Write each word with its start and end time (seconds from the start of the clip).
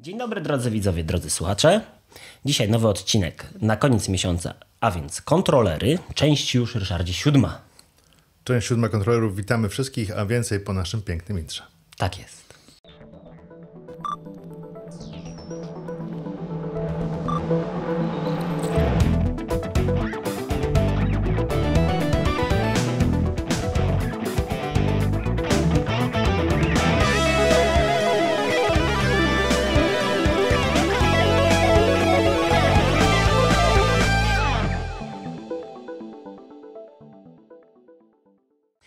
Dzień 0.00 0.18
dobry 0.18 0.40
drodzy 0.40 0.70
widzowie, 0.70 1.04
drodzy 1.04 1.30
słuchacze. 1.30 1.80
Dzisiaj 2.44 2.68
nowy 2.68 2.88
odcinek 2.88 3.46
na 3.60 3.76
koniec 3.76 4.08
miesiąca, 4.08 4.54
a 4.80 4.90
więc 4.90 5.20
kontrolery, 5.20 5.98
część 6.14 6.54
już 6.54 6.74
Ryszardzie 6.74 7.12
siódma. 7.12 7.60
Część 8.44 8.66
siódma 8.66 8.88
kontrolerów, 8.88 9.36
witamy 9.36 9.68
wszystkich, 9.68 10.18
a 10.18 10.26
więcej 10.26 10.60
po 10.60 10.72
naszym 10.72 11.02
pięknym 11.02 11.38
intrze. 11.38 11.62
Tak 11.96 12.18
jest. 12.18 12.45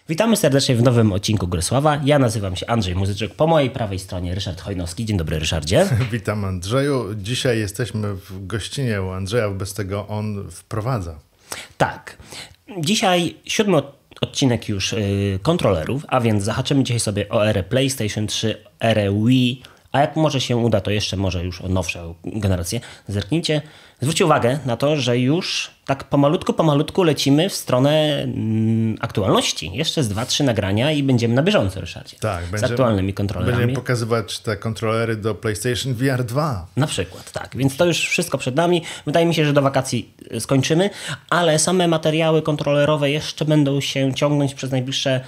Witamy 0.10 0.38
serdecznie 0.38 0.76
w 0.76 0.84
nowym 0.84 1.12
odcinku 1.12 1.48
Grysława. 1.48 2.02
Ja 2.04 2.20
nazywam 2.20 2.56
się 2.56 2.68
Andrzej 2.68 2.96
Muzyczek, 2.96 3.36
po 3.36 3.48
mojej 3.48 3.70
prawej 3.70 4.00
stronie 4.00 4.36
Ryszard 4.36 4.62
Chojnowski. 4.62 5.06
Dzień 5.06 5.18
dobry 5.18 5.40
Ryszardzie. 5.40 5.88
Witam 6.12 6.46
Andrzeju. 6.46 7.16
Dzisiaj 7.16 7.60
jesteśmy 7.60 8.14
w 8.14 8.48
gościnie 8.48 9.02
u 9.02 9.10
Andrzeja, 9.10 9.50
bez 9.50 9.74
tego 9.74 10.08
on 10.08 10.52
wprowadza. 10.52 11.20
Tak. 11.78 12.18
Dzisiaj 12.78 13.36
siódmy 13.46 13.82
odcinek 14.22 14.70
już 14.70 14.92
yy, 14.92 15.40
kontrolerów, 15.42 16.06
a 16.08 16.22
więc 16.22 16.44
zahaczymy 16.44 16.84
dzisiaj 16.84 17.00
sobie 17.00 17.30
o 17.30 17.48
erę 17.48 17.64
PlayStation 17.64 18.28
3, 18.28 18.64
erę 18.80 19.14
Wii, 19.26 19.64
a 19.92 20.00
jak 20.00 20.16
może 20.16 20.42
się 20.42 20.58
uda, 20.58 20.82
to 20.82 20.92
jeszcze 20.92 21.18
może 21.18 21.44
już 21.44 21.62
o 21.62 21.68
nowsze 21.68 22.14
generacje. 22.26 22.80
Zerknijcie, 23.08 23.62
zwróćcie 24.02 24.26
uwagę 24.26 24.60
na 24.66 24.78
to, 24.78 24.96
że 24.96 25.18
już 25.18 25.72
tak 25.86 26.04
pomalutku, 26.04 26.54
pomalutku 26.54 27.04
lecimy 27.04 27.50
w 27.50 27.54
stronę 27.54 28.22
mm, 28.24 28.98
aktualności. 29.00 29.72
Jeszcze 29.74 30.04
z 30.04 30.08
dwa, 30.08 30.26
trzy 30.26 30.44
nagrania 30.44 30.92
i 30.92 31.04
będziemy 31.04 31.34
na 31.34 31.44
bieżąco, 31.44 31.82
Ryszardzie. 31.82 32.18
Tak, 32.20 32.46
z 32.46 32.50
będziemy, 32.52 32.74
aktualnymi 32.74 33.14
kontrolerami. 33.14 33.58
Będziemy 33.58 33.76
pokazywać 33.76 34.40
te 34.40 34.58
kontrolery 34.58 35.16
do 35.16 35.36
PlayStation 35.36 35.94
VR 35.94 36.24
2. 36.24 36.68
Na 36.78 36.88
przykład, 36.88 37.32
tak. 37.32 37.58
Więc 37.58 37.78
to 37.78 37.86
już 37.86 37.98
wszystko 38.00 38.38
przed 38.38 38.56
nami. 38.56 38.82
Wydaje 39.06 39.26
mi 39.26 39.36
się, 39.36 39.46
że 39.46 39.54
do 39.54 39.62
wakacji 39.62 40.14
y, 40.34 40.40
skończymy, 40.40 40.90
ale 41.30 41.60
same 41.60 41.88
materiały 41.88 42.42
kontrolerowe 42.42 43.12
jeszcze 43.12 43.46
będą 43.46 43.82
się 43.82 44.14
ciągnąć 44.14 44.54
przez 44.54 44.72
najbliższe 44.72 45.22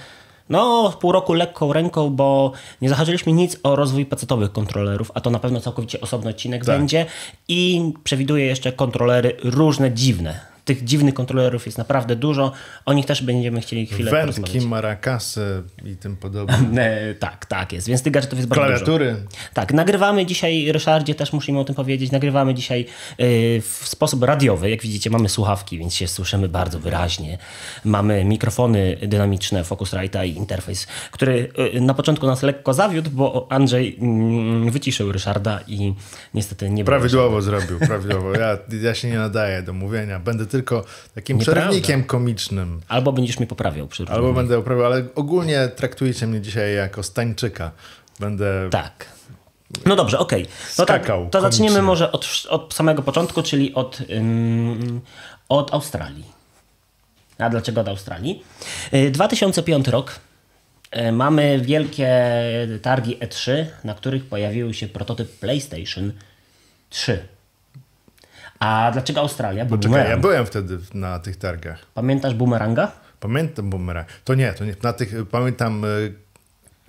no, 0.48 0.92
pół 1.00 1.12
roku 1.12 1.32
lekką 1.32 1.72
ręką, 1.72 2.10
bo 2.10 2.52
nie 2.80 2.88
zahaczyliśmy 2.88 3.32
nic 3.32 3.56
o 3.62 3.76
rozwój 3.76 4.06
pecetowych 4.06 4.52
kontrolerów, 4.52 5.10
a 5.14 5.20
to 5.20 5.30
na 5.30 5.38
pewno 5.38 5.60
całkowicie 5.60 6.00
osobny 6.00 6.30
odcinek 6.30 6.64
Tak. 6.64 6.78
będzie 6.78 7.06
i 7.48 7.92
przewiduję 8.04 8.46
jeszcze 8.46 8.72
kontrolery 8.72 9.36
różne, 9.44 9.92
dziwne. 9.92 10.51
Tych 10.64 10.84
dziwnych 10.84 11.14
kontrolerów 11.14 11.66
jest 11.66 11.78
naprawdę 11.78 12.16
dużo. 12.16 12.52
O 12.84 12.92
nich 12.92 13.06
też 13.06 13.22
będziemy 13.22 13.60
chcieli 13.60 13.86
chwilę 13.86 14.10
Wędki, 14.10 14.60
maracasy 14.60 15.62
i 15.84 15.96
tym 15.96 16.16
podobne. 16.16 16.92
E, 16.92 17.14
tak, 17.14 17.46
tak 17.46 17.72
jest. 17.72 17.88
Więc 17.88 18.02
tych 18.02 18.12
gadżetów 18.12 18.38
jest 18.38 18.48
bardzo 18.48 18.62
dużo. 18.64 18.84
Klawiatury. 18.84 19.16
Tak, 19.54 19.72
nagrywamy 19.72 20.26
dzisiaj, 20.26 20.72
Ryszardzie, 20.72 21.14
też 21.14 21.32
musimy 21.32 21.58
o 21.58 21.64
tym 21.64 21.74
powiedzieć, 21.74 22.12
nagrywamy 22.12 22.54
dzisiaj 22.54 22.86
y, 23.20 23.60
w 23.60 23.88
sposób 23.88 24.22
radiowy. 24.22 24.70
Jak 24.70 24.82
widzicie, 24.82 25.10
mamy 25.10 25.28
słuchawki, 25.28 25.78
więc 25.78 25.94
się 25.94 26.08
słyszymy 26.08 26.48
bardzo 26.48 26.80
wyraźnie. 26.80 27.38
Mamy 27.84 28.24
mikrofony 28.24 28.96
dynamiczne 29.02 29.62
Focusrite'a 29.62 30.26
i 30.26 30.36
interfejs, 30.36 30.86
który 31.10 31.48
y, 31.74 31.80
na 31.80 31.94
początku 31.94 32.26
nas 32.26 32.42
lekko 32.42 32.74
zawiódł, 32.74 33.10
bo 33.10 33.46
Andrzej 33.50 33.96
mm, 34.00 34.70
wyciszył 34.70 35.12
Ryszarda 35.12 35.60
i 35.66 35.94
niestety 36.34 36.70
nie 36.70 36.84
Prawidłowo 36.84 37.42
zrobił, 37.42 37.78
prawidłowo. 37.78 38.32
Ja, 38.32 38.58
ja 38.82 38.94
się 38.94 39.08
nie 39.08 39.18
nadaję 39.18 39.62
do 39.62 39.72
mówienia. 39.72 40.20
Będę 40.20 40.46
tylko 40.52 40.84
takim 41.14 41.38
Nieprawda. 41.38 41.60
przerwnikiem 41.62 42.04
komicznym. 42.04 42.80
Albo 42.88 43.12
będziesz 43.12 43.38
mnie 43.38 43.46
poprawiał 43.46 43.86
przy 43.88 44.02
Albo 44.02 44.16
różnych- 44.16 44.34
będę 44.36 44.58
uprawiał, 44.58 44.86
ale 44.86 45.04
ogólnie 45.14 45.68
traktujcie 45.68 46.26
mnie 46.26 46.40
dzisiaj 46.40 46.74
jako 46.74 47.02
stańczyka. 47.02 47.70
Będę 48.20 48.68
Tak. 48.70 49.06
No 49.86 49.96
dobrze, 49.96 50.18
okej. 50.18 50.46
No 50.78 50.84
tak, 50.86 51.06
to 51.30 51.40
zaczniemy 51.40 51.68
komicznie. 51.68 51.82
może 51.82 52.12
od, 52.12 52.46
od 52.48 52.74
samego 52.74 53.02
początku, 53.02 53.42
czyli 53.42 53.74
od, 53.74 53.98
ym, 54.10 55.00
od 55.48 55.74
Australii. 55.74 56.24
A 57.38 57.50
dlaczego 57.50 57.80
od 57.80 57.88
Australii? 57.88 58.42
Y, 58.94 59.10
2005 59.10 59.88
rok. 59.88 60.18
Y, 60.96 61.12
Mamy 61.12 61.60
wielkie 61.60 62.08
targi 62.82 63.16
E3, 63.18 63.64
na 63.84 63.94
których 63.94 64.24
pojawił 64.24 64.74
się 64.74 64.88
prototyp 64.88 65.38
PlayStation 65.38 66.12
3. 66.90 67.28
A 68.62 68.90
dlaczego 68.92 69.20
Australia? 69.20 69.64
Bo 69.64 69.78
Czekaj, 69.78 70.08
ja 70.08 70.16
byłem 70.16 70.46
wtedy 70.46 70.78
na 70.94 71.18
tych 71.18 71.36
targach. 71.36 71.86
Pamiętasz 71.94 72.34
boomeranga? 72.34 72.92
Pamiętam 73.20 73.70
bumerang. 73.70 74.08
To 74.24 74.34
nie, 74.34 74.52
to 74.52 74.64
nie. 74.64 74.76
Na 74.82 74.92
tych, 74.92 75.28
pamiętam 75.30 75.84
y, 75.84 76.14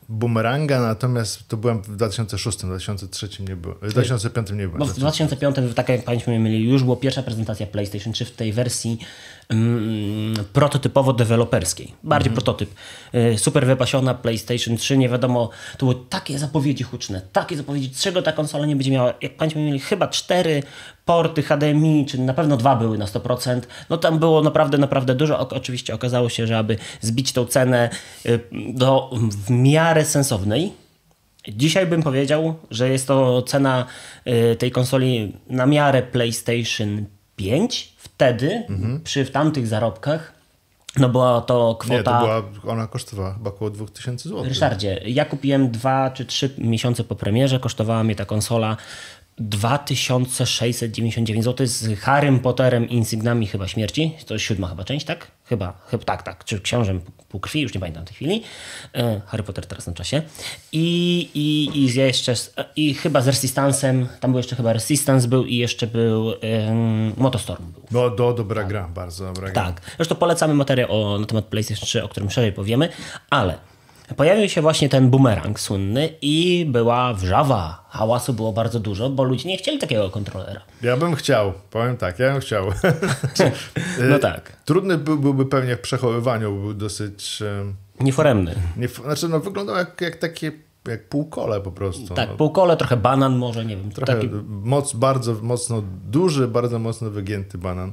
bumeranga, 0.09 0.81
natomiast 0.81 1.47
to 1.47 1.57
byłem 1.57 1.81
w 1.81 1.95
2006, 1.95 2.57
2003 2.57 3.44
nie 3.50 3.56
byłem. 3.56 3.78
W 3.81 3.91
2005 3.91 4.50
nie 4.50 4.56
byłem. 4.67 4.79
Bo 4.79 4.85
w 4.85 4.94
2005, 4.94 5.56
tak 5.75 5.89
jak 5.89 6.03
pamiętamy, 6.03 6.39
mieli, 6.39 6.69
już 6.69 6.83
była 6.83 6.95
pierwsza 6.95 7.23
prezentacja 7.23 7.67
PlayStation 7.67 8.13
3 8.13 8.25
w 8.25 8.31
tej 8.31 8.53
wersji 8.53 9.00
mm, 9.49 10.33
prototypowo-deweloperskiej. 10.53 11.91
Bardziej 12.03 12.33
prototyp. 12.33 12.69
Y, 13.15 13.37
Super 13.37 13.65
wypasiona 13.65 14.13
PlayStation 14.13 14.77
3, 14.77 14.97
nie 14.97 15.09
wiadomo, 15.09 15.49
to 15.77 15.85
były 15.85 16.05
takie 16.09 16.39
zapowiedzi 16.39 16.83
huczne, 16.83 17.21
takie 17.33 17.57
zapowiedzi, 17.57 17.91
czego 17.91 18.21
ta 18.21 18.31
konsola 18.31 18.65
nie 18.65 18.75
będzie 18.75 18.91
miała. 18.91 19.13
Jak 19.21 19.37
pamiętam, 19.37 19.63
mieli 19.63 19.79
chyba 19.79 20.07
cztery 20.07 20.63
porty 21.05 21.43
HDMI, 21.43 22.05
czy 22.05 22.17
na 22.17 22.33
pewno 22.33 22.57
dwa 22.57 22.75
były 22.75 22.97
na 22.97 23.05
100%. 23.05 23.61
No 23.89 23.97
tam 23.97 24.19
było 24.19 24.41
naprawdę, 24.41 24.77
naprawdę 24.77 25.15
dużo. 25.15 25.49
Oczywiście 25.49 25.93
okazało 25.93 26.29
się, 26.29 26.47
że 26.47 26.57
aby 26.57 26.77
zbić 27.01 27.31
tą 27.31 27.45
cenę 27.45 27.89
y, 28.25 28.39
do 28.73 29.09
w 29.31 29.49
miarę 29.49 30.05
sensownej, 30.05 30.73
Dzisiaj 31.47 31.87
bym 31.87 32.03
powiedział, 32.03 32.55
że 32.71 32.89
jest 32.89 33.07
to 33.07 33.41
cena 33.41 33.85
y, 34.27 34.55
tej 34.55 34.71
konsoli 34.71 35.37
na 35.47 35.65
miarę 35.65 36.01
PlayStation 36.01 37.05
5. 37.35 37.92
Wtedy, 38.23 38.63
przy 39.03 39.25
w 39.25 39.31
tamtych 39.31 39.67
zarobkach, 39.67 40.34
no 40.97 41.09
była 41.09 41.41
to 41.41 41.75
kwota... 41.79 41.97
Nie, 41.97 42.03
to 42.03 42.19
była, 42.19 42.44
ona 42.73 42.88
kosztowała 42.88 43.34
chyba 43.34 43.50
około 43.50 43.69
2000 43.72 44.29
zł. 44.29 44.44
Ryszardzie, 44.44 45.01
ja 45.06 45.25
kupiłem 45.25 45.72
dwa 45.72 46.11
czy 46.11 46.25
trzy 46.25 46.50
miesiące 46.57 47.03
po 47.03 47.16
premierze, 47.16 47.59
kosztowała 47.59 48.03
mnie 48.03 48.16
ta 48.16 48.25
konsola 48.25 48.78
2699 49.38 51.44
zł 51.45 51.67
z 51.67 51.99
Harrym 51.99 52.39
Potterem 52.39 52.89
i 52.89 52.94
insygnami 52.95 53.47
chyba 53.47 53.67
śmierci. 53.67 54.13
To 54.25 54.33
jest 54.33 54.45
siódma 54.45 54.67
chyba 54.67 54.83
część, 54.83 55.05
tak? 55.05 55.31
Chyba, 55.45 55.73
chyba 55.88 56.03
tak, 56.03 56.23
tak. 56.23 56.45
Czy 56.45 56.59
książę 56.61 56.99
półkrwi, 57.29 57.61
już 57.61 57.73
nie 57.73 57.79
pamiętam 57.79 58.03
w 58.05 58.07
tej 58.07 58.16
chwili. 58.16 58.44
E, 58.95 59.21
Harry 59.25 59.44
Potter 59.44 59.66
teraz 59.66 59.88
na 59.88 59.94
czasie. 59.94 60.21
I, 60.71 61.19
i, 61.33 61.69
i 61.83 61.89
z- 61.91 61.95
jeszcze, 61.95 62.35
z- 62.35 62.53
i 62.75 62.94
chyba 62.94 63.21
z 63.21 63.27
Resistancem, 63.27 64.07
tam 64.19 64.31
był 64.31 64.38
jeszcze 64.39 64.55
chyba 64.55 64.73
Resistance 64.73 65.27
był 65.27 65.45
i 65.45 65.55
jeszcze 65.57 65.88
był 65.88 66.33
em, 66.41 67.13
Motostorm 67.17 67.71
był. 67.71 67.83
No, 67.91 68.09
do, 68.09 68.33
dobra 68.33 68.63
gra, 68.63 68.88
bardzo 68.88 69.25
dobra 69.25 69.51
gra. 69.51 69.63
Tak. 69.65 69.81
Zresztą 69.97 70.15
polecamy 70.15 70.53
materiał 70.53 70.89
o, 71.13 71.19
na 71.19 71.25
temat 71.25 71.45
PlayStation 71.45 71.85
3, 71.85 72.03
o 72.03 72.07
którym 72.09 72.29
szerzej 72.29 72.53
powiemy, 72.53 72.89
ale 73.29 73.57
pojawił 74.16 74.50
się 74.50 74.62
właśnie 74.62 74.90
ten 74.90 75.09
boomerang 75.09 75.59
słynny 75.59 76.09
i 76.22 76.66
była 76.69 77.13
wrzawa. 77.13 77.85
Hałasu 77.90 78.34
było 78.34 78.53
bardzo 78.53 78.79
dużo, 78.79 79.09
bo 79.09 79.24
ludzie 79.24 79.50
nie 79.50 79.57
chcieli 79.57 79.78
takiego 79.78 80.09
kontrolera. 80.09 80.62
Ja 80.81 80.97
bym 80.97 81.16
chciał, 81.16 81.53
powiem 81.72 81.97
tak, 81.97 82.19
ja 82.19 82.31
bym 82.31 82.41
chciał. 82.41 82.66
No 84.09 84.19
tak. 84.19 84.57
Trudny 84.66 84.97
był, 84.97 85.18
byłby 85.19 85.46
pewnie 85.46 85.75
w 85.75 85.79
przechowywaniu, 85.79 86.56
był 86.56 86.74
dosyć... 86.74 87.41
em, 87.41 87.75
Nieforemny. 88.00 88.56
Nie, 88.78 88.88
znaczy, 88.88 89.29
no, 89.29 89.40
wyglądał 89.40 89.75
jak, 89.75 90.01
jak 90.01 90.16
takie, 90.16 90.51
jak 90.88 91.09
półkole 91.09 91.62
po 91.62 91.72
prostu. 91.72 92.13
Tak, 92.13 92.30
no. 92.30 92.35
półkole, 92.35 92.78
trochę 92.78 92.97
banan 92.97 93.38
może, 93.38 93.66
nie 93.66 93.78
wiem. 93.78 93.91
Trochę 93.91 94.13
taki... 94.13 94.30
moc, 94.47 94.94
bardzo 94.94 95.36
mocno 95.42 95.83
duży, 96.09 96.48
bardzo 96.48 96.80
mocno 96.80 97.09
wygięty 97.09 97.57
banan. 97.57 97.92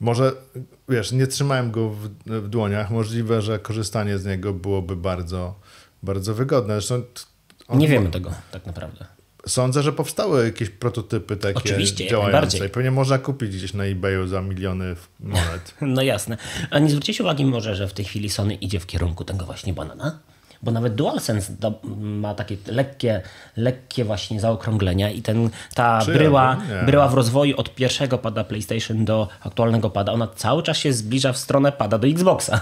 Może, 0.00 0.32
wiesz, 0.88 1.12
nie 1.12 1.26
trzymałem 1.26 1.70
go 1.70 1.90
w, 1.90 2.08
w 2.26 2.48
dłoniach. 2.48 2.90
Możliwe, 2.90 3.42
że 3.42 3.58
korzystanie 3.58 4.18
z 4.18 4.26
niego 4.26 4.52
byłoby 4.52 4.96
bardzo, 4.96 5.54
bardzo 6.02 6.34
wygodne. 6.34 6.74
Zresztą 6.74 7.02
on, 7.68 7.78
Nie 7.78 7.88
wiemy 7.88 8.10
tego 8.10 8.30
tak 8.50 8.66
naprawdę. 8.66 9.06
Sądzę, 9.46 9.82
że 9.82 9.92
powstały 9.92 10.44
jakieś 10.44 10.70
prototypy 10.70 11.36
takie 11.36 11.58
Oczywiście, 11.58 12.08
działające. 12.08 12.66
I 12.66 12.68
pewnie 12.68 12.90
można 12.90 13.18
kupić 13.18 13.56
gdzieś 13.56 13.74
na 13.74 13.84
eBayu 13.84 14.26
za 14.26 14.42
miliony 14.42 14.96
monet. 15.20 15.74
No 15.80 16.02
jasne. 16.02 16.36
A 16.70 16.78
nie 16.78 16.90
zwrócicie 16.90 17.22
uwagi 17.24 17.44
może, 17.44 17.76
że 17.76 17.88
w 17.88 17.92
tej 17.92 18.04
chwili 18.04 18.30
Sony 18.30 18.54
idzie 18.54 18.80
w 18.80 18.86
kierunku 18.86 19.24
tego 19.24 19.46
właśnie 19.46 19.72
banana? 19.72 20.18
Bo 20.62 20.70
nawet 20.70 20.94
DualSense 20.94 21.52
do, 21.52 21.72
ma 21.98 22.34
takie 22.34 22.56
lekkie, 22.66 23.22
lekkie 23.56 24.04
właśnie 24.04 24.40
zaokrąglenia 24.40 25.10
i 25.10 25.22
ten, 25.22 25.50
ta 25.74 26.00
Czy 26.04 26.12
bryła, 26.12 26.56
ja? 26.70 26.84
Bryła 26.84 27.08
w 27.08 27.14
rozwoju 27.14 27.56
od 27.56 27.74
pierwszego 27.74 28.18
pada 28.18 28.44
PlayStation 28.44 29.04
do 29.04 29.28
aktualnego 29.40 29.90
pada, 29.90 30.12
ona 30.12 30.28
cały 30.36 30.62
czas 30.62 30.76
się 30.76 30.92
zbliża 30.92 31.32
w 31.32 31.38
stronę 31.38 31.72
pada 31.72 31.98
do 31.98 32.08
Xboxa. 32.08 32.60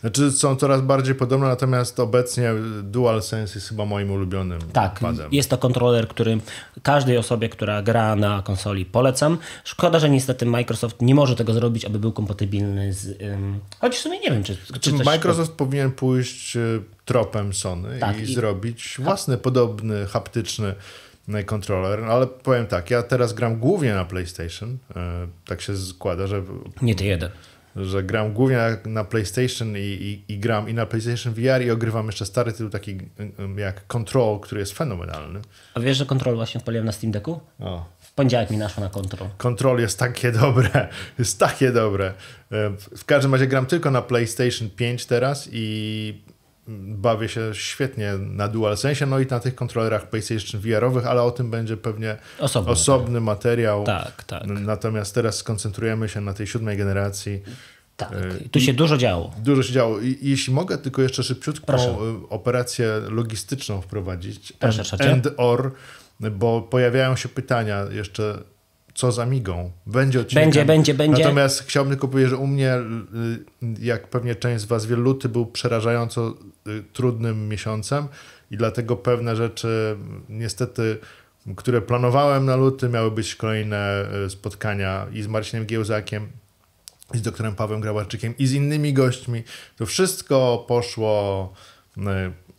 Znaczy 0.00 0.32
są 0.32 0.56
coraz 0.56 0.80
bardziej 0.80 1.14
podobne, 1.14 1.46
natomiast 1.48 2.00
obecnie 2.00 2.50
DualSense 2.82 3.54
jest 3.54 3.68
chyba 3.68 3.84
moim 3.84 4.10
ulubionym 4.10 4.60
Tak, 4.72 4.98
padem. 5.00 5.28
jest 5.32 5.50
to 5.50 5.58
kontroler, 5.58 6.08
który 6.08 6.38
każdej 6.82 7.18
osobie, 7.18 7.48
która 7.48 7.82
gra 7.82 8.16
na 8.16 8.42
konsoli 8.42 8.84
polecam. 8.84 9.38
Szkoda, 9.64 9.98
że 9.98 10.10
niestety 10.10 10.46
Microsoft 10.46 11.02
nie 11.02 11.14
może 11.14 11.36
tego 11.36 11.52
zrobić, 11.52 11.84
aby 11.84 11.98
był 11.98 12.12
kompatybilny 12.12 12.92
z... 12.92 13.22
Ym... 13.22 13.60
Choć 13.80 13.94
w 13.94 13.98
sumie 13.98 14.20
nie 14.20 14.30
wiem, 14.30 14.42
czy, 14.44 14.56
czy 14.80 14.92
coś... 14.92 15.06
Microsoft 15.06 15.52
powinien 15.52 15.92
pójść 15.92 16.56
y, 16.56 16.82
tropem 17.04 17.52
Sony 17.54 17.98
Tak, 17.98 18.18
i, 18.20 18.22
i- 18.22 18.34
zrobić 18.34 18.96
własny, 19.02 19.38
podobny, 19.38 20.06
haptyczny 20.06 20.74
y, 21.28 21.44
kontroler, 21.44 22.04
ale 22.04 22.26
powiem 22.26 22.66
tak, 22.66 22.90
ja 22.90 23.02
teraz 23.02 23.32
gram 23.32 23.58
głównie 23.58 23.94
na 23.94 24.04
PlayStation, 24.04 24.70
y, 24.72 24.94
tak 25.46 25.60
się 25.60 25.76
składa, 25.76 26.26
że 26.26 26.42
Nie 26.82 26.94
ty 26.94 27.04
jeden. 27.04 27.30
Że 27.76 28.02
gram 28.02 28.32
głównie 28.32 28.58
na- 28.84 29.04
PlayStation 29.04 29.76
i, 29.76 29.80
i, 30.28 30.32
i 30.32 30.38
gram 30.38 30.68
i 30.68 30.74
na 30.74 30.86
PlayStation 30.86 31.34
VR 31.34 31.62
i 31.66 31.70
ogrywam 31.70 32.06
jeszcze 32.06 32.26
stary 32.26 32.52
tytuł 32.52 32.70
taki 32.70 32.90
y, 32.90 32.96
y, 33.58 33.60
jak 33.60 33.86
Control, 33.86 34.40
który 34.40 34.60
jest 34.60 34.72
fenomenalny. 34.72 35.40
A 35.74 35.80
wiesz, 35.80 35.96
że 35.96 36.06
kontrol 36.06 36.34
właśnie 36.36 36.58
odpaliłem 36.58 36.86
na 36.86 36.92
Steam 36.92 37.10
Decku? 37.12 37.40
O. 37.60 37.86
W 38.00 38.12
poniedziałek 38.14 38.50
mi 38.50 38.56
naszło 38.56 38.82
na 38.84 38.90
kontrol. 38.90 39.28
Control 39.38 39.80
jest 39.80 39.98
takie 39.98 40.32
dobre, 40.32 40.88
jest 41.18 41.38
takie 41.38 41.72
dobre. 41.72 42.06
E, 42.52 42.70
W 42.96 43.04
każdym 43.04 43.32
razie 43.32 43.46
gram 43.46 43.66
tylko 43.66 43.90
na 43.90 44.02
PlayStation 44.02 44.70
5 44.70 45.06
teraz 45.06 45.48
i 45.52 46.22
bawię 46.68 47.28
się 47.28 47.40
świetnie 47.52 48.12
na 48.18 48.48
DualSense, 48.48 49.06
no 49.06 49.18
i 49.20 49.26
na 49.26 49.40
tych 49.40 49.54
kontrolerach 49.54 50.10
PlayStation 50.10 50.60
VR-owych, 50.60 51.06
ale 51.06 51.22
o 51.22 51.30
tym 51.30 51.50
będzie 51.50 51.76
pewnie 51.76 52.16
Osobny 52.38 52.72
osobny 52.72 53.20
materiał. 53.20 53.84
Tak, 53.84 54.24
tak. 54.24 54.42
Natomiast 54.46 55.14
teraz 55.14 55.36
skoncentrujemy 55.36 56.08
się 56.08 56.20
na 56.20 56.34
tej 56.34 56.46
siódmej 56.46 56.76
generacji. 56.76 57.42
Tak, 57.96 58.12
E, 58.12 58.48
tu 58.48 58.60
się 58.60 58.72
dużo 58.74 58.96
działo. 58.96 59.32
Dużo 59.38 59.62
się 59.62 59.72
działo. 59.72 60.00
I, 60.00 60.18
jeśli 60.22 60.52
mogę 60.52 60.78
tylko 60.78 61.02
jeszcze 61.02 61.22
szybciutką 61.22 61.66
Proszę. 61.66 61.88
e, 61.90 62.28
operację 62.30 62.88
logistyczną 63.08 63.80
wprowadzić. 63.80 64.52
Proszę, 64.52 64.84
Szacie. 64.84 65.12
and 65.12 65.28
or, 65.36 65.72
bo 66.20 66.62
pojawiają 66.62 67.16
się 67.16 67.28
pytania 67.28 67.84
jeszcze, 67.90 68.38
co 68.96 69.12
za 69.12 69.26
migą. 69.26 69.70
Będzie 69.86 70.20
odcinek. 70.20 70.44
Będzie, 70.44 70.64
będzie, 70.64 70.94
będzie. 70.94 71.22
Natomiast 71.22 71.62
chciałbym 71.62 71.92
tylko 71.92 72.08
powiedzieć, 72.08 72.30
że 72.30 72.36
u 72.36 72.46
mnie, 72.46 72.74
y, 72.76 73.84
jak 73.86 74.08
pewnie 74.08 74.34
część 74.34 74.62
z 74.62 74.64
Was 74.64 74.86
wie, 74.86 74.96
luty 74.96 75.28
był 75.28 75.46
przerażająco 75.46 76.34
y, 76.66 76.82
trudnym 76.92 77.48
miesiącem 77.48 78.08
i 78.50 78.56
dlatego 78.56 78.96
pewne 78.96 79.36
rzeczy 79.36 79.96
niestety 80.28 80.98
które 81.56 81.82
planowałem 81.82 82.44
na 82.44 82.56
luty, 82.56 82.88
miały 82.88 83.10
być 83.10 83.34
kolejne 83.34 84.08
y, 84.26 84.30
spotkania 84.30 85.06
i 85.12 85.22
z 85.22 85.26
Marcinem 85.26 85.66
Giełzakiem, 85.66 86.28
i 87.14 87.18
z 87.18 87.22
doktorem 87.22 87.54
Pawłem 87.54 87.80
Grabarczykiem 87.80 88.34
i 88.38 88.46
z 88.46 88.52
innymi 88.52 88.92
gośćmi. 88.92 89.42
To 89.76 89.86
wszystko 89.86 90.64
poszło 90.68 91.52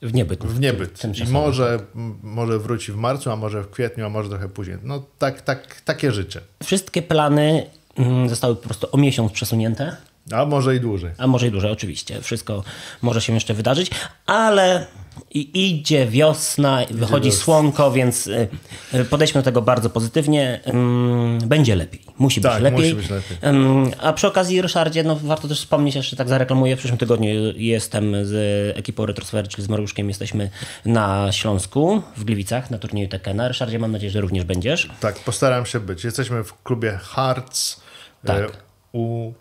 W 0.01 0.13
niebyt. 0.13 0.45
w 0.45 0.59
niebyt. 0.59 1.01
I 1.27 1.31
może, 1.31 1.79
m, 1.95 2.15
może 2.23 2.59
wróci 2.59 2.91
w 2.91 2.95
marcu, 2.95 3.31
a 3.31 3.35
może 3.35 3.63
w 3.63 3.69
kwietniu, 3.69 4.05
a 4.05 4.09
może 4.09 4.29
trochę 4.29 4.49
później. 4.49 4.77
No 4.83 5.03
tak, 5.17 5.41
tak, 5.41 5.81
takie 5.81 6.11
życie. 6.11 6.41
Wszystkie 6.63 7.01
plany 7.01 7.69
mm, 7.97 8.29
zostały 8.29 8.55
po 8.55 8.63
prostu 8.63 8.88
o 8.91 8.97
miesiąc 8.97 9.31
przesunięte. 9.31 9.97
A 10.31 10.45
może 10.45 10.75
i 10.75 10.79
dłużej. 10.79 11.11
A 11.17 11.27
może 11.27 11.47
i 11.47 11.51
dłużej, 11.51 11.71
oczywiście. 11.71 12.21
Wszystko 12.21 12.63
może 13.01 13.21
się 13.21 13.33
jeszcze 13.33 13.53
wydarzyć, 13.53 13.91
ale 14.25 14.88
i 15.31 15.69
idzie 15.72 16.08
wiosna, 16.08 16.80
wychodzi 16.92 17.30
wiosna. 17.30 17.44
słonko, 17.44 17.92
więc 17.92 18.28
y, 18.28 18.48
y, 18.94 19.06
podejdźmy 19.06 19.42
do 19.42 19.46
tego 19.46 19.62
bardzo 19.62 19.90
pozytywnie. 19.90 20.60
Ym, 20.68 21.40
Będzie 21.46 21.75
lepiej. 21.75 22.02
Musi 22.18 22.42
być 22.42 22.52
Tak, 22.52 22.62
lepiej. 22.62 22.80
musi 22.80 22.96
być 22.96 23.10
lepiej. 23.10 23.38
Ym, 23.50 23.92
A 24.02 24.14
przy 24.14 24.28
okazji, 24.28 24.62
Ryszardzie, 24.62 25.04
no 25.04 25.16
warto 25.16 25.48
też 25.48 25.60
wspomnieć, 25.60 25.96
jeszcze 25.96 26.16
tak 26.16 26.30
zareklamuję, 26.30 26.75
w 26.75 26.80
przyszłym 26.80 26.98
tygodniu 26.98 27.30
jestem 27.56 28.25
z 28.25 28.34
ekipą 28.78 29.06
Retrosfery, 29.06 29.48
czyli 29.48 29.64
z 29.64 29.69
Mariuszkiem, 29.69 30.08
jesteśmy 30.10 30.50
na 30.86 31.31
Śląsku, 31.31 32.02
w 32.18 32.24
Gliwicach, 32.24 32.72
na 32.72 32.78
turnieju 32.78 33.08
Tekena. 33.10 33.48
Ryszardzie, 33.48 33.80
mam 33.80 33.92
nadzieję, 33.92 34.12
że 34.12 34.22
również 34.22 34.44
będziesz. 34.44 34.90
Tak, 35.00 35.19
postaram 35.19 35.66
się 35.66 35.80
być. 35.80 36.04
Jesteśmy 36.04 36.44
w 36.44 36.64
klubie 36.64 37.00
Hearts 37.04 37.81
Tak. 38.25 38.38
e, 38.44 38.48
u, 38.94 39.34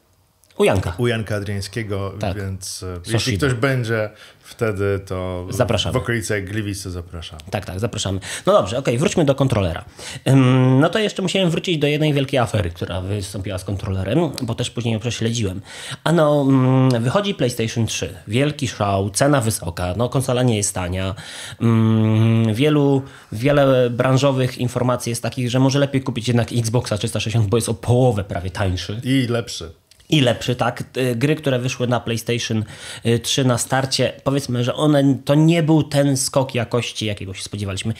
U 0.59 0.65
Janka. 0.65 0.95
u 0.99 1.07
Janka 1.07 1.37
Adriańskiego, 1.37 2.13
Tak. 2.21 2.37
więc 2.37 2.83
e, 2.83 2.97
Soshiba. 2.97 3.13
jeśli 3.13 3.39
ktoś 3.39 3.55
będzie 3.55 4.11
wtedy, 4.41 5.01
to 5.07 5.47
Zapraszamy. 5.51 5.93
w 5.93 5.97
okolice 5.97 6.43
Gliwicy 6.43 6.91
zapraszam. 6.91 7.39
Tak, 7.51 7.65
tak, 7.65 7.81
zapraszamy. 7.81 8.21
No 8.47 8.53
dobrze, 8.53 8.79
okej, 8.79 8.99
wróćmy 8.99 9.25
do 9.25 9.35
kontrolera. 9.35 9.85
Ym, 10.29 10.81
No 10.81 10.89
to 10.89 10.99
jeszcze 10.99 11.23
musiałem 11.23 11.51
wrócić 11.51 11.79
do 11.79 11.87
jednej 11.87 12.13
wielkiej 12.15 12.39
afery, 12.41 12.71
która 12.71 13.01
wystąpiła 13.01 13.59
z 13.59 13.65
kontrolerem, 13.65 14.19
bo 14.43 14.55
też 14.55 14.71
później 14.71 14.95
ją 14.95 15.01
prześledziłem. 15.01 15.61
Ano, 16.05 16.45
mm, 16.49 17.03
wychodzi 17.03 17.35
PlayStation 17.35 17.87
3, 17.87 18.15
wielki 18.29 18.69
show, 18.69 19.11
cena 19.13 19.41
wysoka, 19.41 19.95
no 19.97 20.09
konsola 20.09 20.43
nie 20.43 20.57
jest 20.57 20.75
tania. 20.75 21.15
Ym, 21.63 22.55
Wielu, 22.55 23.03
wiele 23.33 23.91
branżowych 23.91 24.59
informacji 24.59 25.11
jest 25.11 25.23
takich, 25.23 25.51
że 25.51 25.59
może 25.59 25.79
lepiej 25.79 26.03
kupić 26.03 26.29
jednak 26.29 26.53
Xboxa 26.53 26.97
360, 26.99 27.47
bo 27.49 27.57
jest 27.57 27.69
o 27.69 27.75
połowę 27.75 28.25
prawie 28.25 28.51
tańszy. 28.51 29.01
I 29.05 29.27
lepszy. 29.31 29.71
I 30.09 30.21
lepszy, 30.21 30.57
tak. 30.57 30.85
Y, 30.97 31.17
Gry, 31.17 31.37
które 31.37 31.59
wyszły 31.59 31.87
na 31.87 32.01
PlayStation 32.01 32.65
y, 33.07 33.19
3 33.19 33.45
na 33.45 33.59
starcie, 33.59 34.13
powiedzmy, 34.25 34.65
że 34.65 34.75
one 34.75 35.19
to 35.25 35.35
nie 35.35 35.63
był 35.63 35.83
ten 35.83 36.17
skok 36.17 36.55
jakości, 36.55 37.07
jakiego 37.07 37.35
się 37.35 37.43
spodziewaliśmy. 37.43 37.95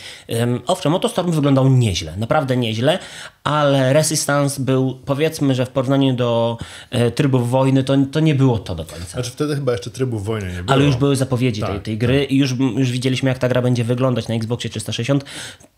Owszem, 0.67 0.93
Autostorm 0.93 1.33
wyglądał 1.33 1.69
nieźle, 1.69 2.17
naprawdę 2.17 2.57
nieźle, 2.57 2.99
ale 3.45 3.93
Resistance 3.93 4.63
był, 4.63 4.99
powiedzmy, 5.05 5.55
że 5.55 5.67
w 5.67 5.69
porównaniu 5.69 6.15
do 6.15 6.59
y, 6.95 7.11
trybów 7.11 7.51
wojny, 7.51 7.85
to, 7.85 7.95
to 8.13 8.21
nie 8.21 8.35
było 8.35 8.59
to 8.59 8.75
do 8.75 8.85
końca. 8.85 9.07
Znaczy 9.07 9.31
wtedy 9.31 9.55
chyba 9.55 9.73
jeszcze 9.73 9.91
trybu 9.91 10.19
wojny 10.19 10.47
nie 10.47 10.63
było. 10.63 10.73
Ale 10.73 10.85
już 10.85 10.97
były 10.97 11.17
zapowiedzi 11.17 11.61
tej, 11.61 11.75
Tak, 11.75 11.83
tej 11.83 11.99
gry 11.99 12.25
i 12.25 12.37
już, 12.37 12.55
już 12.77 12.91
widzieliśmy, 12.91 13.29
jak 13.29 13.39
ta 13.39 13.49
gra 13.49 13.63
będzie 13.63 13.85
wyglądać 13.85 14.29
na 14.29 14.35
Xboxie 14.35 14.71
360. 14.71 15.25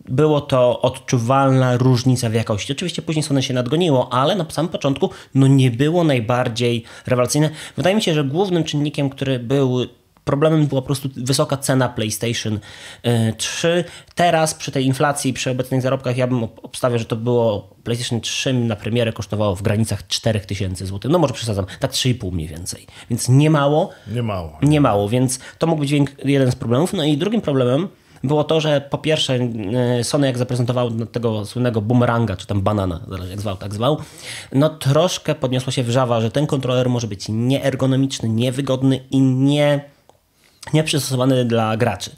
Było 0.09 0.41
to 0.41 0.81
odczuwalna 0.81 1.77
różnica 1.77 2.29
w 2.29 2.33
jakości. 2.33 2.73
Oczywiście 2.73 3.01
później 3.01 3.23
Sony 3.23 3.43
się 3.43 3.53
nadgoniło, 3.53 4.13
ale 4.13 4.35
na 4.35 4.45
samym 4.49 4.71
początku 4.71 5.09
no 5.35 5.47
nie 5.47 5.71
było 5.71 6.03
najbardziej 6.19 6.83
rewelacyjne. 7.07 7.49
Wydaje 7.77 7.95
mi 7.95 8.01
się, 8.01 8.13
że 8.13 8.23
głównym 8.23 8.63
czynnikiem, 8.63 9.09
który 9.09 9.39
był 9.39 9.85
problemem 10.23 10.67
była 10.67 10.81
po 10.81 10.85
prostu 10.85 11.09
wysoka 11.17 11.57
cena 11.57 11.89
PlayStation 11.89 12.59
y, 13.05 13.33
3. 13.37 13.83
Teraz 14.15 14.53
przy 14.53 14.71
tej 14.71 14.85
inflacji, 14.85 15.33
przy 15.33 15.51
obecnych 15.51 15.81
zarobkach, 15.81 16.17
ja 16.17 16.27
bym 16.27 16.43
ob- 16.43 16.59
obstawiał, 16.63 16.99
że 16.99 17.05
to 17.05 17.15
było 17.15 17.75
PlayStation 17.83 18.21
3 18.21 18.53
na 18.53 18.75
premierę 18.75 19.13
kosztowało 19.13 19.55
w 19.55 19.61
granicach 19.61 20.07
4000 20.07 20.85
zł. 20.85 21.11
No 21.11 21.19
może 21.19 21.33
przesadzam, 21.33 21.65
tak 21.79 21.91
3,5 21.91 22.31
mniej 22.31 22.47
więcej. 22.47 22.87
Więc 23.09 23.29
nie 23.29 23.49
mało. 23.49 23.89
Nie 24.13 24.23
mało. 24.23 24.57
Nie 24.61 24.81
mało, 24.81 25.09
więc 25.09 25.39
to 25.57 25.67
mógł 25.67 25.81
być 25.81 25.91
jeden 26.25 26.51
z 26.51 26.55
problemów. 26.55 26.93
No 26.93 27.03
i 27.03 27.17
drugim 27.17 27.41
problemem 27.41 27.87
było 28.23 28.43
to, 28.43 28.61
że 28.61 28.81
po 28.81 28.97
pierwsze 28.97 29.33
e, 29.33 30.03
Sony 30.03 30.27
jak 30.27 30.37
zaprezentował 30.37 30.91
tego 30.91 31.45
słynnego 31.45 31.81
boomeranga, 31.81 32.35
czy 32.35 32.47
tam 32.47 32.61
banana, 32.61 32.99
zależy 33.07 33.31
jak 33.31 33.41
zwał, 33.41 33.57
tak 33.57 33.73
zwał, 33.73 33.97
no 34.51 34.69
troszkę 34.69 35.35
podniosła 35.35 35.71
się 35.71 35.83
wrzawa, 35.83 36.21
że 36.21 36.31
ten 36.31 36.47
kontroler 36.47 36.89
może 36.89 37.07
być 37.07 37.25
nieergonomiczny, 37.29 38.29
niewygodny 38.29 38.99
i 39.11 39.21
nie, 39.21 39.85
nieprzystosowany 40.73 41.45
dla 41.45 41.77
graczy. 41.77 42.11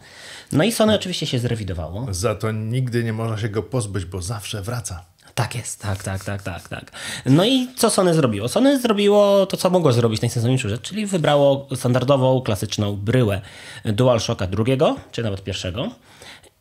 No 0.52 0.64
i 0.64 0.72
Sony 0.72 0.96
oczywiście 0.96 1.26
się 1.26 1.40
zrewidowało. 1.40 2.08
Za 2.12 2.36
to 2.36 2.52
nigdy 2.52 3.04
nie 3.04 3.14
można 3.14 3.38
się 3.38 3.50
go 3.50 3.64
pozbyć, 3.64 4.06
bo 4.06 4.22
zawsze 4.22 4.62
wraca. 4.62 5.06
Tak 5.36 5.56
jest, 5.56 5.82
tak, 5.82 6.04
tak, 6.04 6.24
tak, 6.24 6.44
tak, 6.44 6.70
tak. 6.70 6.92
No 7.26 7.46
i 7.46 7.68
co 7.76 7.90
Sony 7.90 8.14
zrobiło? 8.14 8.50
Sony 8.50 8.80
zrobiło 8.80 9.46
to, 9.46 9.58
co 9.58 9.70
mogło 9.70 9.92
zrobić 9.92 10.22
najsensowniejszą 10.22 10.70
rzecz, 10.70 10.82
czyli 10.82 11.06
wybrało 11.06 11.68
standardową, 11.76 12.42
klasyczną 12.42 12.96
bryłę 12.96 13.42
DualShocka 13.86 14.48
drugiego, 14.48 14.96
czy 15.12 15.24
nawet 15.24 15.44
pierwszego 15.44 15.90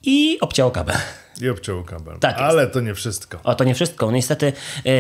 i 0.03 0.39
obcięło 0.41 0.71
kabel. 0.71 0.97
I 1.43 1.49
obciął 1.49 1.85
kabel. 1.85 2.19
Tak. 2.19 2.39
Ale 2.39 2.67
to 2.67 2.81
nie 2.81 2.95
wszystko. 2.95 3.39
O, 3.45 3.55
to 3.55 3.65
nie 3.65 3.75
wszystko. 3.75 4.11
Niestety 4.11 4.53
yy, 4.85 4.93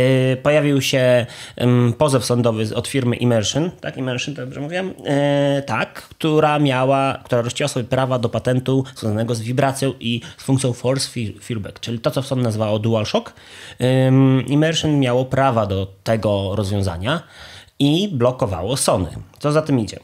pojawił 0.42 0.82
się 0.82 1.26
ym, 1.62 1.94
pozew 1.98 2.24
sądowy 2.24 2.74
od 2.74 2.88
firmy 2.88 3.16
Immersion, 3.16 3.70
tak, 3.80 3.96
Immersion, 3.96 4.34
to 4.34 4.42
dobrze 4.42 4.60
mówiłem? 4.60 4.88
Yy, 4.88 5.62
tak, 5.62 5.92
która 6.02 6.58
miała, 6.58 7.18
która 7.24 7.42
rościła 7.42 7.68
sobie 7.68 7.84
prawa 7.84 8.18
do 8.18 8.28
patentu 8.28 8.84
związanego 8.96 9.34
z 9.34 9.40
wibracją 9.40 9.92
i 10.00 10.20
z 10.38 10.42
funkcją 10.42 10.72
force 10.72 11.08
fe- 11.08 11.40
feedback, 11.42 11.80
czyli 11.80 11.98
to, 11.98 12.10
co 12.10 12.22
Sony 12.22 12.42
nazywało 12.42 12.78
DualShock. 12.78 13.32
Ym, 14.06 14.46
Immersion 14.46 15.00
miało 15.00 15.24
prawa 15.24 15.66
do 15.66 15.86
tego 16.04 16.56
rozwiązania 16.56 17.22
i 17.78 18.08
blokowało 18.12 18.76
Sony. 18.76 19.08
Co 19.38 19.52
za 19.52 19.62
tym 19.62 19.80
idzie? 19.80 20.00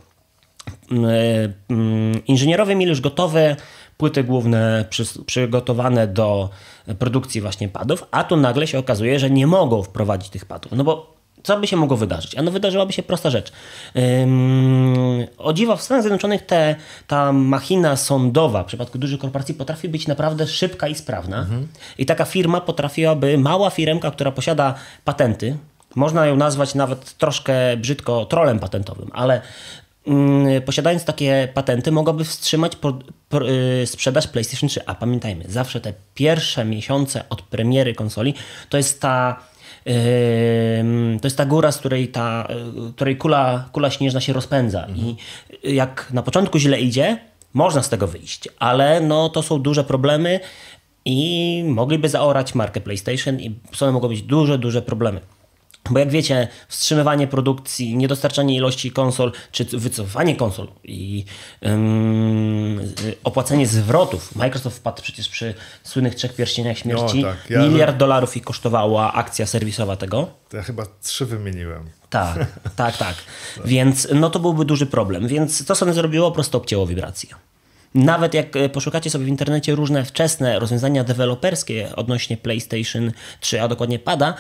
mm, 0.90 2.24
inżynierowie 2.26 2.74
mieli 2.74 2.90
już 2.90 3.00
gotowe 3.00 3.56
płyty 3.96 4.24
główne 4.24 4.84
przys- 4.90 5.24
przygotowane 5.24 6.06
do 6.06 6.50
produkcji 6.98 7.40
właśnie 7.40 7.68
padów, 7.68 8.04
a 8.10 8.24
tu 8.24 8.36
nagle 8.36 8.66
się 8.66 8.78
okazuje, 8.78 9.18
że 9.18 9.30
nie 9.30 9.46
mogą 9.46 9.82
wprowadzić 9.82 10.30
tych 10.30 10.44
padów. 10.44 10.72
No 10.72 10.84
bo 10.84 11.16
co 11.42 11.60
by 11.60 11.66
się 11.66 11.76
mogło 11.76 11.96
wydarzyć? 11.96 12.34
Ano 12.34 12.50
wydarzyłaby 12.50 12.92
się 12.92 13.02
prosta 13.02 13.30
rzecz. 13.30 13.52
Ym, 13.96 15.26
o 15.38 15.52
dziwo 15.52 15.76
w 15.76 15.82
Stanach 15.82 16.02
Zjednoczonych 16.02 16.46
te, 16.46 16.76
ta 17.06 17.32
machina 17.32 17.96
sądowa 17.96 18.62
w 18.62 18.66
przypadku 18.66 18.98
dużych 18.98 19.20
korporacji 19.20 19.54
potrafi 19.54 19.88
być 19.88 20.06
naprawdę 20.06 20.46
szybka 20.46 20.88
i 20.88 20.94
sprawna. 20.94 21.46
I 21.98 22.06
taka 22.06 22.24
firma 22.24 22.60
potrafiłaby, 22.60 23.38
mała 23.38 23.70
firmka, 23.70 24.10
która 24.10 24.30
posiada 24.30 24.74
patenty, 25.04 25.56
można 25.94 26.26
ją 26.26 26.36
nazwać 26.36 26.74
nawet 26.74 27.18
troszkę 27.18 27.76
brzydko 27.76 28.24
trolem 28.24 28.58
patentowym, 28.58 29.10
ale 29.12 29.40
posiadając 30.64 31.04
takie 31.04 31.48
patenty, 31.54 31.92
mogłaby 31.92 32.25
wstrzymać 32.25 32.76
pro, 32.76 32.98
pro, 33.28 33.48
y, 33.48 33.86
sprzedaż 33.86 34.26
PlayStation 34.26 34.68
3. 34.68 34.80
A 34.86 34.94
pamiętajmy, 34.94 35.44
zawsze 35.48 35.80
te 35.80 35.92
pierwsze 36.14 36.64
miesiące 36.64 37.25
od 37.28 37.42
premiery 37.42 37.94
konsoli 37.94 38.34
to 38.68 38.76
jest 38.76 39.00
ta 39.00 39.40
to 41.20 41.26
jest 41.26 41.36
ta 41.36 41.46
góra, 41.46 41.72
z 41.72 41.78
której, 41.78 42.08
ta, 42.08 42.48
y, 42.88 42.92
której 42.92 43.16
kula, 43.16 43.68
kula 43.72 43.90
śnieżna 43.90 44.20
się 44.20 44.32
rozpędza. 44.32 44.86
Mhm. 44.86 45.06
I 45.08 45.16
jak 45.75 46.08
na 46.12 46.22
początku 46.22 46.58
źle 46.58 46.80
idzie, 46.80 47.18
można 47.54 47.82
z 47.82 47.88
tego 47.88 48.06
wyjść, 48.06 48.48
ale 48.58 49.00
no, 49.00 49.28
to 49.28 49.42
są 49.42 49.58
duże 49.58 49.84
problemy 49.84 50.40
i 51.04 51.62
mogliby 51.68 52.08
zaorać 52.08 52.54
markę 52.54 52.80
PlayStation 52.80 53.40
i 53.40 53.54
Sony 53.72 53.92
mogą 53.92 54.08
być 54.08 54.22
duże, 54.22 54.58
duże 54.58 54.82
problemy. 54.82 55.20
Bo 55.90 55.98
jak 55.98 56.10
wiecie, 56.10 56.48
wstrzymywanie 56.68 57.26
produkcji, 57.26 57.96
niedostarczanie 57.96 58.56
ilości 58.56 58.90
konsol, 58.90 59.32
czy 59.52 59.64
wycofanie 59.64 60.36
konsol 60.36 60.68
i 60.84 61.24
um, 61.62 62.80
opłacenie 63.24 63.66
zwrotów. 63.66 64.36
Microsoft 64.36 64.76
wpadł 64.76 65.02
przecież 65.02 65.28
przy 65.28 65.54
słynnych 65.82 66.14
trzech 66.14 66.34
pierścieniach 66.34 66.78
śmierci. 66.78 67.22
No, 67.22 67.28
tak. 67.28 67.50
ja 67.50 67.62
Miliard 67.62 67.96
dolarów 67.96 68.36
i 68.36 68.40
kosztowała 68.40 69.12
akcja 69.12 69.46
serwisowa 69.46 69.96
tego. 69.96 70.30
To 70.48 70.56
ja 70.56 70.62
chyba 70.62 70.86
trzy 71.02 71.26
wymieniłem. 71.26 71.90
Tak, 72.10 72.46
tak, 72.76 72.96
tak. 72.96 73.14
Więc 73.64 74.08
no 74.14 74.30
to 74.30 74.38
byłby 74.38 74.64
duży 74.64 74.86
problem. 74.86 75.28
Więc 75.28 75.64
co 75.64 75.74
sobie 75.74 75.92
zrobiło? 75.92 76.32
Prosto 76.32 76.58
obcięło 76.58 76.86
wibrację. 76.86 77.30
Nawet 77.94 78.34
jak 78.34 78.56
e, 78.56 78.68
poszukacie 78.68 79.10
sobie 79.10 79.24
w 79.24 79.28
internecie 79.28 79.74
różne 79.74 80.04
wczesne 80.04 80.58
rozwiązania 80.58 81.04
deweloperskie 81.04 81.96
odnośnie 81.96 82.36
PlayStation 82.36 83.12
3, 83.40 83.62
a 83.62 83.68
dokładnie 83.68 83.98
pada, 83.98 84.34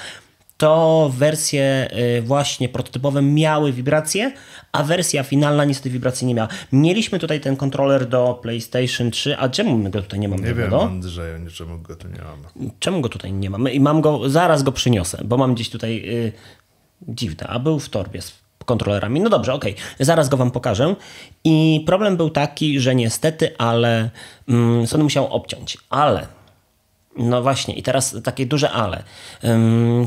to 0.56 1.10
wersje 1.14 1.88
y, 2.18 2.22
właśnie 2.22 2.68
prototypowe 2.68 3.22
miały 3.22 3.72
wibracje, 3.72 4.32
a 4.72 4.82
wersja 4.82 5.22
finalna 5.22 5.64
niestety 5.64 5.90
wibracji 5.90 6.26
nie 6.26 6.34
miała. 6.34 6.48
Mieliśmy 6.72 7.18
tutaj 7.18 7.40
ten 7.40 7.56
kontroler 7.56 8.08
do 8.08 8.38
PlayStation 8.42 9.10
3, 9.10 9.38
a 9.38 9.48
czemu 9.48 9.78
my 9.78 9.90
go 9.90 10.02
tutaj 10.02 10.20
nie 10.20 10.28
mamy? 10.28 10.42
Nie 10.42 10.54
wiem, 10.54 10.74
Andrzeju, 10.74 11.50
czemu 11.50 11.78
go 11.78 11.96
tu 11.96 12.08
nie 12.08 12.22
mamy. 12.22 12.70
Czemu 12.78 13.00
go 13.00 13.08
tutaj 13.08 13.32
nie 13.32 13.50
mamy? 13.50 13.72
I 13.72 13.80
mam 13.80 14.00
go, 14.00 14.30
zaraz 14.30 14.62
go 14.62 14.72
przyniosę, 14.72 15.22
bo 15.24 15.36
mam 15.36 15.54
gdzieś 15.54 15.70
tutaj 15.70 16.02
yy, 16.02 16.32
dziwne, 17.08 17.46
a 17.46 17.58
był 17.58 17.78
w 17.78 17.88
torbie 17.88 18.22
z 18.22 18.46
kontrolerami. 18.64 19.20
No 19.20 19.30
dobrze, 19.30 19.54
okej, 19.54 19.72
okay. 19.72 20.06
zaraz 20.06 20.28
go 20.28 20.36
wam 20.36 20.50
pokażę. 20.50 20.94
I 21.44 21.82
problem 21.86 22.16
był 22.16 22.30
taki, 22.30 22.80
że 22.80 22.94
niestety, 22.94 23.58
ale 23.58 24.10
mm, 24.48 24.86
Sony 24.86 25.04
musiał 25.04 25.26
obciąć, 25.26 25.78
ale 25.90 26.35
no 27.16 27.42
właśnie, 27.42 27.74
i 27.74 27.82
teraz 27.82 28.16
takie 28.24 28.46
duże 28.46 28.70
ale. 28.70 29.02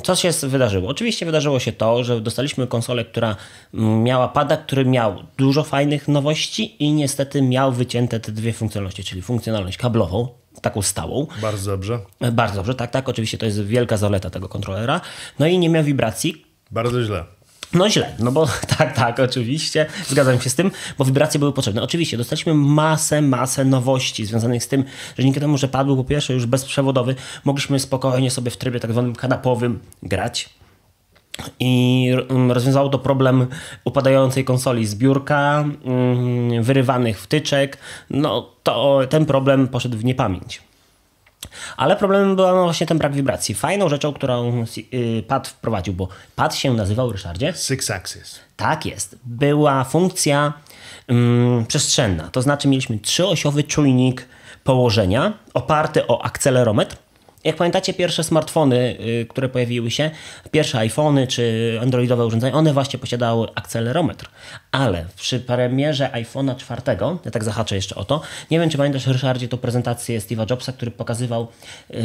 Co 0.03 0.15
się 0.15 0.29
wydarzyło? 0.43 0.89
Oczywiście 0.89 1.25
wydarzyło 1.25 1.59
się 1.59 1.71
to, 1.71 2.03
że 2.03 2.21
dostaliśmy 2.21 2.67
konsolę, 2.67 3.05
która 3.05 3.35
miała 3.73 4.27
pada, 4.27 4.57
który 4.57 4.85
miał 4.85 5.23
dużo 5.37 5.63
fajnych 5.63 6.07
nowości 6.07 6.83
i 6.83 6.91
niestety 6.91 7.41
miał 7.41 7.71
wycięte 7.71 8.19
te 8.19 8.31
dwie 8.31 8.53
funkcjonalności, 8.53 9.03
czyli 9.03 9.21
funkcjonalność 9.21 9.77
kablową, 9.77 10.27
taką 10.61 10.81
stałą. 10.81 11.27
Bardzo 11.41 11.71
dobrze. 11.71 11.99
Bardzo 12.31 12.55
dobrze, 12.55 12.75
tak, 12.75 12.91
tak, 12.91 13.09
oczywiście 13.09 13.37
to 13.37 13.45
jest 13.45 13.63
wielka 13.63 13.97
zaleta 13.97 14.29
tego 14.29 14.49
kontrolera. 14.49 15.01
No 15.39 15.47
i 15.47 15.59
nie 15.59 15.69
miał 15.69 15.83
wibracji. 15.83 16.45
Bardzo 16.71 17.03
źle. 17.03 17.38
No 17.73 17.89
źle, 17.89 18.15
no 18.19 18.31
bo 18.31 18.47
tak, 18.77 18.95
tak, 18.95 19.19
oczywiście, 19.19 19.85
zgadzam 20.07 20.41
się 20.41 20.49
z 20.49 20.55
tym, 20.55 20.71
bo 20.97 21.05
wibracje 21.05 21.39
były 21.39 21.53
potrzebne. 21.53 21.81
Oczywiście, 21.81 22.17
dostaliśmy 22.17 22.53
masę, 22.53 23.21
masę 23.21 23.65
nowości 23.65 24.25
związanych 24.25 24.63
z 24.63 24.67
tym, 24.67 24.83
że 25.17 25.23
dzięki 25.23 25.39
temu, 25.39 25.57
że 25.57 25.67
pad 25.67 25.87
był 25.87 25.97
po 25.97 26.03
pierwsze 26.03 26.33
już 26.33 26.45
bezprzewodowy, 26.45 27.15
mogliśmy 27.45 27.79
spokojnie 27.79 28.31
sobie 28.31 28.51
w 28.51 28.57
trybie 28.57 28.79
tak 28.79 28.91
zwanym 28.91 29.15
kanapowym 29.15 29.79
grać. 30.03 30.49
I 31.59 32.11
rozwiązało 32.49 32.89
to 32.89 32.99
problem 32.99 33.47
upadającej 33.85 34.45
konsoli 34.45 34.85
z 34.85 34.95
biurka, 34.95 35.65
mm, 35.85 36.63
wyrywanych 36.63 37.21
wtyczek. 37.21 37.77
No 38.09 38.49
to 38.63 38.99
ten 39.09 39.25
problem 39.25 39.67
poszedł 39.67 39.97
w 39.97 40.05
niepamięć. 40.05 40.68
Ale 41.77 41.95
problemem 41.95 42.35
był 42.35 42.45
no 42.45 42.63
właśnie 42.63 42.87
ten 42.87 42.97
brak 42.97 43.13
wibracji. 43.13 43.55
Fajną 43.55 43.89
rzeczą, 43.89 44.13
którą 44.13 44.65
y, 44.93 45.23
pad 45.27 45.47
wprowadził, 45.47 45.93
bo 45.93 46.07
pad 46.35 46.55
się 46.55 46.73
nazywał, 46.73 47.11
Ryszardzie? 47.11 47.53
Six 47.53 47.91
Axis. 47.91 48.39
Tak 48.57 48.85
jest. 48.85 49.17
Była 49.25 49.83
funkcja 49.83 50.53
um, 51.09 51.65
przestrzenna. 51.67 52.29
To 52.31 52.41
znaczy 52.41 52.67
mieliśmy 52.67 52.99
trzyosiowy 52.99 53.63
czujnik 53.63 54.25
położenia 54.63 55.33
oparty 55.53 56.07
o 56.07 56.23
akcelerometr 56.25 56.97
jak 57.43 57.55
pamiętacie, 57.55 57.93
pierwsze 57.93 58.23
smartfony, 58.23 58.97
y, 58.99 59.25
które 59.29 59.49
pojawiły 59.49 59.91
się, 59.91 60.11
pierwsze 60.51 60.79
iPhony 60.79 61.27
czy 61.27 61.77
androidowe 61.81 62.25
urządzenia, 62.25 62.53
one 62.53 62.73
właśnie 62.73 62.99
posiadały 62.99 63.47
akcelerometr. 63.55 64.29
Ale 64.71 65.05
przy 65.15 65.39
premierze 65.39 66.09
iPhone'a 66.13 66.55
4, 66.55 66.81
ja 67.25 67.31
tak 67.31 67.43
zahaczę 67.43 67.75
jeszcze 67.75 67.95
o 67.95 68.05
to, 68.05 68.21
nie 68.51 68.59
wiem 68.59 68.69
czy 68.69 68.77
pamiętasz 68.77 69.07
Ryszardzie 69.07 69.47
tą 69.47 69.57
prezentację 69.57 70.19
Steve'a 70.19 70.49
Jobsa, 70.49 70.71
który 70.71 70.91
pokazywał 70.91 71.47
yy, 71.89 71.99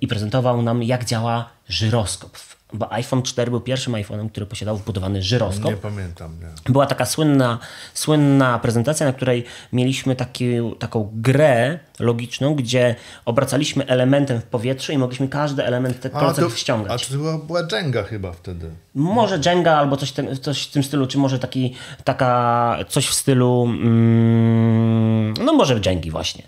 i 0.00 0.08
prezentował 0.08 0.62
nam 0.62 0.82
jak 0.82 1.04
działa 1.04 1.50
żyroskop 1.68 2.36
bo 2.72 2.92
iPhone 2.92 3.22
4 3.22 3.50
był 3.50 3.60
pierwszym 3.60 3.92
iPhone'em, 3.92 4.30
który 4.30 4.46
posiadał 4.46 4.76
wbudowany 4.76 5.22
żyroskop. 5.22 5.70
Nie 5.70 5.76
pamiętam. 5.76 6.36
Nie. 6.40 6.72
Była 6.72 6.86
taka 6.86 7.06
słynna, 7.06 7.58
słynna 7.94 8.58
prezentacja, 8.58 9.06
na 9.06 9.12
której 9.12 9.44
mieliśmy 9.72 10.16
taki, 10.16 10.46
taką 10.78 11.10
grę 11.14 11.78
logiczną, 11.98 12.54
gdzie 12.54 12.94
obracaliśmy 13.24 13.86
elementem 13.86 14.40
w 14.40 14.44
powietrzu 14.44 14.92
i 14.92 14.98
mogliśmy 14.98 15.28
każdy 15.28 15.64
element 15.64 16.00
tego 16.00 16.18
proces 16.18 16.58
ściągać. 16.58 17.04
A 17.04 17.12
to 17.12 17.18
była, 17.18 17.38
była 17.38 17.62
Jenga 17.72 18.02
chyba 18.02 18.32
wtedy. 18.32 18.70
Może 18.94 19.40
Jenga 19.46 19.76
albo 19.76 19.96
coś, 19.96 20.12
ten, 20.12 20.36
coś 20.36 20.62
w 20.62 20.70
tym 20.70 20.82
stylu, 20.82 21.06
czy 21.06 21.18
może 21.18 21.38
taki, 21.38 21.74
taka, 22.04 22.78
coś 22.88 23.06
w 23.06 23.14
stylu, 23.14 23.64
mm, 23.64 25.34
no 25.44 25.52
może 25.52 25.80
Jengi 25.86 26.10
właśnie. 26.10 26.42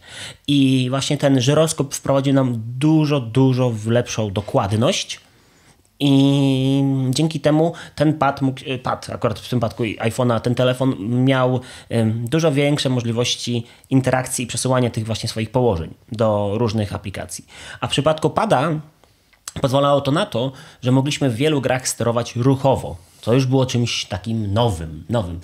I 0.47 0.87
właśnie 0.91 1.19
ten 1.19 1.41
żyroskop 1.41 1.95
wprowadził 1.95 2.35
nam 2.35 2.63
dużo, 2.79 3.21
dużo 3.21 3.73
lepszą 3.87 4.31
dokładność 4.31 5.21
i 6.03 6.85
dzięki 7.11 7.41
temu 7.41 7.73
ten 7.95 8.15
pad, 8.15 8.43
mógł, 8.43 8.61
e, 8.67 8.79
pad 8.79 9.11
akurat 9.11 9.39
w 9.39 9.49
tym 9.49 9.59
przypadku 9.59 9.83
iPhone'a, 9.83 10.41
ten 10.41 10.55
telefon 10.55 10.97
miał 11.25 11.61
dużo 12.15 12.53
większe 12.53 12.89
możliwości 12.89 13.67
interakcji 13.91 14.45
i 14.45 14.47
przesyłania 14.47 14.91
tych 14.91 15.07
właśnie 15.07 15.29
swoich 15.29 15.51
położeń 15.51 15.95
do 16.13 16.53
różnych 16.55 16.95
aplikacji. 16.95 17.47
A 17.81 17.87
w 17.87 17.91
przypadku 17.91 18.31
pada 18.31 18.71
pozwalało 19.61 20.01
to 20.01 20.11
na 20.11 20.27
to, 20.27 20.53
że 20.83 20.93
mogliśmy 20.93 21.31
w 21.31 21.35
wielu 21.35 21.61
grach 21.61 21.89
sterować 21.89 22.37
ruchowo. 22.37 22.97
Co 23.21 23.35
już 23.35 23.47
było 23.47 23.67
czymś 23.67 24.05
takim 24.05 24.53
nowym. 24.53 25.05
nowym. 25.09 25.41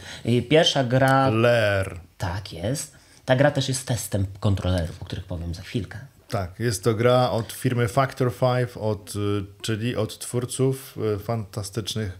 Pierwsza 0.50 0.84
gra. 0.84 1.30
Ler. 1.30 2.00
Tak 2.18 2.52
jest. 2.52 2.96
Ta 3.24 3.36
gra 3.36 3.50
też 3.50 3.68
jest 3.68 3.86
testem 3.86 4.26
kontrolerów, 4.40 5.02
o 5.02 5.04
których 5.04 5.24
powiem 5.24 5.54
za 5.54 5.62
chwilkę. 5.62 5.98
Tak, 6.28 6.60
jest 6.60 6.84
to 6.84 6.94
gra 6.94 7.30
od 7.30 7.52
firmy 7.52 7.88
Factor 7.88 8.32
5, 8.34 8.70
od, 8.76 9.16
y, 9.16 9.44
czyli 9.62 9.96
od 9.96 10.18
twórców 10.18 10.98
y, 11.14 11.18
fantastycznych 11.18 12.18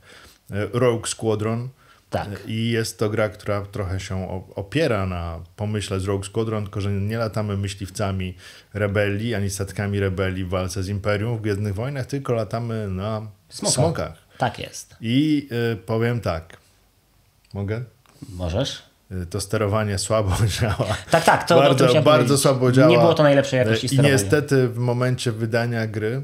y, 0.51 0.55
Rogue 0.73 1.07
Squadron. 1.07 1.69
Tak. 2.11 2.29
I 2.47 2.71
jest 2.71 2.99
to 2.99 3.11
gra, 3.11 3.29
która 3.29 3.63
trochę 3.63 4.01
się 4.01 4.45
opiera 4.55 5.07
na 5.07 5.41
pomyśle 5.57 6.01
z 6.01 6.05
Rogue 6.05 6.25
Squadron, 6.25 6.65
tylko 6.65 6.81
że 6.81 6.93
nie 6.93 7.19
latamy 7.19 7.57
myśliwcami 7.57 8.35
rebelii, 8.75 9.35
ani 9.35 9.51
statkami 9.51 10.01
rebelii 10.01 10.45
w 10.45 10.49
walce 10.49 10.83
z 10.83 10.89
Imperium 10.89 11.39
w 11.39 11.41
Gwiezdnych 11.41 11.75
Wojnach, 11.75 12.07
tylko 12.07 12.33
latamy 12.33 12.89
na 12.89 13.27
Smoka. 13.49 13.75
smokach. 13.75 14.13
Tak 14.39 14.59
jest. 14.59 14.97
I 15.01 15.49
y, 15.73 15.77
powiem 15.77 16.21
tak. 16.21 16.57
Mogę? 17.55 17.85
Możesz. 18.29 18.88
To 19.31 19.41
sterowanie 19.41 19.99
słabo 19.99 20.33
działa. 20.61 20.97
Tak, 21.11 21.25
tak, 21.25 21.49
to 21.49 21.57
bardzo, 21.57 21.87
to 21.87 22.03
bardzo 22.03 22.39
słabo 22.39 22.73
działa. 22.73 22.91
Nie 22.91 22.99
było 22.99 23.15
to 23.15 23.23
najlepszej 23.23 23.59
jakości 23.59 23.87
I 23.87 23.89
sterowania. 23.89 24.15
niestety 24.15 24.69
w 24.69 24.79
momencie 24.79 25.33
wydania 25.33 25.87
gry 25.87 26.23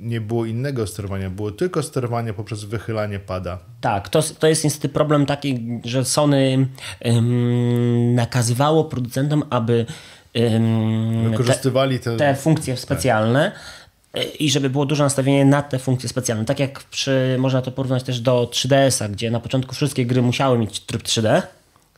nie 0.00 0.20
było 0.20 0.44
innego 0.44 0.86
sterowania, 0.86 1.30
było 1.30 1.50
tylko 1.50 1.82
sterowanie 1.82 2.32
poprzez 2.32 2.64
wychylanie 2.64 3.18
pada. 3.18 3.58
Tak, 3.80 4.08
to, 4.08 4.22
to 4.38 4.46
jest 4.46 4.64
niestety 4.64 4.88
problem 4.88 5.26
taki, 5.26 5.80
że 5.84 6.04
Sony 6.04 6.68
ym, 7.06 8.14
nakazywało 8.14 8.84
producentom, 8.84 9.42
aby 9.50 9.86
ym, 10.36 11.30
wykorzystywali 11.30 11.98
te, 11.98 12.16
te 12.16 12.34
funkcje 12.34 12.76
specjalne. 12.76 13.52
Tak 13.52 13.84
i 14.38 14.50
żeby 14.50 14.70
było 14.70 14.86
duże 14.86 15.02
nastawienie 15.04 15.44
na 15.44 15.62
te 15.62 15.78
funkcje 15.78 16.08
specjalne. 16.08 16.44
Tak 16.44 16.60
jak 16.60 16.80
przy, 16.80 17.36
można 17.38 17.62
to 17.62 17.70
porównać 17.70 18.02
też 18.02 18.20
do 18.20 18.48
3DS-a, 18.52 19.08
gdzie 19.08 19.30
na 19.30 19.40
początku 19.40 19.74
wszystkie 19.74 20.06
gry 20.06 20.22
musiały 20.22 20.58
mieć 20.58 20.80
tryb 20.80 21.02
3D, 21.02 21.42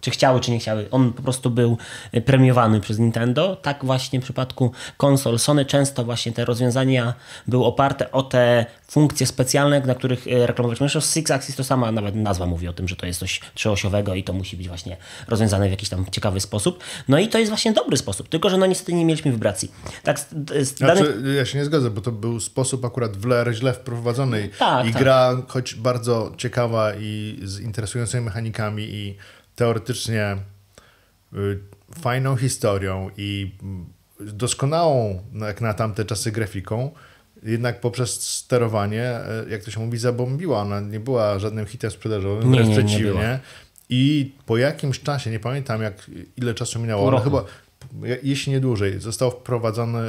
czy 0.01 0.11
chciały, 0.11 0.41
czy 0.41 0.51
nie 0.51 0.59
chciały. 0.59 0.91
On 0.91 1.13
po 1.13 1.23
prostu 1.23 1.51
był 1.51 1.79
e, 2.13 2.21
premiowany 2.21 2.81
przez 2.81 2.99
Nintendo. 2.99 3.57
Tak 3.57 3.85
właśnie 3.85 4.21
w 4.21 4.23
przypadku 4.23 4.73
konsol 4.97 5.39
Sony 5.39 5.65
często 5.65 6.05
właśnie 6.05 6.33
te 6.33 6.45
rozwiązania 6.45 7.15
były 7.47 7.65
oparte 7.65 8.13
o 8.13 8.23
te 8.23 8.67
funkcje 8.89 9.27
specjalne, 9.27 9.81
na 9.81 9.95
których 9.95 10.27
e, 10.27 10.47
reklamować. 10.47 10.79
Zresztą 10.79 11.01
Six 11.01 11.31
Axis 11.31 11.57
to 11.57 11.65
sama 11.65 11.93
nawet 11.93 12.15
nazwa 12.15 12.47
mówi 12.47 12.69
o 12.69 12.73
tym, 12.73 12.89
że 12.89 12.97
to 12.97 13.07
jest 13.07 13.21
coś 13.21 13.41
trzyosiowego 13.55 14.15
i 14.15 14.25
to 14.25 14.33
musi 14.33 14.57
być 14.57 14.69
właśnie 14.69 14.97
rozwiązane 15.29 15.69
w 15.69 15.71
jakiś 15.71 15.89
tam 15.89 16.07
ciekawy 16.11 16.41
sposób. 16.41 16.85
No 17.09 17.19
i 17.19 17.29
to 17.29 17.39
jest 17.39 17.51
właśnie 17.51 17.73
dobry 17.73 17.97
sposób, 17.97 18.29
tylko 18.29 18.51
że 18.51 18.59
no 18.59 18.67
niestety 18.67 18.93
nie 18.93 19.05
mieliśmy 19.05 19.33
wibracji. 19.33 19.73
Tak, 20.03 20.21
z, 20.21 20.27
z 20.69 20.79
znaczy, 20.79 21.23
Ja 21.37 21.47
się 21.47 21.59
nie 21.59 21.65
zgodzę, 21.65 21.91
bo 21.91 22.01
to 22.01 22.13
był 22.13 22.41
sposób 22.41 22.85
akurat 22.85 23.17
w 23.17 23.27
LR 23.27 23.55
źle 23.55 23.73
wprowadzony 23.73 24.49
tak, 24.59 24.87
i 24.87 24.93
tak. 24.93 25.03
gra, 25.03 25.43
choć 25.49 25.75
bardzo 25.75 26.33
ciekawa 26.37 26.95
i 26.95 27.41
z 27.43 27.61
interesującymi 27.61 28.25
mechanikami 28.25 28.83
i 28.83 29.17
teoretycznie 29.57 30.37
y, 31.35 31.59
fajną 32.01 32.37
historią 32.37 33.11
i 33.17 33.53
mm, 33.63 33.87
doskonałą, 34.21 35.23
no, 35.33 35.47
jak 35.47 35.61
na 35.61 35.75
tamte 35.75 36.05
czasy, 36.05 36.33
grafiką, 36.33 36.91
jednak 37.43 37.81
poprzez 37.81 38.21
sterowanie, 38.21 39.03
e, 39.05 39.45
jak 39.49 39.65
to 39.65 39.71
się 39.71 39.81
mówi, 39.81 39.99
zabombiła. 39.99 40.61
Ona 40.61 40.81
nie 40.81 41.01
była 41.01 41.39
żadnym 41.39 41.67
hitem 41.67 41.91
sprzedażowym, 41.91 42.51
wręcz 42.53 42.69
nie, 42.69 42.75
nie 42.75 42.85
przeciwnie. 42.87 43.41
I 43.89 44.33
po 44.47 44.57
jakimś 44.57 45.01
czasie, 45.01 45.31
nie 45.31 45.41
pamiętam 45.41 45.83
jak, 45.83 46.11
ile 46.37 46.55
czasu 46.55 46.79
minęło, 46.81 47.03
ale 47.17 47.25
chyba, 47.25 47.45
jeśli 48.23 48.53
nie 48.53 48.61
dłużej, 48.61 49.01
został 49.01 49.31
wprowadzony, 49.31 50.01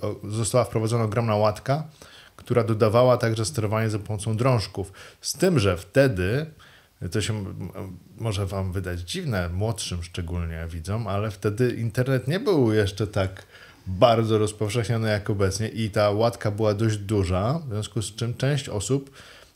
o- 0.00 0.28
została 0.30 0.64
wprowadzona 0.64 1.04
ogromna 1.04 1.36
łatka, 1.36 1.84
która 2.36 2.64
dodawała 2.64 3.16
także 3.16 3.44
sterowanie 3.44 3.90
za 3.90 3.98
pomocą 3.98 4.36
drążków. 4.36 4.92
Z 5.20 5.32
tym, 5.32 5.58
że 5.58 5.76
wtedy, 5.76 6.46
to 7.08 7.20
się 7.20 7.44
może 8.18 8.46
wam 8.46 8.72
wydać 8.72 9.00
dziwne, 9.00 9.48
młodszym 9.48 10.02
szczególnie 10.02 10.66
widzom, 10.70 11.06
ale 11.06 11.30
wtedy 11.30 11.70
internet 11.70 12.28
nie 12.28 12.40
był 12.40 12.72
jeszcze 12.72 13.06
tak 13.06 13.46
bardzo 13.86 14.38
rozpowszechniony 14.38 15.08
jak 15.08 15.30
obecnie 15.30 15.68
i 15.68 15.90
ta 15.90 16.10
łatka 16.10 16.50
była 16.50 16.74
dość 16.74 16.96
duża, 16.96 17.60
w 17.66 17.68
związku 17.68 18.02
z 18.02 18.14
czym 18.14 18.34
część 18.34 18.68
osób 18.68 19.10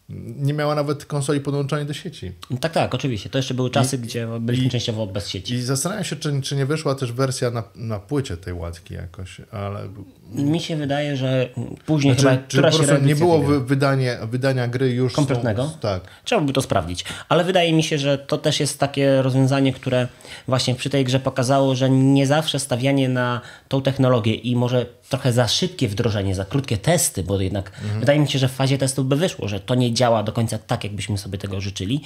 nie 0.08 0.54
miała 0.54 0.74
nawet 0.74 1.04
konsoli 1.04 1.40
podłączonej 1.40 1.86
do 1.86 1.94
sieci. 1.94 2.32
Tak, 2.60 2.72
tak, 2.72 2.94
oczywiście. 2.94 3.30
To 3.30 3.38
jeszcze 3.38 3.54
były 3.54 3.70
czasy, 3.70 3.98
gdzie 3.98 4.28
byliśmy 4.40 4.70
częściowo 4.70 5.06
bez 5.06 5.28
sieci. 5.28 5.54
I 5.54 5.62
zastanawiam 5.62 6.04
się, 6.04 6.16
czy, 6.16 6.42
czy 6.42 6.56
nie 6.56 6.66
wyszła 6.66 6.94
też 6.94 7.12
wersja 7.12 7.50
na, 7.50 7.62
na 7.74 7.98
płycie 7.98 8.36
tej 8.36 8.54
łatki 8.54 8.94
jakoś, 8.94 9.40
ale 9.52 9.88
Mi 10.34 10.60
się 10.60 10.76
wydaje, 10.76 11.16
że 11.16 11.48
później 11.86 12.16
czy, 12.16 12.22
chyba 12.22 12.36
czy 12.48 12.56
po 12.56 12.62
prostu 12.62 13.00
nie 13.02 13.16
było 13.16 13.42
wy, 13.42 13.60
wydanie, 13.60 14.18
wydania 14.30 14.68
gry 14.68 14.90
już 14.90 15.12
Kompletnego? 15.12 15.70
tak. 15.80 16.02
Trzeba 16.24 16.42
by 16.42 16.52
to 16.52 16.62
sprawdzić. 16.62 17.04
Ale 17.28 17.44
wydaje 17.44 17.72
mi 17.72 17.82
się, 17.82 17.98
że 17.98 18.18
to 18.18 18.38
też 18.38 18.60
jest 18.60 18.78
takie 18.78 19.22
rozwiązanie, 19.22 19.72
które 19.72 20.08
właśnie 20.48 20.74
przy 20.74 20.90
tej 20.90 21.04
grze 21.04 21.20
pokazało, 21.20 21.74
że 21.74 21.90
nie 21.90 22.26
zawsze 22.26 22.58
stawianie 22.58 23.08
na 23.08 23.40
tą 23.68 23.82
technologię 23.82 24.34
i 24.34 24.56
może 24.56 24.86
trochę 25.08 25.32
za 25.32 25.48
szybkie 25.48 25.88
wdrożenie, 25.88 26.34
za 26.34 26.44
krótkie 26.44 26.76
testy, 26.78 27.22
bo 27.22 27.40
jednak 27.40 27.72
wydaje 28.00 28.18
mi 28.20 28.28
się, 28.28 28.38
że 28.38 28.48
w 28.48 28.52
fazie 28.52 28.78
testów 28.78 29.06
by 29.06 29.16
wyszło, 29.16 29.48
że 29.48 29.60
to 29.60 29.74
nie 29.74 29.92
działa 29.94 30.22
do 30.22 30.32
końca 30.32 30.58
tak, 30.58 30.84
jakbyśmy 30.84 31.18
sobie 31.18 31.38
tego 31.38 31.60
życzyli, 31.60 32.00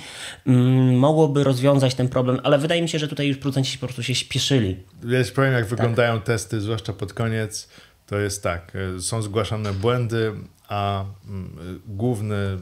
mm, 0.46 0.98
mogłoby 0.98 1.44
rozwiązać 1.44 1.94
ten 1.94 2.08
problem, 2.08 2.40
ale 2.42 2.58
wydaje 2.58 2.82
mi 2.82 2.88
się, 2.88 2.98
że 2.98 3.08
tutaj 3.08 3.28
już 3.28 3.36
producenci 3.36 3.78
po 3.78 3.86
prostu 3.86 4.02
się 4.02 4.14
śpieszyli. 4.14 4.76
Ja 5.08 5.24
ci 5.24 5.32
powiem, 5.32 5.52
jak 5.52 5.62
Tak. 5.62 5.70
wyglądają 5.70 6.20
testy, 6.20 6.60
zwłaszcza 6.60 6.92
pod 6.92 7.12
koniec, 7.12 7.68
to 8.06 8.18
jest 8.18 8.42
tak, 8.42 8.72
y, 8.96 9.02
są 9.02 9.22
zgłaszane 9.22 9.72
błędy, 9.72 10.32
a 10.68 11.04
mm, 11.28 11.58
y, 11.76 11.80
główny 11.86 12.34
y, 12.36 12.58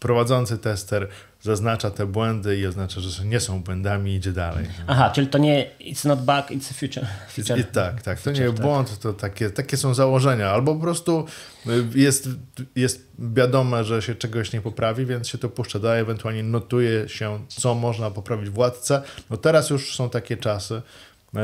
prowadzący 0.00 0.58
tester 0.58 1.08
zaznacza 1.44 1.90
te 1.90 2.06
błędy 2.06 2.58
i 2.58 2.66
oznacza, 2.66 3.00
że 3.00 3.24
nie 3.24 3.40
są 3.40 3.62
błędami 3.62 4.10
i 4.10 4.14
idzie 4.14 4.32
dalej. 4.32 4.66
Aha, 4.86 5.10
czyli 5.10 5.26
to 5.26 5.38
nie 5.38 5.70
it's 5.80 6.08
not 6.08 6.18
bug, 6.18 6.50
it's 6.50 6.70
a 6.70 6.74
future. 6.74 7.06
future. 7.28 7.58
I 7.58 7.64
tak, 7.64 8.02
tak. 8.02 8.20
To 8.20 8.30
nie 8.30 8.40
jest 8.40 8.60
błąd, 8.60 8.98
to 8.98 9.12
takie, 9.12 9.50
takie 9.50 9.76
są 9.76 9.94
założenia. 9.94 10.50
Albo 10.50 10.74
po 10.74 10.80
prostu 10.80 11.26
y, 11.66 11.70
jest, 11.94 12.28
jest 12.76 13.06
wiadome, 13.18 13.84
że 13.84 14.02
się 14.02 14.14
czegoś 14.14 14.52
nie 14.52 14.60
poprawi, 14.60 15.06
więc 15.06 15.28
się 15.28 15.38
to 15.38 15.48
puszcza 15.48 15.78
dalej, 15.78 16.00
ewentualnie 16.00 16.42
notuje 16.42 17.08
się, 17.08 17.38
co 17.48 17.74
można 17.74 18.10
poprawić 18.10 18.50
w 18.50 18.58
łatce. 18.58 19.02
No 19.30 19.36
teraz 19.36 19.70
już 19.70 19.96
są 19.96 20.10
takie 20.10 20.36
czasy, 20.36 20.82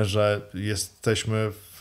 że 0.03 0.41
jesteśmy 0.55 1.51
w, 1.53 1.81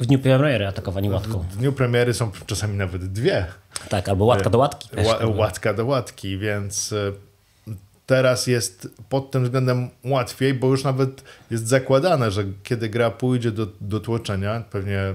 W 0.00 0.06
dniu 0.06 0.18
premiery 0.18 0.66
atakowani 0.66 1.10
łatką. 1.10 1.38
w 1.38 1.56
dniu 1.56 1.72
premiery 1.72 2.14
są 2.14 2.30
czasami 2.46 2.76
nawet 2.76 3.12
dwie. 3.12 3.46
Tak, 3.88 4.08
albo 4.08 4.24
łatka 4.24 4.50
do 4.50 4.58
łatki. 4.58 4.88
Ła, 5.06 5.26
łatka 5.26 5.74
do 5.74 5.86
łatki, 5.86 6.38
więc 6.38 6.92
y, 6.92 7.12
teraz 8.10 8.46
jest 8.46 8.88
pod 9.08 9.30
tym 9.30 9.44
względem 9.44 9.88
łatwiej, 10.04 10.54
bo 10.54 10.66
już 10.66 10.84
nawet 10.84 11.24
jest 11.50 11.68
zakładane, 11.68 12.30
że 12.30 12.44
kiedy 12.62 12.88
gra 12.88 13.10
pójdzie 13.10 13.50
do, 13.50 13.66
do 13.80 14.00
tłoczenia, 14.00 14.64
pewnie 14.70 15.14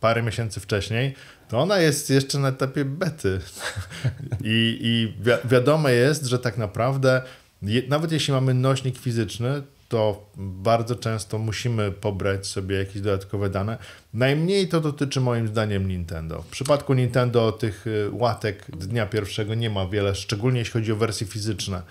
parę 0.00 0.22
miesięcy 0.22 0.60
wcześniej, 0.60 1.14
to 1.48 1.58
ona 1.58 1.78
jest 1.78 2.10
jeszcze 2.10 2.38
na 2.38 2.48
etapie 2.48 2.84
bety. 2.84 3.40
I, 4.44 4.78
i 4.80 5.14
wi- 5.24 5.48
wiadome 5.50 5.92
jest, 5.92 6.26
że 6.26 6.38
tak 6.38 6.58
naprawdę, 6.58 7.22
je, 7.62 7.82
nawet 7.88 8.12
jeśli 8.12 8.32
mamy 8.34 8.54
nośnik 8.54 8.98
fizyczny, 8.98 9.62
to 9.88 10.30
bardzo 10.36 10.96
często 10.96 11.38
musimy 11.38 11.90
pobrać 11.90 12.46
sobie 12.46 12.76
jakieś 12.76 13.02
dodatkowe 13.02 13.50
dane. 13.50 13.78
Najmniej 14.14 14.68
to 14.68 14.80
dotyczy 14.80 15.20
moim 15.20 15.48
zdaniem 15.48 15.88
Nintendo. 15.88 16.42
W 16.42 16.46
przypadku 16.46 16.94
Nintendo 16.94 17.52
tych 17.52 17.86
y, 17.86 18.08
łatek 18.12 18.66
dnia 18.76 19.06
pierwszego 19.06 19.54
nie 19.54 19.70
ma 19.70 19.86
wiele, 19.86 20.14
szczególnie 20.14 20.58
jeśli 20.58 20.72
chodzi 20.72 20.92
o 20.92 20.96
wersje 20.96 21.26
fizyczne. 21.26 21.82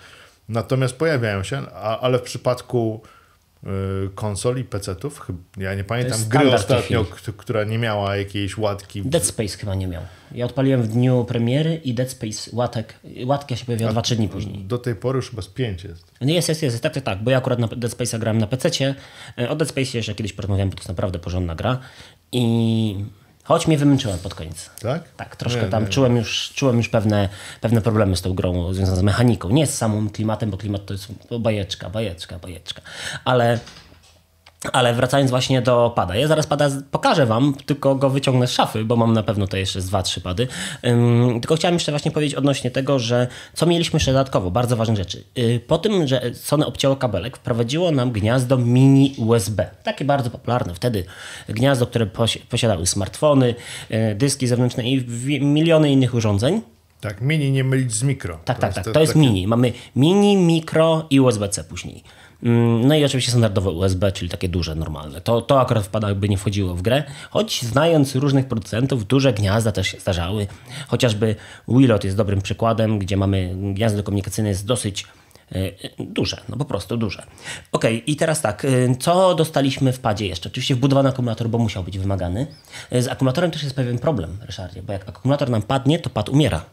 Natomiast 0.48 0.96
pojawiają 0.96 1.42
się, 1.42 1.62
a, 1.74 2.00
ale 2.00 2.18
w 2.18 2.22
przypadku 2.22 3.02
y, 3.64 3.68
konsoli, 4.14 4.64
PC-ów, 4.64 5.26
ja 5.56 5.74
nie 5.74 5.84
pamiętam 5.84 6.20
gry 6.28 6.54
ostatnio, 6.54 7.04
która 7.36 7.64
nie 7.64 7.78
miała 7.78 8.16
jakiejś 8.16 8.58
łatki. 8.58 9.02
Dead 9.02 9.24
Space 9.24 9.58
chyba 9.58 9.74
nie 9.74 9.86
miał. 9.86 10.02
Ja 10.32 10.44
odpaliłem 10.44 10.82
w 10.82 10.88
dniu 10.88 11.24
premiery 11.24 11.74
i 11.84 11.94
Dead 11.94 12.10
Space 12.10 12.50
łatek, 12.52 12.94
łatka 13.26 13.56
się 13.56 13.64
pojawiła 13.64 13.92
2-3 13.92 14.16
dni 14.16 14.28
później. 14.28 14.58
Do 14.64 14.78
tej 14.78 14.94
pory 14.94 15.16
już 15.16 15.30
chyba 15.30 15.42
z 15.42 15.48
pięć 15.48 15.84
jest. 15.84 16.12
No 16.20 16.32
Jest, 16.32 16.48
jest, 16.48 16.62
jest, 16.62 16.82
tak, 16.82 16.94
tak, 16.94 17.04
tak, 17.04 17.22
bo 17.22 17.30
ja 17.30 17.38
akurat 17.38 17.58
na 17.58 17.66
Dead 17.68 17.92
Space'a 17.92 18.18
grałem 18.18 18.38
na 18.38 18.46
PC-cie. 18.46 18.94
E, 19.38 19.50
O 19.50 19.56
Dead 19.56 19.68
Space 19.68 19.96
jeszcze 19.98 20.14
kiedyś 20.14 20.32
porozmawiałem, 20.32 20.70
bo 20.70 20.76
to 20.76 20.80
jest 20.80 20.88
naprawdę 20.88 21.18
porządna 21.18 21.54
gra. 21.54 21.78
I 22.32 23.04
choć 23.44 23.66
mnie 23.66 23.78
wymęczyłem 23.78 24.18
pod 24.18 24.34
koniec. 24.34 24.70
Tak? 24.82 25.02
Tak, 25.16 25.36
troszkę 25.36 25.62
Nie, 25.62 25.68
tam 25.68 25.82
nie. 25.82 25.88
czułem 25.88 26.16
już, 26.16 26.52
czułem 26.54 26.76
już 26.76 26.88
pewne, 26.88 27.28
pewne 27.60 27.80
problemy 27.80 28.16
z 28.16 28.22
tą 28.22 28.34
grą 28.34 28.74
związane 28.74 28.96
z 28.96 29.02
mechaniką. 29.02 29.48
Nie 29.50 29.66
z 29.66 29.74
samym 29.78 30.10
klimatem, 30.10 30.50
bo 30.50 30.56
klimat 30.56 30.86
to 30.86 30.94
jest 30.94 31.08
bajeczka, 31.40 31.90
bajeczka, 31.90 32.38
bajeczka. 32.38 32.82
Ale, 33.24 33.58
ale 34.72 34.94
wracając 34.94 35.30
właśnie 35.30 35.62
do 35.62 35.92
pada. 35.96 36.16
Ja 36.16 36.28
zaraz 36.28 36.46
pada 36.46 36.70
pokażę 36.90 37.26
wam, 37.26 37.54
tylko 37.66 37.94
go 37.94 38.10
wyciągnę 38.10 38.46
z 38.46 38.52
szafy, 38.52 38.84
bo 38.84 38.96
mam 38.96 39.12
na 39.12 39.22
pewno 39.22 39.46
to 39.46 39.56
jeszcze 39.56 39.80
z 39.80 39.86
dwa, 39.86 40.02
trzy 40.02 40.20
pady. 40.20 40.48
Ym, 40.86 41.40
tylko 41.40 41.56
chciałem 41.56 41.74
jeszcze 41.74 41.92
właśnie 41.92 42.10
powiedzieć 42.10 42.34
odnośnie 42.34 42.70
tego, 42.70 42.98
że 42.98 43.26
co 43.54 43.66
mieliśmy 43.66 43.96
jeszcze 43.96 44.12
dodatkowo, 44.12 44.50
bardzo 44.50 44.76
ważne 44.76 44.96
rzeczy. 44.96 45.24
Yy, 45.36 45.60
po 45.60 45.78
tym, 45.78 46.06
że 46.08 46.22
Sony 46.34 46.66
obcięło 46.66 46.96
kabelek, 46.96 47.36
wprowadziło 47.36 47.90
nam 47.90 48.12
gniazdo 48.12 48.56
mini 48.58 49.14
USB. 49.18 49.70
Takie 49.82 50.04
bardzo 50.04 50.30
popularne 50.30 50.74
wtedy 50.74 51.04
gniazdo, 51.48 51.86
które 51.86 52.06
posi- 52.06 52.40
posiadały 52.50 52.86
smartfony, 52.86 53.54
yy, 53.90 54.14
dyski 54.14 54.46
zewnętrzne 54.46 54.84
i 54.84 55.04
miliony 55.40 55.90
innych 55.92 56.14
urządzeń. 56.14 56.60
Tak, 57.00 57.20
mini 57.20 57.50
nie 57.52 57.64
mylić 57.64 57.92
z 57.92 58.02
mikro. 58.02 58.38
Tak, 58.44 58.58
tak, 58.58 58.74
tak. 58.74 58.84
to- 58.84 58.92
To 58.92 59.00
jest 59.00 59.12
takie- 59.12 59.20
mini. 59.26 59.46
Mamy 59.46 59.72
mini, 59.96 60.36
mikro 60.36 61.06
i 61.10 61.20
USB-C 61.20 61.64
później. 61.64 62.02
Mm, 62.42 62.86
No 62.86 62.94
i 62.94 63.04
oczywiście 63.04 63.30
standardowe 63.30 63.70
USB, 63.70 64.12
czyli 64.12 64.30
takie 64.30 64.48
duże, 64.48 64.74
normalne. 64.74 65.20
To, 65.20 65.40
to 65.40 65.60
akurat 65.60 65.84
wpada, 65.84 66.08
jakby 66.08 66.28
nie 66.28 66.36
wchodziło 66.36 66.74
w 66.74 66.82
grę. 66.82 67.02
Choć 67.30 67.62
znając 67.62 68.14
różnych 68.14 68.48
producentów, 68.48 69.06
duże 69.06 69.32
gniazda 69.32 69.72
też 69.72 69.88
się 69.88 70.00
zdarzały. 70.00 70.46
Chociażby 70.88 71.36
Willot 71.68 72.04
jest 72.04 72.16
dobrym 72.16 72.42
przykładem, 72.42 72.98
gdzie 72.98 73.16
mamy 73.16 73.54
gniazdo 73.74 74.02
komunikacyjne 74.02 74.48
jest 74.48 74.66
dosyć 74.66 75.06
e, 75.52 75.58
duże, 75.98 76.40
no 76.48 76.56
po 76.56 76.64
prostu 76.64 76.96
duże. 76.96 77.22
Okej, 77.72 78.10
i 78.12 78.16
teraz 78.16 78.40
tak, 78.42 78.64
e, 78.64 78.68
co 78.96 79.34
dostaliśmy 79.34 79.92
w 79.92 79.98
padzie 80.00 80.26
jeszcze? 80.26 80.48
Oczywiście 80.48 80.74
wbudowany 80.74 81.08
akumulator, 81.08 81.48
bo 81.48 81.58
musiał 81.58 81.84
być 81.84 81.98
wymagany. 81.98 82.46
E, 82.90 83.02
Z 83.02 83.08
akumulatorem 83.08 83.50
też 83.50 83.62
jest 83.62 83.76
pewien 83.76 83.98
problem, 83.98 84.36
Ryszardzie, 84.40 84.82
bo 84.82 84.92
jak 84.92 85.08
akumulator 85.08 85.50
nam 85.50 85.62
padnie, 85.62 85.98
to 85.98 86.10
pad 86.10 86.28
umiera. 86.28 86.64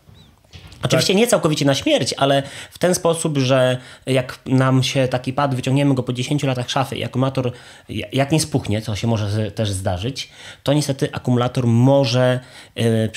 Oczywiście 0.84 1.16
nie 1.16 1.28
całkowicie 1.28 1.66
na 1.66 1.76
śmierć, 1.76 2.14
ale 2.18 2.44
w 2.72 2.80
ten 2.80 2.96
sposób, 2.96 3.38
że 3.38 3.78
jak 4.06 4.40
nam 4.46 4.84
się 4.84 5.08
taki 5.08 5.34
pad, 5.34 5.56
wyciągniemy 5.56 5.96
go 5.96 6.04
po 6.04 6.14
10 6.14 6.44
latach 6.44 6.70
szafy 6.70 6.96
i 6.96 7.04
akumulator 7.04 7.52
jak 7.90 8.32
nie 8.32 8.40
spuchnie, 8.40 8.82
co 8.82 8.96
się 8.96 9.08
może 9.08 9.52
też 9.52 9.72
zdarzyć, 9.72 10.30
to 10.64 10.74
niestety 10.74 11.10
akumulator 11.12 11.68
może 11.68 12.40
yy, 12.76 13.10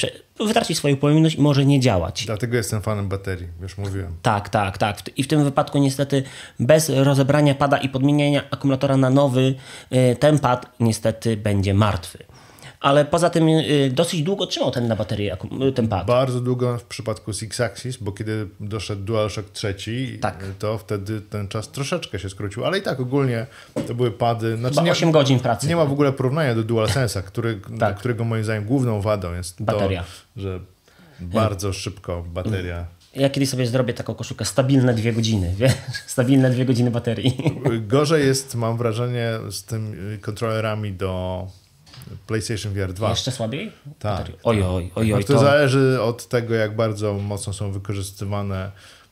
wytracić 0.46 0.78
swoją 0.78 0.96
pojemność 0.96 1.34
i 1.34 1.40
może 1.40 1.66
nie 1.66 1.80
działać. 1.80 2.26
Dlatego 2.26 2.56
jestem 2.56 2.82
fanem 2.82 3.08
baterii, 3.08 3.48
już 3.60 3.78
mówiłem. 3.78 4.16
Tak, 4.22 4.48
tak, 4.48 4.78
tak. 4.78 5.00
I 5.16 5.22
w 5.22 5.28
tym 5.28 5.44
wypadku 5.44 5.78
niestety 5.78 6.22
bez 6.60 6.88
rozebrania 6.88 7.54
pada 7.54 7.78
i 7.78 7.88
podmieniania 7.88 8.42
akumulatora 8.50 8.96
na 8.96 9.10
nowy, 9.10 9.54
yy, 9.90 10.16
ten 10.16 10.38
pad 10.38 10.66
niestety 10.80 11.36
będzie 11.36 11.74
martwy. 11.74 12.31
Ale 12.82 13.04
poza 13.04 13.30
tym 13.30 13.48
yy, 13.48 13.90
dosyć 13.90 14.22
długo 14.22 14.46
trzymał 14.46 14.70
ten 14.70 14.88
na 14.88 14.96
baterię 14.96 15.36
akum- 15.36 15.72
ten 15.72 15.88
pad. 15.88 16.06
Bardzo 16.06 16.40
długo 16.40 16.78
w 16.78 16.84
przypadku 16.84 17.32
Six 17.32 17.60
Axis, 17.60 17.96
bo 17.96 18.12
kiedy 18.12 18.48
doszedł 18.60 19.02
DualShock 19.02 19.50
3, 19.50 19.74
Tak. 20.20 20.44
to 20.58 20.78
wtedy 20.78 21.20
ten 21.20 21.48
czas 21.48 21.68
troszeczkę 21.70 22.18
się 22.18 22.30
skrócił, 22.30 22.64
ale 22.64 22.78
i 22.78 22.82
tak 22.82 23.00
ogólnie 23.00 23.46
to 23.88 23.94
były 23.94 24.10
pady. 24.10 24.56
Znaczy 24.56 24.76
Chyba 24.76 24.90
8 24.90 25.10
godzin 25.10 25.40
pracy. 25.40 25.66
Nie 25.68 25.76
ma 25.76 25.84
w 25.84 25.92
ogóle 25.92 26.12
porównania 26.12 26.54
do 26.54 26.62
DualSense'a, 26.62 27.22
który, 27.32 27.60
Tak. 27.78 27.96
którego 27.98 28.24
moim 28.24 28.44
zdaniem 28.44 28.64
główną 28.64 29.00
wadą 29.00 29.34
jest 29.34 29.62
Bateria. 29.62 30.02
to, 30.34 30.40
że 30.40 30.60
bardzo 31.20 31.72
szybko 31.72 32.24
bateria. 32.34 32.86
Ja 33.14 33.30
kiedyś 33.30 33.48
sobie 33.48 33.66
zrobię 33.66 33.94
taką 33.94 34.14
koszulkę 34.14 34.44
stabilne 34.44 34.94
dwie 34.94 35.12
godziny, 35.12 35.54
wiesz? 35.58 35.72
Stabilne 36.06 36.50
dwie 36.50 36.64
godziny 36.64 36.90
baterii. 36.90 37.36
Gorzej 37.80 38.26
jest, 38.26 38.54
mam 38.54 38.76
wrażenie, 38.76 39.30
z 39.50 39.62
tymi 39.64 40.18
kontrolerami 40.18 40.92
do 40.92 41.46
PlayStation 42.26 42.72
VR 42.72 42.92
2. 42.92 43.10
Jeszcze 43.10 43.32
słabiej? 43.32 43.72
Tak, 43.98 44.18
Baterii. 44.18 44.38
Oj, 44.44 44.62
oj, 44.62 44.90
oj, 44.94 45.08
No 45.08 45.16
oj. 45.16 45.24
to 45.24 45.32
To, 45.32 45.38
zależy 45.38 45.98
od 46.02 46.28
tego, 46.28 46.54
jak 46.54 46.76
bardzo 46.76 47.14
mocno 47.14 47.52
są 47.52 47.72
wykorzystywane 47.72 48.70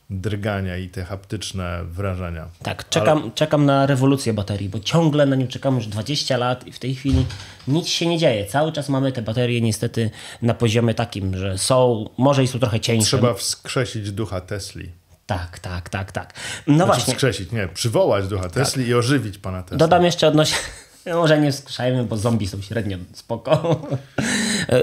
drgania 0.09 0.77
i 0.77 0.89
te 0.89 1.03
haptyczne 1.05 1.83
wrażenia. 1.85 2.47
Tak, 2.63 2.89
czekam, 2.89 3.17
Ale... 3.17 3.31
czekam 3.31 3.65
na 3.65 3.85
rewolucję 3.85 4.33
baterii, 4.33 4.69
bo 4.69 4.79
ciągle 4.79 5.25
na 5.25 5.35
nią 5.35 5.47
czekam 5.47 5.75
już 5.75 5.87
20 5.87 6.37
lat 6.37 6.67
i 6.67 6.71
w 6.71 6.79
tej 6.79 6.95
chwili 6.95 7.25
nic 7.67 7.87
się 7.87 8.07
nie 8.07 8.17
dzieje. 8.17 8.45
Cały 8.45 8.71
czas 8.71 8.89
mamy 8.89 9.11
te 9.11 9.21
baterie 9.21 9.61
niestety 9.61 10.09
na 10.41 10.53
poziomie 10.53 10.93
takim, 10.93 11.37
że 11.37 11.57
są, 11.57 12.09
może 12.17 12.43
i 12.43 12.47
są 12.47 12.59
trochę 12.59 12.79
cieńsze. 12.79 13.17
Trzeba 13.17 13.33
wskrzesić 13.33 14.11
ducha 14.11 14.41
Tesli. 14.41 14.91
Tak, 15.25 15.59
tak, 15.59 15.89
tak, 15.89 16.11
tak. 16.11 16.33
No 16.67 16.75
znaczy 16.75 16.87
właśnie. 16.87 17.13
Wskrzesić, 17.13 17.51
nie, 17.51 17.67
przywołać 17.67 18.27
ducha 18.27 18.49
Tesli 18.49 18.83
tak. 18.83 18.89
i 18.89 18.93
ożywić 18.93 19.37
pana 19.37 19.63
Tesla. 19.63 19.77
Dodam 19.77 20.05
jeszcze 20.05 20.27
odnośnie 20.27 20.57
może 21.05 21.39
nie 21.39 21.51
wskrzajmy, 21.51 22.03
bo 22.03 22.17
zombie 22.17 22.47
są 22.47 22.61
średnio 22.61 22.97
spoko. 23.13 23.81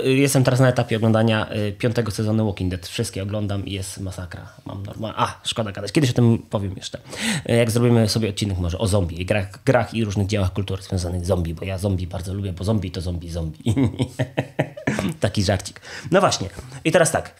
Jestem 0.04 0.44
teraz 0.44 0.61
na 0.61 0.68
etapie 0.68 0.96
oglądania 0.96 1.52
y, 1.52 1.72
piątego 1.72 2.11
sezonu 2.11 2.46
Walking 2.46 2.70
Dead. 2.70 2.87
Wszystkie 2.87 3.22
oglądam 3.22 3.66
i 3.66 3.72
jest 3.72 4.00
masakra. 4.00 4.52
Mam 4.66 4.83
normal. 4.83 5.14
A, 5.16 5.40
szkoda 5.44 5.72
gadać. 5.72 5.92
Kiedyś 5.92 6.11
o 6.11 6.12
tym 6.12 6.38
powiem 6.50 6.74
jeszcze. 6.76 6.98
Jak 7.44 7.70
zrobimy 7.70 8.09
sobie 8.09 8.28
odcinek 8.28 8.59
może 8.59 8.78
o 8.78 8.87
zombie, 8.87 9.26
grach, 9.26 9.64
grach 9.64 9.94
i 9.94 10.04
różnych 10.04 10.26
dziełach 10.26 10.52
kultury 10.52 10.83
związanych 10.83 11.24
z 11.24 11.28
zombie, 11.28 11.54
bo 11.54 11.64
ja 11.64 11.78
zombie 11.78 12.07
bardzo 12.07 12.35
lubię, 12.35 12.52
bo 12.52 12.64
zombie 12.64 12.90
to 12.90 13.00
zombie, 13.00 13.31
zombie. 13.31 13.74
Taki 15.20 15.42
żarcik. 15.42 15.81
No 16.11 16.20
właśnie. 16.20 16.48
I 16.85 16.92
teraz 16.92 17.11
tak. 17.11 17.35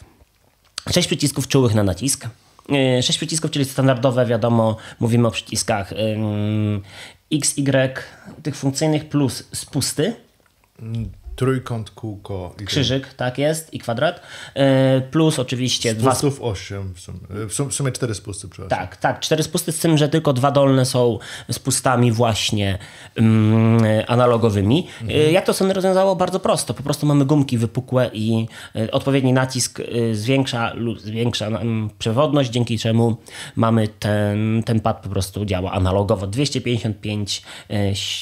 Sześć 0.91 1.07
przycisków 1.07 1.47
czułych 1.47 1.75
na 1.75 1.83
nacisk. 1.83 2.27
Sześć 3.01 3.17
przycisków, 3.17 3.51
czyli 3.51 3.65
standardowe, 3.65 4.25
wiadomo, 4.25 4.77
mówimy 4.99 5.27
o 5.27 5.31
przyciskach 5.31 5.93
X, 7.31 7.57
Y, 7.57 8.03
tych 8.43 8.55
funkcyjnych 8.55 9.09
plus 9.09 9.43
spusty. 9.53 10.15
Trójkąt, 11.39 11.89
kółko. 11.89 12.55
I 12.61 12.65
Krzyżyk, 12.65 13.13
tak 13.13 13.37
jest, 13.37 13.73
i 13.73 13.79
kwadrat. 13.79 14.21
E, 14.53 15.01
plus 15.01 15.39
oczywiście 15.39 15.91
spustów 15.91 16.35
dwa... 16.35 16.45
8, 16.45 16.93
w 16.93 16.99
sumie, 16.99 17.69
w 17.69 17.73
sumie 17.73 17.91
4 17.91 18.15
spusty, 18.15 18.47
przepraszam. 18.47 18.79
Tak, 18.79 18.97
tak, 18.97 19.19
4 19.19 19.43
spusty, 19.43 19.71
z 19.71 19.79
tym, 19.79 19.97
że 19.97 20.09
tylko 20.09 20.33
dwa 20.33 20.51
dolne 20.51 20.85
są 20.85 21.19
spustami 21.51 22.11
właśnie 22.11 22.77
um, 23.17 23.77
analogowymi. 24.07 24.87
E, 25.01 25.03
mhm. 25.03 25.33
Jak 25.33 25.45
to 25.45 25.53
sobie 25.53 25.73
rozwiązało? 25.73 26.15
Bardzo 26.15 26.39
prosto. 26.39 26.73
Po 26.73 26.83
prostu 26.83 27.05
mamy 27.05 27.25
gumki 27.25 27.57
wypukłe 27.57 28.09
i 28.13 28.47
e, 28.75 28.91
odpowiedni 28.91 29.33
nacisk 29.33 29.81
zwiększa, 30.13 30.75
zwiększa 30.97 31.47
um, 31.47 31.89
przewodność, 31.99 32.49
dzięki 32.49 32.79
czemu 32.79 33.17
mamy 33.55 33.87
ten, 33.87 34.63
ten 34.65 34.79
pad 34.79 35.01
po 35.03 35.09
prostu 35.09 35.45
działa 35.45 35.71
analogowo. 35.71 36.27
255 36.27 37.41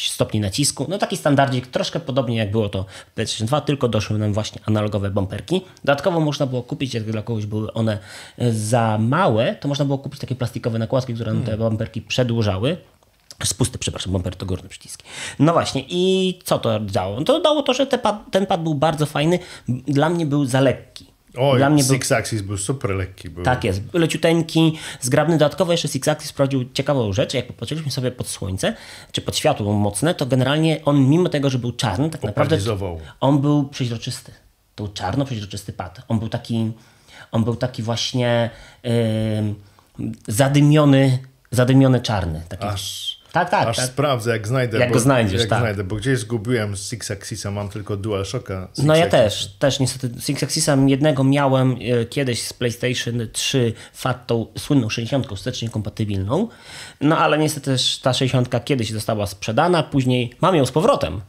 stopni 0.08 0.40
nacisku. 0.40 0.86
No 0.90 0.98
taki 0.98 1.18
standardzik, 1.18 1.68
troszkę 1.68 2.00
podobnie 2.00 2.38
jak 2.38 2.52
było 2.52 2.70
to 2.70 2.86
PlayStation 3.16 3.48
2, 3.48 3.62
tylko 3.62 3.88
doszły 3.88 4.20
nam 4.20 4.34
właśnie 4.34 4.62
analogowe 4.66 5.10
bumperki. 5.10 5.62
Dodatkowo 5.84 6.20
można 6.20 6.46
było 6.46 6.64
kupić, 6.64 6.94
jak 6.94 7.04
dla 7.04 7.22
kogoś 7.22 7.46
były 7.46 7.74
one 7.74 8.00
e, 8.38 8.54
za 8.54 8.98
małe, 8.98 9.56
to 9.56 9.68
można 9.68 9.86
było 9.86 9.98
kupić 9.98 10.20
takie 10.20 10.36
plastikowe 10.36 10.80
nakładki, 10.80 11.14
które 11.14 11.34
nam 11.34 11.44
te 11.44 11.52
hmm. 11.52 11.70
bumperki 11.70 12.02
przedłużały. 12.02 12.78
Spusty, 13.44 13.78
przepraszam, 13.78 14.14
bumper 14.14 14.36
to 14.36 14.46
górne 14.46 14.70
przyciski. 14.70 15.04
No 15.40 15.54
właśnie, 15.54 15.84
i 15.90 16.40
co 16.44 16.60
to 16.60 16.80
dało? 16.80 17.24
To 17.24 17.40
dało 17.40 17.64
to, 17.64 17.74
że 17.74 17.88
te 17.88 17.98
pad, 17.98 18.24
ten 18.32 18.46
pad 18.46 18.64
był 18.64 18.76
bardzo 18.76 19.06
fajny. 19.06 19.40
Dla 19.68 20.10
mnie 20.10 20.26
był 20.26 20.46
za 20.46 20.62
lekki. 20.62 21.07
Oj, 21.40 21.58
Dla 21.58 21.70
mnie 21.70 21.84
Six 21.84 22.10
był... 22.10 22.18
Axis 22.18 22.42
był 22.42 22.58
super 22.58 22.92
lekki. 22.92 23.30
Był. 23.30 23.44
Tak 23.44 23.64
jest, 23.64 23.82
leciuteńki, 23.94 24.78
zgrabny. 25.02 25.38
Dodatkowo 25.38 25.72
jeszcze 25.72 25.88
Six 25.88 26.08
Axis 26.08 26.30
sprawdził 26.30 26.66
ciekawą 26.74 27.14
rzecz. 27.14 27.34
Jak 27.34 27.48
popatrzyliśmy 27.48 27.92
sobie 27.92 28.12
pod 28.12 28.28
słońce, 28.28 28.76
czy 29.12 29.22
pod 29.22 29.38
światło 29.38 29.74
mocne, 29.74 30.16
to 30.16 30.26
generalnie 30.26 30.86
on 30.86 31.10
mimo 31.10 31.30
tego, 31.30 31.50
że 31.50 31.60
był 31.60 31.72
czarny, 31.72 32.10
tak 32.10 32.24
naprawdę 32.24 32.58
on 33.20 33.42
był 33.42 33.68
przeźroczysty. 33.68 34.32
To 34.76 34.84
był 34.84 34.94
czarno 34.94 35.26
przeźroczysty 35.26 35.74
pad. 35.74 36.02
On 36.08 36.20
był 36.20 36.30
taki, 36.30 36.72
on 37.32 37.44
był 37.44 37.56
taki 37.56 37.84
właśnie 37.84 38.50
yy, 38.84 38.92
zadymiony, 40.28 41.20
zadymiony 41.52 42.02
czarny. 42.02 42.42
Taki... 42.50 42.66
Aż 42.66 43.17
tak, 43.40 43.50
tak. 43.50 43.68
Aż 43.68 43.78
tak. 43.78 43.86
sprawdzę, 43.86 44.32
jak 44.32 44.48
znajdę. 44.48 44.78
Jak 44.78 44.90
bo, 44.90 44.94
go 44.94 45.00
znajdziesz, 45.00 45.42
jak 45.42 45.50
tak. 45.50 45.60
znajdę, 45.60 45.84
bo 45.84 45.96
gdzieś 45.96 46.20
zgubiłem 46.20 46.76
Six 46.76 47.12
Axisa, 47.12 47.52
mam 47.52 47.70
tylko 47.70 47.98
DualShocka. 47.98 48.68
No 48.78 48.96
ja 48.96 49.08
też, 49.08 49.48
też 49.60 49.80
niestety 49.80 50.22
Six 50.22 50.44
Axisa 50.44 50.78
jednego 50.86 51.24
miałem 51.24 51.76
e, 52.02 52.06
kiedyś 52.06 52.44
z 52.44 52.54
PlayStation 52.54 53.28
3 53.34 53.74
FAT, 53.94 54.28
tą 54.28 54.46
słynną 54.58 54.90
60 54.90 55.28
wstecznie 55.36 55.70
kompatybilną, 55.70 56.48
no 57.02 57.18
ale 57.18 57.38
niestety 57.38 57.76
ta 58.02 58.14
60 58.14 58.66
kiedyś 58.66 58.92
została 58.92 59.28
sprzedana, 59.28 59.84
później 59.84 60.34
mam 60.42 60.56
ją 60.56 60.66
z 60.66 60.72
powrotem, 60.72 61.22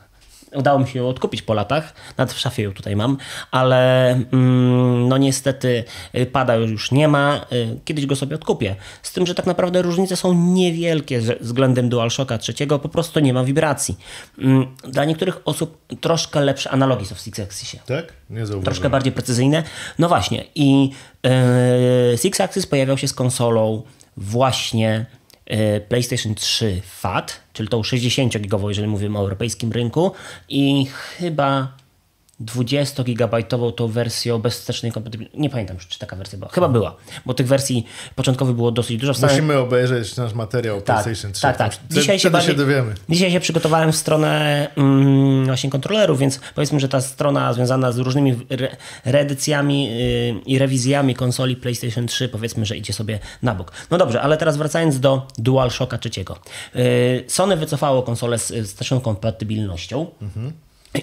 Udało 0.55 0.79
mi 0.79 0.89
się 0.89 0.99
ją 0.99 1.09
odkupić 1.09 1.43
po 1.43 1.55
latach, 1.55 1.95
nawet 2.17 2.35
w 2.35 2.39
szafie 2.39 2.63
ją 2.63 2.73
tutaj 2.73 2.97
mam, 2.97 3.17
ale 3.51 4.11
mm, 4.11 5.09
no 5.09 5.19
niestety 5.19 5.85
y, 6.15 6.27
pada 6.27 6.57
już 6.57 6.93
nie 6.93 7.09
ma. 7.09 7.47
Y, 7.53 7.79
kiedyś 7.85 8.07
go 8.07 8.17
sobie 8.17 8.35
odkupię. 8.35 8.77
Z 9.03 9.13
tym, 9.13 9.27
że 9.27 9.35
tak 9.35 9.47
naprawdę 9.47 9.83
różnice 9.83 10.17
są 10.17 10.35
niewielkie 10.35 11.21
względem 11.41 11.89
DualShocka 11.89 12.39
trzeciego, 12.39 12.79
po 12.79 12.89
prostu 12.89 13.21
nie 13.21 13.33
ma 13.33 13.45
wibracji. 13.45 13.99
Mm, 14.39 14.77
dla 14.85 15.05
niektórych 15.05 15.41
osób 15.45 15.79
troszkę 16.01 16.41
lepsze 16.41 16.71
analogi 16.71 17.07
są 17.07 17.15
w 17.15 17.21
Six 17.21 17.41
Axisie. 17.41 17.79
Tak? 17.87 18.13
Nie 18.31 18.37
zauważyłem. 18.37 18.65
Troszkę 18.65 18.91
bardziej 18.91 19.13
precyzyjne. 19.13 19.63
No 19.99 20.09
właśnie 20.09 20.45
i 20.55 20.91
yy, 21.23 22.19
Six 22.19 22.41
Axis 22.41 22.67
pojawiał 22.67 22.99
się 22.99 23.09
z 23.09 23.15
konsolą 23.15 23.83
właśnie 24.17 25.07
PlayStation 25.89 26.35
3 26.35 26.81
FAT, 26.85 27.41
czyli 27.53 27.69
tą 27.69 27.81
60-gigową, 27.81 28.69
jeżeli 28.69 28.89
mówimy 28.89 29.19
o 29.19 29.21
europejskim 29.21 29.73
rynku. 29.73 30.13
I 30.49 30.87
chyba 30.87 31.73
20-gigabajtową 32.41 33.73
tą 33.73 33.89
wersją 33.89 34.39
bez 34.39 34.59
wstecznej 34.59 34.93
kompatybilności. 34.93 35.41
Nie 35.41 35.51
pamiętam 35.51 35.77
czy 35.89 35.99
taka 35.99 36.17
wersja 36.17 36.39
była. 36.39 36.51
Chyba 36.51 36.69
była, 36.69 36.97
bo 37.27 37.35
tych 37.35 37.47
wersji 37.47 37.87
początkowych 38.15 38.57
było 38.57 38.73
dosyć 38.73 39.01
dużo. 39.01 39.13
Musimy 39.23 39.59
obejrzeć 39.59 40.17
nasz 40.17 40.35
materiał 40.35 40.81
tak, 40.81 41.03
PlayStation 41.03 41.33
3. 41.33 41.43
Tak, 41.43 41.57
tak. 41.57 41.73
Dzisiaj 41.91 42.19
się, 42.19 42.31
bardziej, 42.31 42.51
się 42.51 42.57
dowiemy. 42.57 42.95
Dzisiaj 43.09 43.31
się 43.31 43.41
przygotowałem 43.41 43.93
w 43.93 43.97
stronę 43.97 44.67
mm, 44.77 45.47
właśnie 45.47 45.71
kontrolerów, 45.71 46.19
więc 46.19 46.41
powiedzmy, 46.55 46.81
że 46.81 46.89
ta 46.89 47.01
strona 47.01 47.53
związana 47.53 47.93
z 47.93 47.99
różnymi 47.99 48.47
re 48.51 48.77
reedycjami 49.05 49.85
yy, 49.85 50.41
i 50.47 50.59
rewizjami 50.59 51.15
konsoli 51.15 51.57
PlayStation 51.57 52.07
3 52.07 52.29
powiedzmy, 52.29 52.67
że 52.67 52.77
idzie 52.77 52.93
sobie 52.93 53.19
na 53.43 53.55
bok. 53.55 53.73
No 53.91 53.99
dobrze, 53.99 54.23
ale 54.23 54.37
teraz 54.37 54.57
wracając 54.57 55.01
do 55.01 55.27
DualShocka 55.39 55.99
trzeciego. 55.99 56.39
Yy, 56.75 56.83
Sony 57.27 57.57
wycofało 57.57 58.03
konsolę 58.03 58.39
z, 58.39 58.49
z 58.49 58.67
wsteczną 58.67 59.01
kompatybilnością. 59.01 60.07
Mhm 60.23 60.53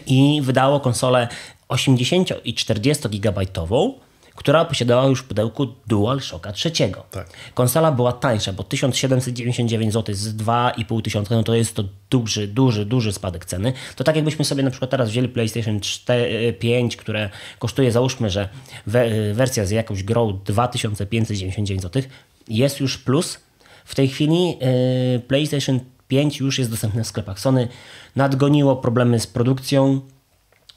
i 0.07 0.41
wydało 0.41 0.79
konsolę 0.79 1.27
80 1.67 2.29
i 2.43 2.53
40 2.53 3.09
gigabajtową, 3.09 3.93
która 4.35 4.65
posiadała 4.65 5.05
już 5.05 5.19
w 5.19 5.23
pudełku 5.23 5.67
DualShocka 5.87 6.51
trzeciego. 6.51 7.05
Tak. 7.11 7.27
Konsola 7.53 7.91
była 7.91 8.13
tańsza, 8.13 8.53
bo 8.53 8.63
1799 8.63 9.93
zł 9.93 10.15
z 10.15 10.37
2,5 10.37 11.01
tysiąca, 11.01 11.35
no 11.35 11.43
to 11.43 11.55
jest 11.55 11.75
to 11.75 11.83
duży, 12.09 12.47
duży, 12.47 12.85
duży 12.85 13.13
spadek 13.13 13.45
ceny. 13.45 13.73
To 13.95 14.03
tak 14.03 14.15
jakbyśmy 14.15 14.45
sobie 14.45 14.63
na 14.63 14.69
przykład 14.69 14.91
teraz 14.91 15.09
wzięli 15.09 15.29
PlayStation 15.29 15.79
4, 15.79 16.53
5, 16.53 16.95
które 16.95 17.29
kosztuje 17.59 17.91
załóżmy, 17.91 18.29
że 18.29 18.49
we, 18.87 19.33
wersja 19.33 19.65
z 19.65 19.71
jakąś 19.71 20.03
grą 20.03 20.39
2599 20.45 21.81
zł, 21.81 22.03
jest 22.47 22.79
już 22.79 22.97
plus. 22.97 23.39
W 23.85 23.95
tej 23.95 24.07
chwili 24.07 24.47
yy, 24.47 25.19
PlayStation 25.19 25.79
5 26.07 26.39
już 26.39 26.59
jest 26.59 26.71
dostępne 26.71 27.03
w 27.03 27.07
sklepach. 27.07 27.39
Sony 27.39 27.67
nadgoniło 28.15 28.75
problemy 28.75 29.19
z 29.19 29.27
produkcją. 29.27 30.01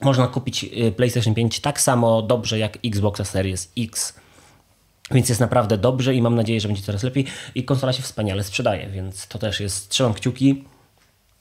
Można 0.01 0.27
kupić 0.27 0.65
y, 0.65 0.93
PlayStation 0.93 1.35
5 1.35 1.61
tak 1.61 1.81
samo 1.81 2.23
dobrze 2.23 2.59
jak 2.59 2.79
Xbox 2.85 3.29
Series 3.29 3.73
X. 3.79 4.15
Więc 5.11 5.29
jest 5.29 5.41
naprawdę 5.41 5.79
dobrze 5.79 6.15
i 6.15 6.23
mam 6.23 6.35
nadzieję, 6.35 6.61
że 6.61 6.69
będzie 6.69 6.83
coraz 6.83 7.03
lepiej. 7.03 7.27
I 7.55 7.65
konsola 7.65 7.93
się 7.93 8.03
wspaniale 8.03 8.45
sprzedaje, 8.45 8.89
więc 8.89 9.29
to 9.29 9.39
też 9.39 9.61
jest, 9.61 9.89
trzymam 9.89 10.15
kciuki. 10.15 10.65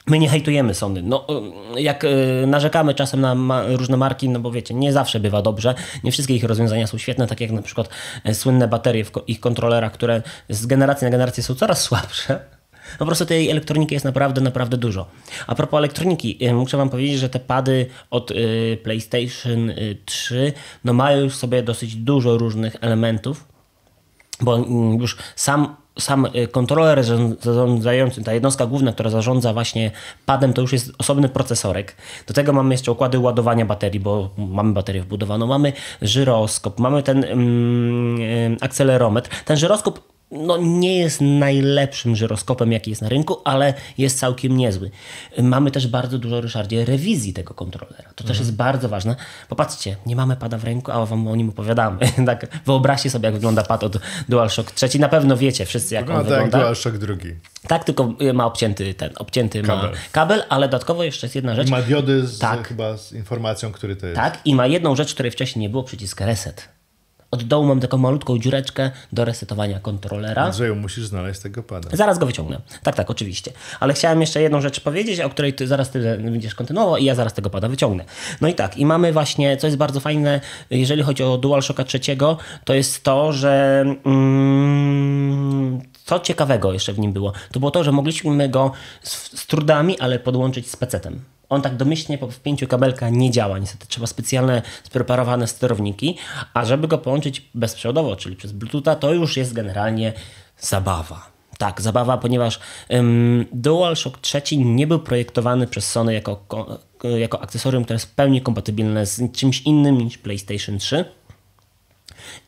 My 0.07 0.19
nie 0.19 0.29
hejtujemy 0.29 0.73
Sony. 0.73 1.01
No, 1.01 1.27
y, 1.75 1.81
jak 1.81 2.03
y, 2.03 2.43
narzekamy 2.47 2.93
czasem 2.93 3.21
na 3.21 3.35
ma 3.35 3.63
różne 3.67 3.97
marki, 3.97 4.29
no 4.29 4.39
bo 4.39 4.51
wiecie, 4.51 4.73
nie 4.73 4.93
zawsze 4.93 5.19
bywa 5.19 5.41
dobrze. 5.41 5.75
Nie 6.03 6.11
wszystkie 6.11 6.35
ich 6.35 6.43
rozwiązania 6.43 6.87
są 6.87 6.97
świetne, 6.97 7.27
tak 7.27 7.41
jak 7.41 7.51
na 7.51 7.61
przykład 7.61 7.89
słynne 8.33 8.67
baterie 8.67 9.05
w 9.05 9.11
ich 9.27 9.39
kontrolerach, 9.39 9.91
które 9.91 10.21
z 10.49 10.65
generacji 10.65 11.05
na 11.05 11.11
generację 11.11 11.43
są 11.43 11.55
coraz 11.55 11.81
słabsze 11.81 12.56
po 12.99 13.05
prostu 13.05 13.25
tej 13.25 13.49
elektroniki 13.49 13.93
jest 13.93 14.05
naprawdę, 14.05 14.41
naprawdę 14.41 14.77
dużo. 14.77 15.07
A 15.47 15.55
propos 15.55 15.77
elektroniki, 15.77 16.45
y, 16.45 16.53
muszę 16.53 16.77
Wam 16.77 16.89
powiedzieć, 16.89 17.19
że 17.19 17.29
te 17.29 17.39
pady 17.39 17.85
od 18.11 18.31
y, 18.31 18.77
PlayStation 18.83 19.71
3 20.05 20.35
y, 20.35 20.53
no 20.83 20.93
mają 20.93 21.23
już 21.23 21.35
sobie 21.35 21.63
dosyć 21.63 21.95
dużo 21.95 22.37
różnych 22.37 22.75
elementów, 22.81 23.47
bo 24.41 24.55
mm, 24.55 24.99
już 25.01 25.17
sam 25.35 25.75
sam 25.99 26.27
kontroler 26.51 27.03
zarządzający, 27.41 28.23
ta 28.23 28.33
jednostka 28.33 28.65
główna, 28.65 28.93
która 28.93 29.09
zarządza 29.09 29.53
właśnie 29.53 29.91
padem, 30.25 30.53
to 30.53 30.61
już 30.61 30.73
jest 30.73 30.91
osobny 30.97 31.29
procesorek. 31.29 31.95
Do 32.27 32.33
tego 32.33 32.53
mamy 32.53 32.73
jeszcze 32.73 32.91
układy 32.91 33.19
ładowania 33.19 33.65
baterii, 33.65 33.99
bo 33.99 34.29
mamy 34.37 34.73
baterię 34.73 35.01
wbudowaną, 35.01 35.47
mamy 35.47 35.73
żyroskop, 36.01 36.79
mamy 36.79 37.03
ten 37.03 37.23
mm, 37.23 38.57
akcelerometr. 38.61 39.29
Ten 39.45 39.57
żyroskop 39.57 40.16
no, 40.31 40.57
nie 40.57 40.97
jest 40.97 41.21
najlepszym 41.21 42.15
żyroskopem, 42.15 42.71
jaki 42.71 42.89
jest 42.89 43.01
na 43.01 43.09
rynku, 43.09 43.37
ale 43.45 43.73
jest 43.97 44.19
całkiem 44.19 44.57
niezły. 44.57 44.91
Mamy 45.41 45.71
też 45.71 45.87
bardzo 45.87 46.17
dużo, 46.17 46.41
Ryszardzie, 46.41 46.85
rewizji 46.85 47.33
tego 47.33 47.53
kontrolera. 47.53 48.09
To 48.15 48.23
też 48.23 48.39
jest 48.39 48.55
bardzo 48.55 48.89
ważne. 48.89 49.15
Popatrzcie, 49.49 49.95
nie 50.05 50.15
mamy 50.15 50.35
pada 50.35 50.57
w 50.57 50.63
ręku, 50.63 50.91
a 50.91 51.05
wam 51.05 51.27
o 51.27 51.35
nim 51.35 51.49
opowiadamy. 51.49 51.99
tak, 52.25 52.47
wyobraźcie 52.65 53.09
sobie, 53.09 53.25
jak 53.25 53.33
wygląda 53.33 53.63
pad 53.63 53.83
od 53.83 53.97
DualShock 54.29 54.71
3. 54.71 54.99
Na 54.99 55.09
pewno 55.09 55.37
wiecie 55.37 55.65
wszyscy, 55.65 55.95
jak 55.95 56.09
on 56.09 56.15
No 56.15 56.19
tak, 56.23 56.29
wygląda. 56.29 56.59
DualShock 56.59 56.97
drugi. 56.97 57.33
Tak, 57.67 57.83
tylko 57.83 58.13
ma 58.33 58.45
obcięty 58.45 58.93
ten, 58.93 59.09
obcięty 59.17 59.61
Kabel. 59.61 59.91
ma 59.91 59.97
kabel, 60.11 60.43
ale 60.49 60.67
dodatkowo 60.67 61.03
jeszcze 61.03 61.27
jest 61.27 61.35
jedna 61.35 61.55
rzecz. 61.55 61.69
Ma 61.69 61.81
diody 61.81 62.27
z, 62.27 62.39
Tak. 62.39 62.67
chyba 62.67 62.97
z 62.97 63.13
informacją, 63.13 63.71
który 63.71 63.95
to 63.95 64.05
jest. 64.07 64.15
Tak, 64.15 64.39
i 64.45 64.55
ma 64.55 64.67
jedną 64.67 64.95
rzecz, 64.95 65.13
której 65.13 65.31
wcześniej 65.31 65.61
nie 65.61 65.69
było, 65.69 65.83
przycisk 65.83 66.21
reset. 66.21 66.76
Od 67.31 67.43
dołu 67.43 67.65
mam 67.65 67.79
taką 67.79 67.97
malutką 67.97 68.39
dziureczkę 68.39 68.91
do 69.13 69.25
resetowania 69.25 69.79
kontrolera. 69.79 70.43
Andrzeju, 70.43 70.75
musisz 70.75 71.07
znaleźć 71.07 71.39
tego 71.39 71.63
pada. 71.63 71.89
Zaraz 71.93 72.19
go 72.19 72.25
wyciągnę. 72.25 72.61
Tak, 72.83 72.95
tak, 72.95 73.09
oczywiście. 73.09 73.51
Ale 73.79 73.93
chciałem 73.93 74.21
jeszcze 74.21 74.41
jedną 74.41 74.61
rzecz 74.61 74.79
powiedzieć, 74.79 75.19
o 75.19 75.29
której 75.29 75.53
ty 75.53 75.67
zaraz 75.67 75.89
ty 75.89 76.17
będziesz 76.17 76.55
kontynuował 76.55 76.97
i 76.97 77.05
ja 77.05 77.15
zaraz 77.15 77.33
tego 77.33 77.49
pada 77.49 77.67
wyciągnę. 77.67 78.05
No 78.41 78.47
i 78.47 78.53
tak, 78.53 78.77
i 78.77 78.85
mamy 78.85 79.13
właśnie, 79.13 79.57
co 79.57 79.67
jest 79.67 79.77
bardzo 79.77 79.99
fajne, 79.99 80.41
jeżeli 80.69 81.03
chodzi 81.03 81.23
o 81.23 81.37
DualShocka 81.37 81.83
trzeciego, 81.83 82.37
to 82.65 82.73
jest 82.73 83.03
to, 83.03 83.33
że 83.33 83.85
mm, 84.05 85.81
co 86.05 86.19
ciekawego 86.19 86.73
jeszcze 86.73 86.93
w 86.93 86.99
nim 86.99 87.13
było, 87.13 87.33
to 87.51 87.59
było 87.59 87.71
to, 87.71 87.83
że 87.83 87.91
mogliśmy 87.91 88.49
go 88.49 88.71
z, 89.03 89.39
z 89.39 89.47
trudami, 89.47 89.99
ale 89.99 90.19
podłączyć 90.19 90.71
z 90.71 90.77
PC-tem. 90.77 91.19
On 91.49 91.61
tak 91.61 91.75
domyślnie 91.75 92.17
po 92.17 92.27
wpięciu 92.31 92.67
kabelka 92.67 93.09
nie 93.09 93.31
działa. 93.31 93.59
Niestety 93.59 93.87
trzeba 93.87 94.07
specjalne 94.07 94.61
spreparowane 94.83 95.47
sterowniki, 95.47 96.17
a 96.53 96.65
żeby 96.65 96.87
go 96.87 96.97
połączyć 96.97 97.49
bezprzewodowo, 97.55 98.15
czyli 98.15 98.35
przez 98.35 98.51
Bluetootha, 98.51 98.95
to 98.95 99.13
już 99.13 99.37
jest 99.37 99.53
generalnie 99.53 100.13
zabawa. 100.59 101.31
Tak, 101.57 101.81
zabawa, 101.81 102.17
ponieważ 102.17 102.59
ym, 102.93 103.45
DualShock 103.53 104.17
3 104.17 104.41
nie 104.57 104.87
był 104.87 104.99
projektowany 104.99 105.67
przez 105.67 105.91
Sony 105.91 106.13
jako, 106.13 106.35
ko- 106.35 106.79
jako 107.19 107.41
akcesorium, 107.41 107.83
które 107.83 107.95
jest 107.95 108.05
w 108.05 108.15
pełni 108.15 108.41
kompatybilne 108.41 109.05
z 109.05 109.31
czymś 109.31 109.61
innym 109.61 109.97
niż 109.97 110.17
PlayStation 110.17 110.77
3. 110.77 111.05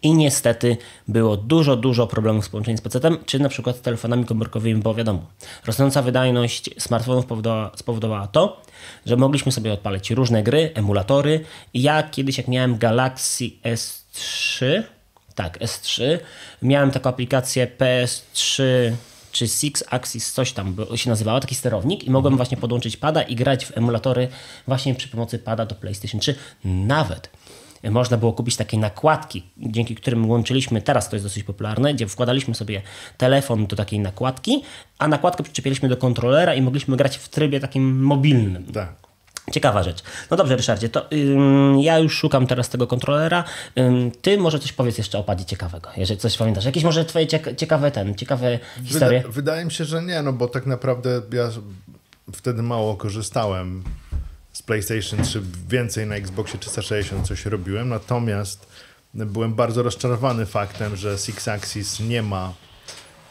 I 0.01 0.13
niestety 0.13 0.77
było 1.07 1.37
dużo, 1.37 1.75
dużo 1.75 2.07
problemów 2.07 2.45
z 2.45 2.49
połączeniem 2.49 2.77
z 2.77 2.81
PC-tem, 2.81 3.17
czy 3.25 3.39
na 3.39 3.49
przykład 3.49 3.77
z 3.77 3.81
telefonami 3.81 4.25
komórkowymi, 4.25 4.81
bo 4.81 4.93
wiadomo, 4.93 5.25
rosnąca 5.65 6.01
wydajność 6.01 6.69
smartfonów 6.77 7.25
spowodowała, 7.25 7.71
spowodowała 7.75 8.27
to, 8.27 8.61
że 9.05 9.17
mogliśmy 9.17 9.51
sobie 9.51 9.73
odpalać 9.73 10.11
różne 10.11 10.43
gry, 10.43 10.71
emulatory. 10.73 11.43
I 11.73 11.81
ja 11.81 12.03
kiedyś, 12.03 12.37
jak 12.37 12.47
miałem 12.47 12.77
Galaxy 12.77 13.45
S3, 13.63 14.65
tak, 15.35 15.59
S3, 15.59 16.17
miałem 16.61 16.91
taką 16.91 17.09
aplikację 17.09 17.67
PS3 17.79 18.63
czy 19.31 19.47
Six 19.47 19.83
Axis, 19.89 20.33
coś 20.33 20.51
tam 20.51 20.75
się 20.95 21.09
nazywało, 21.09 21.39
taki 21.39 21.55
sterownik 21.55 22.03
i 22.03 22.11
mogłem 22.11 22.35
właśnie 22.35 22.57
podłączyć 22.57 22.97
pada 22.97 23.21
i 23.21 23.35
grać 23.35 23.65
w 23.65 23.77
emulatory 23.77 24.27
właśnie 24.67 24.95
przy 24.95 25.07
pomocy 25.07 25.39
pada 25.39 25.65
do 25.65 25.75
PlayStation 25.75 26.19
3. 26.19 26.35
Nawet 26.65 27.29
można 27.83 28.17
było 28.17 28.33
kupić 28.33 28.55
takie 28.55 28.77
nakładki, 28.77 29.43
dzięki 29.57 29.95
którym 29.95 30.29
łączyliśmy, 30.29 30.81
teraz 30.81 31.09
to 31.09 31.15
jest 31.15 31.25
dosyć 31.25 31.43
popularne, 31.43 31.93
gdzie 31.93 32.07
wkładaliśmy 32.07 32.55
sobie 32.55 32.81
telefon 33.17 33.67
do 33.67 33.75
takiej 33.75 33.99
nakładki, 33.99 34.63
a 34.97 35.07
nakładkę 35.07 35.43
przyczepialiśmy 35.43 35.89
do 35.89 35.97
kontrolera 35.97 36.55
i 36.55 36.61
mogliśmy 36.61 36.97
grać 36.97 37.17
w 37.17 37.29
trybie 37.29 37.59
takim 37.59 38.03
mobilnym. 38.03 38.65
Tak. 38.65 38.93
Ciekawa 39.51 39.83
rzecz. 39.83 40.03
No 40.31 40.37
dobrze, 40.37 40.55
Ryszardzie, 40.55 40.89
to 40.89 41.11
ym, 41.11 41.79
ja 41.79 41.99
już 41.99 42.17
szukam 42.17 42.47
teraz 42.47 42.69
tego 42.69 42.87
kontrolera. 42.87 43.43
Ym, 43.79 44.11
ty 44.21 44.37
może 44.37 44.59
coś 44.59 44.73
powiedz 44.73 44.97
jeszcze 44.97 45.19
o 45.19 45.23
padzie 45.23 45.45
ciekawego, 45.45 45.89
jeżeli 45.97 46.19
coś 46.19 46.37
pamiętasz. 46.37 46.65
Jakieś 46.65 46.83
może 46.83 47.05
twoje 47.05 47.27
cieka- 47.27 47.55
ciekawe 47.55 47.91
ten, 47.91 48.15
ciekawe 48.15 48.59
historie? 48.83 49.19
Wyda- 49.21 49.31
wydaje 49.31 49.65
mi 49.65 49.71
się, 49.71 49.85
że 49.85 50.03
nie, 50.03 50.21
no 50.21 50.33
bo 50.33 50.47
tak 50.47 50.65
naprawdę 50.65 51.21
ja 51.33 51.49
wtedy 52.33 52.63
mało 52.63 52.95
korzystałem 52.95 53.83
PlayStation 54.69 55.23
3, 55.23 55.41
więcej 55.69 56.08
na 56.08 56.15
Xboxie 56.15 56.60
360 56.60 57.27
coś 57.27 57.45
robiłem, 57.45 57.89
natomiast 57.89 58.67
byłem 59.13 59.53
bardzo 59.53 59.84
rozczarowany 59.84 60.45
faktem, 60.45 60.95
że 60.95 61.17
Six 61.17 61.47
Axis 61.47 61.99
nie 61.99 62.21
ma 62.23 62.53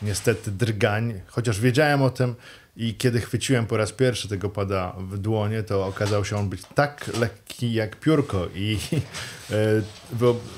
niestety 0.03 0.51
drgań, 0.51 1.21
chociaż 1.27 1.61
wiedziałem 1.61 2.03
o 2.03 2.11
tym 2.11 2.35
i 2.77 2.95
kiedy 2.95 3.21
chwyciłem 3.21 3.67
po 3.67 3.77
raz 3.77 3.93
pierwszy 3.93 4.29
tego 4.29 4.49
pada 4.49 4.95
w 4.99 5.19
dłonie, 5.19 5.63
to 5.63 5.87
okazał 5.87 6.25
się 6.25 6.37
on 6.37 6.49
być 6.49 6.63
tak 6.75 7.11
lekki 7.21 7.73
jak 7.73 8.01
piórko 8.01 8.49
i 8.55 8.79
e, 9.51 9.83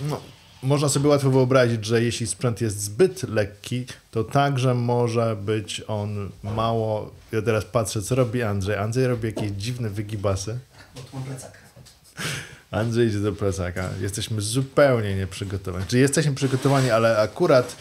no, 0.09 0.21
można 0.62 0.88
sobie 0.88 1.09
łatwo 1.09 1.31
wyobrazić, 1.31 1.85
że 1.85 2.03
jeśli 2.03 2.27
sprzęt 2.27 2.61
jest 2.61 2.81
zbyt 2.81 3.23
lekki, 3.23 3.87
to 4.11 4.25
także 4.25 4.75
może 4.75 5.37
być 5.37 5.83
on 5.88 6.31
mało... 6.43 7.11
Ja 7.33 7.43
teraz 7.43 7.64
patrzę, 7.64 8.03
co 8.03 8.14
robi 8.14 8.43
Andrzej. 8.43 8.77
Andrzej 8.77 9.07
robi 9.07 9.27
jakieś 9.27 9.51
dziwne 9.51 9.90
wygibasy. 9.90 10.59
Andrzej 12.70 13.09
idzie 13.09 13.18
do 13.18 13.33
plecaka. 13.33 13.88
Jesteśmy 14.00 14.40
zupełnie 14.40 15.14
nieprzygotowani. 15.14 15.85
Czy 15.88 15.98
jesteśmy 15.98 16.35
przygotowani, 16.35 16.90
ale 16.90 17.18
akurat 17.18 17.76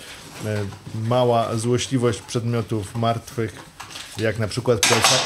e, 0.46 0.66
mała 0.96 1.56
złośliwość 1.58 2.22
przedmiotów 2.22 2.96
martwych, 2.96 3.54
jak 4.18 4.40
na 4.40 4.48
przykład 4.48 4.80
plecak, 4.80 5.20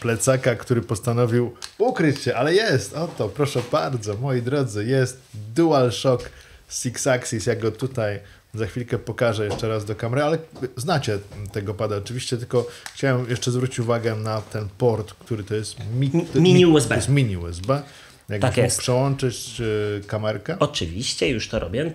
plecaka, 0.00 0.54
który 0.54 0.82
postanowił 0.82 1.54
ukryć 1.78 2.22
się, 2.22 2.34
ale 2.34 2.54
jest, 2.54 2.94
oto, 2.94 3.28
proszę 3.28 3.62
bardzo, 3.72 4.16
moi 4.16 4.42
drodzy, 4.42 4.84
jest 4.84 5.18
DualShock 5.54 6.30
Six 6.68 7.06
Axis, 7.06 7.46
ja 7.46 7.56
go 7.56 7.72
tutaj 7.72 8.20
za 8.54 8.66
chwilkę 8.66 8.98
pokażę 8.98 9.44
jeszcze 9.44 9.68
raz 9.68 9.84
do 9.84 9.94
kamery, 9.94 10.22
ale 10.22 10.38
znacie 10.76 11.18
tego 11.52 11.74
pada 11.74 11.96
oczywiście, 11.96 12.36
tylko 12.36 12.66
chciałem 12.94 13.30
jeszcze 13.30 13.50
zwrócić 13.50 13.78
uwagę 13.80 14.16
na 14.16 14.40
ten 14.42 14.68
port, 14.78 15.12
który 15.14 15.44
to 15.44 15.54
jest 15.54 15.76
mi, 15.94 16.10
to, 16.10 16.40
mini 16.40 16.54
mi- 16.54 16.66
USB. 16.66 16.88
To 16.88 16.94
jest 16.94 17.08
mini 17.08 17.36
USB. 17.36 17.82
Jakbyś 18.28 18.40
Tak 18.40 18.50
mógł 18.56 18.60
jest. 18.64 18.78
przełączyć 18.78 19.60
y, 19.60 20.00
kamerkę, 20.06 20.56
Oczywiście, 20.58 21.28
już 21.28 21.48
to 21.48 21.58
robię. 21.58 21.92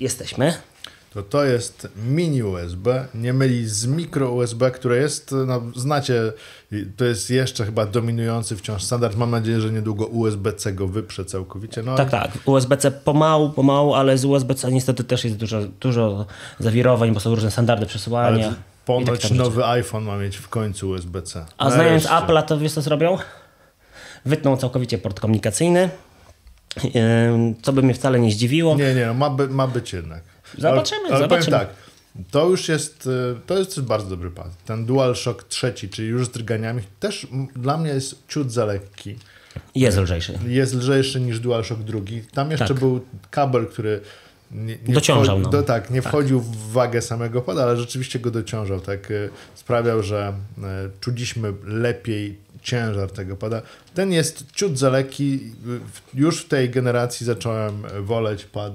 Jesteśmy. 0.00 0.54
To 1.14 1.22
to 1.22 1.44
jest 1.44 1.88
mini 2.06 2.42
USB, 2.42 3.06
nie 3.14 3.32
myli 3.32 3.68
z 3.68 3.86
mikro 3.86 4.30
USB, 4.32 4.70
które 4.70 4.96
jest, 4.96 5.34
no 5.46 5.62
znacie, 5.76 6.32
to 6.96 7.04
jest 7.04 7.30
jeszcze 7.30 7.64
chyba 7.64 7.86
dominujący 7.86 8.56
wciąż 8.56 8.82
standard. 8.82 9.16
Mam 9.16 9.30
nadzieję, 9.30 9.60
że 9.60 9.72
niedługo 9.72 10.06
USB-C 10.06 10.72
go 10.72 10.86
wyprze 10.86 11.24
całkowicie. 11.24 11.82
No, 11.82 11.96
Tak, 11.96 12.10
tak. 12.10 12.30
USB-C 12.46 12.90
pomału, 12.90 13.50
pomału, 13.50 13.94
ale 13.94 14.18
z 14.18 14.24
USB-C 14.24 14.72
niestety 14.72 15.04
też 15.04 15.24
jest 15.24 15.36
dużo, 15.36 15.60
dużo 15.80 16.26
zawirowań, 16.58 17.14
bo 17.14 17.20
są 17.20 17.34
różne 17.34 17.50
standardy 17.50 17.86
przesyłania. 17.86 18.28
ale 18.46 18.54
ponoć 18.84 19.06
tam 19.06 19.16
rzeczy. 19.16 19.34
nowy 19.34 19.66
iPhone 19.66 20.04
ma 20.04 20.18
mieć 20.18 20.36
w 20.36 20.48
końcu 20.48 20.88
USB-C. 20.88 21.46
A 21.58 21.70
znając 21.70 22.04
Nareszcie. 22.04 22.24
Apple, 22.24 22.46
to 22.48 22.58
wiesz 22.58 22.72
co 22.72 22.82
zrobią? 22.82 23.18
Wytną 24.24 24.56
całkowicie 24.56 24.98
port 24.98 25.20
komunikacyjny, 25.20 25.90
co 27.62 27.72
by 27.72 27.82
mnie 27.82 27.94
wcale 27.94 28.20
nie 28.20 28.30
zdziwiło. 28.32 28.76
Nie, 28.76 28.94
nie, 28.94 29.12
ma, 29.12 29.30
by, 29.30 29.48
ma 29.48 29.66
być 29.66 29.92
jednak. 29.92 30.22
Zobaczymy, 30.58 31.00
ale, 31.00 31.14
ale 31.14 31.24
zobaczymy. 31.24 31.56
Powiem 31.56 31.66
tak, 31.68 31.76
to 32.30 32.48
już 32.48 32.68
jest, 32.68 33.06
y, 33.06 33.10
to 33.46 33.58
jest 33.58 33.80
bardzo 33.80 34.10
dobry 34.10 34.30
pad. 34.30 34.64
Ten 34.64 34.86
DualShock 34.86 35.42
trzeci, 35.44 35.88
czyli 35.88 36.08
już 36.08 36.26
z 36.26 36.30
drganiami, 36.30 36.82
też 37.00 37.26
dla 37.56 37.76
mnie 37.78 37.90
jest 37.90 38.28
ciut 38.28 38.52
za 38.52 38.64
lekki. 38.64 39.16
Jest 39.74 39.98
lżejszy. 39.98 40.38
Jest 40.46 40.74
lżejszy 40.74 41.20
niż 41.20 41.40
DualShock 41.40 41.80
drugi. 41.80 42.22
Tam 42.34 42.50
jeszcze 42.50 42.68
Tak. 42.68 42.78
był 42.78 43.00
kabel, 43.30 43.66
który 43.66 44.00
nie, 44.50 44.78
nie 44.86 44.94
Dociążał, 44.94 45.38
wcho- 45.38 45.42
no. 45.42 45.48
do, 45.50 45.62
tak, 45.62 45.90
nie 45.90 46.02
wchodził 46.02 46.40
w 46.40 46.72
wagę 46.72 47.02
samego 47.02 47.42
pada, 47.42 47.62
ale 47.62 47.76
rzeczywiście 47.76 48.18
go 48.18 48.30
dociążał. 48.30 48.80
Tak 48.80 49.10
y, 49.10 49.30
sprawiał, 49.54 50.02
że 50.02 50.32
y, 50.58 50.62
czuliśmy 51.00 51.52
lepiej 51.64 52.38
ciężar 52.62 53.10
tego 53.10 53.36
pada. 53.36 53.62
Ten 53.94 54.12
jest 54.12 54.44
ciut 54.52 54.78
za 54.78 54.90
lekki. 54.90 55.40
Już 56.14 56.40
w 56.40 56.48
tej 56.48 56.70
generacji 56.70 57.26
zacząłem 57.26 57.82
woleć 58.00 58.44
pad 58.44 58.72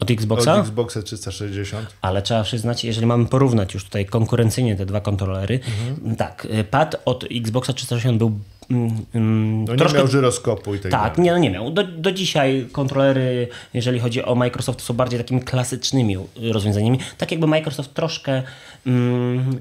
Od 0.00 0.10
Xboxa? 0.10 0.54
od 0.54 0.60
Xboxa 0.60 1.02
360. 1.02 1.86
Ale 2.00 2.22
trzeba 2.22 2.42
przyznać, 2.42 2.84
jeżeli 2.84 3.06
mamy 3.06 3.26
porównać 3.26 3.74
już 3.74 3.84
tutaj 3.84 4.06
konkurencyjnie 4.06 4.76
te 4.76 4.86
dwa 4.86 5.00
kontrolery, 5.00 5.60
Mhm. 5.90 6.16
tak, 6.16 6.44
y, 6.60 6.64
pad 6.64 7.02
od 7.04 7.24
Xboxa 7.30 7.72
360 7.72 8.18
był 8.18 8.32
mm, 8.70 8.90
mm, 9.14 9.64
No 9.64 9.72
nie 9.72 9.78
troszkę 9.78 9.98
miał 9.98 10.06
żyroskopu 10.08 10.74
i 10.74 10.78
tak, 10.78 10.90
Tak, 10.90 11.18
nie, 11.18 11.30
no 11.32 11.38
nie 11.38 11.50
miał. 11.50 11.70
Do, 11.70 11.84
do 11.84 12.12
dzisiaj 12.12 12.66
kontrolery, 12.72 13.48
jeżeli 13.74 14.00
chodzi 14.00 14.24
o 14.24 14.34
Microsoft, 14.34 14.80
są 14.82 14.94
bardziej 14.94 15.18
takimi 15.20 15.40
klasycznymi 15.40 16.16
rozwiązaniami. 16.52 16.98
Tak 17.18 17.30
jakby 17.30 17.46
Microsoft 17.46 17.94
troszkę 17.94 18.42
mm, 18.86 19.58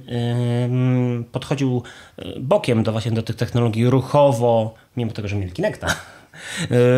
ym, 0.63 1.25
podchodził 1.31 1.83
y, 2.19 2.39
bokiem 2.39 2.83
do 2.83 2.91
właśnie 2.91 3.11
do 3.11 3.23
tych 3.23 3.35
technologii 3.35 3.89
ruchowo, 3.89 4.73
mimo 4.97 5.11
tego, 5.11 5.27
że 5.27 5.35
mieli 5.35 5.51
Kinecta, 5.51 5.87
y, 5.87 5.91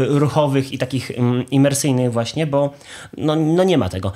ruchowych 0.07 0.71
i 0.71 0.77
takich 0.77 1.11
ym, 1.11 1.49
imersyjnych 1.49 2.13
właśnie, 2.13 2.47
bo 2.47 2.73
no, 3.17 3.35
no 3.35 3.63
nie 3.63 3.77
ma 3.77 3.89
tego. 3.89 4.11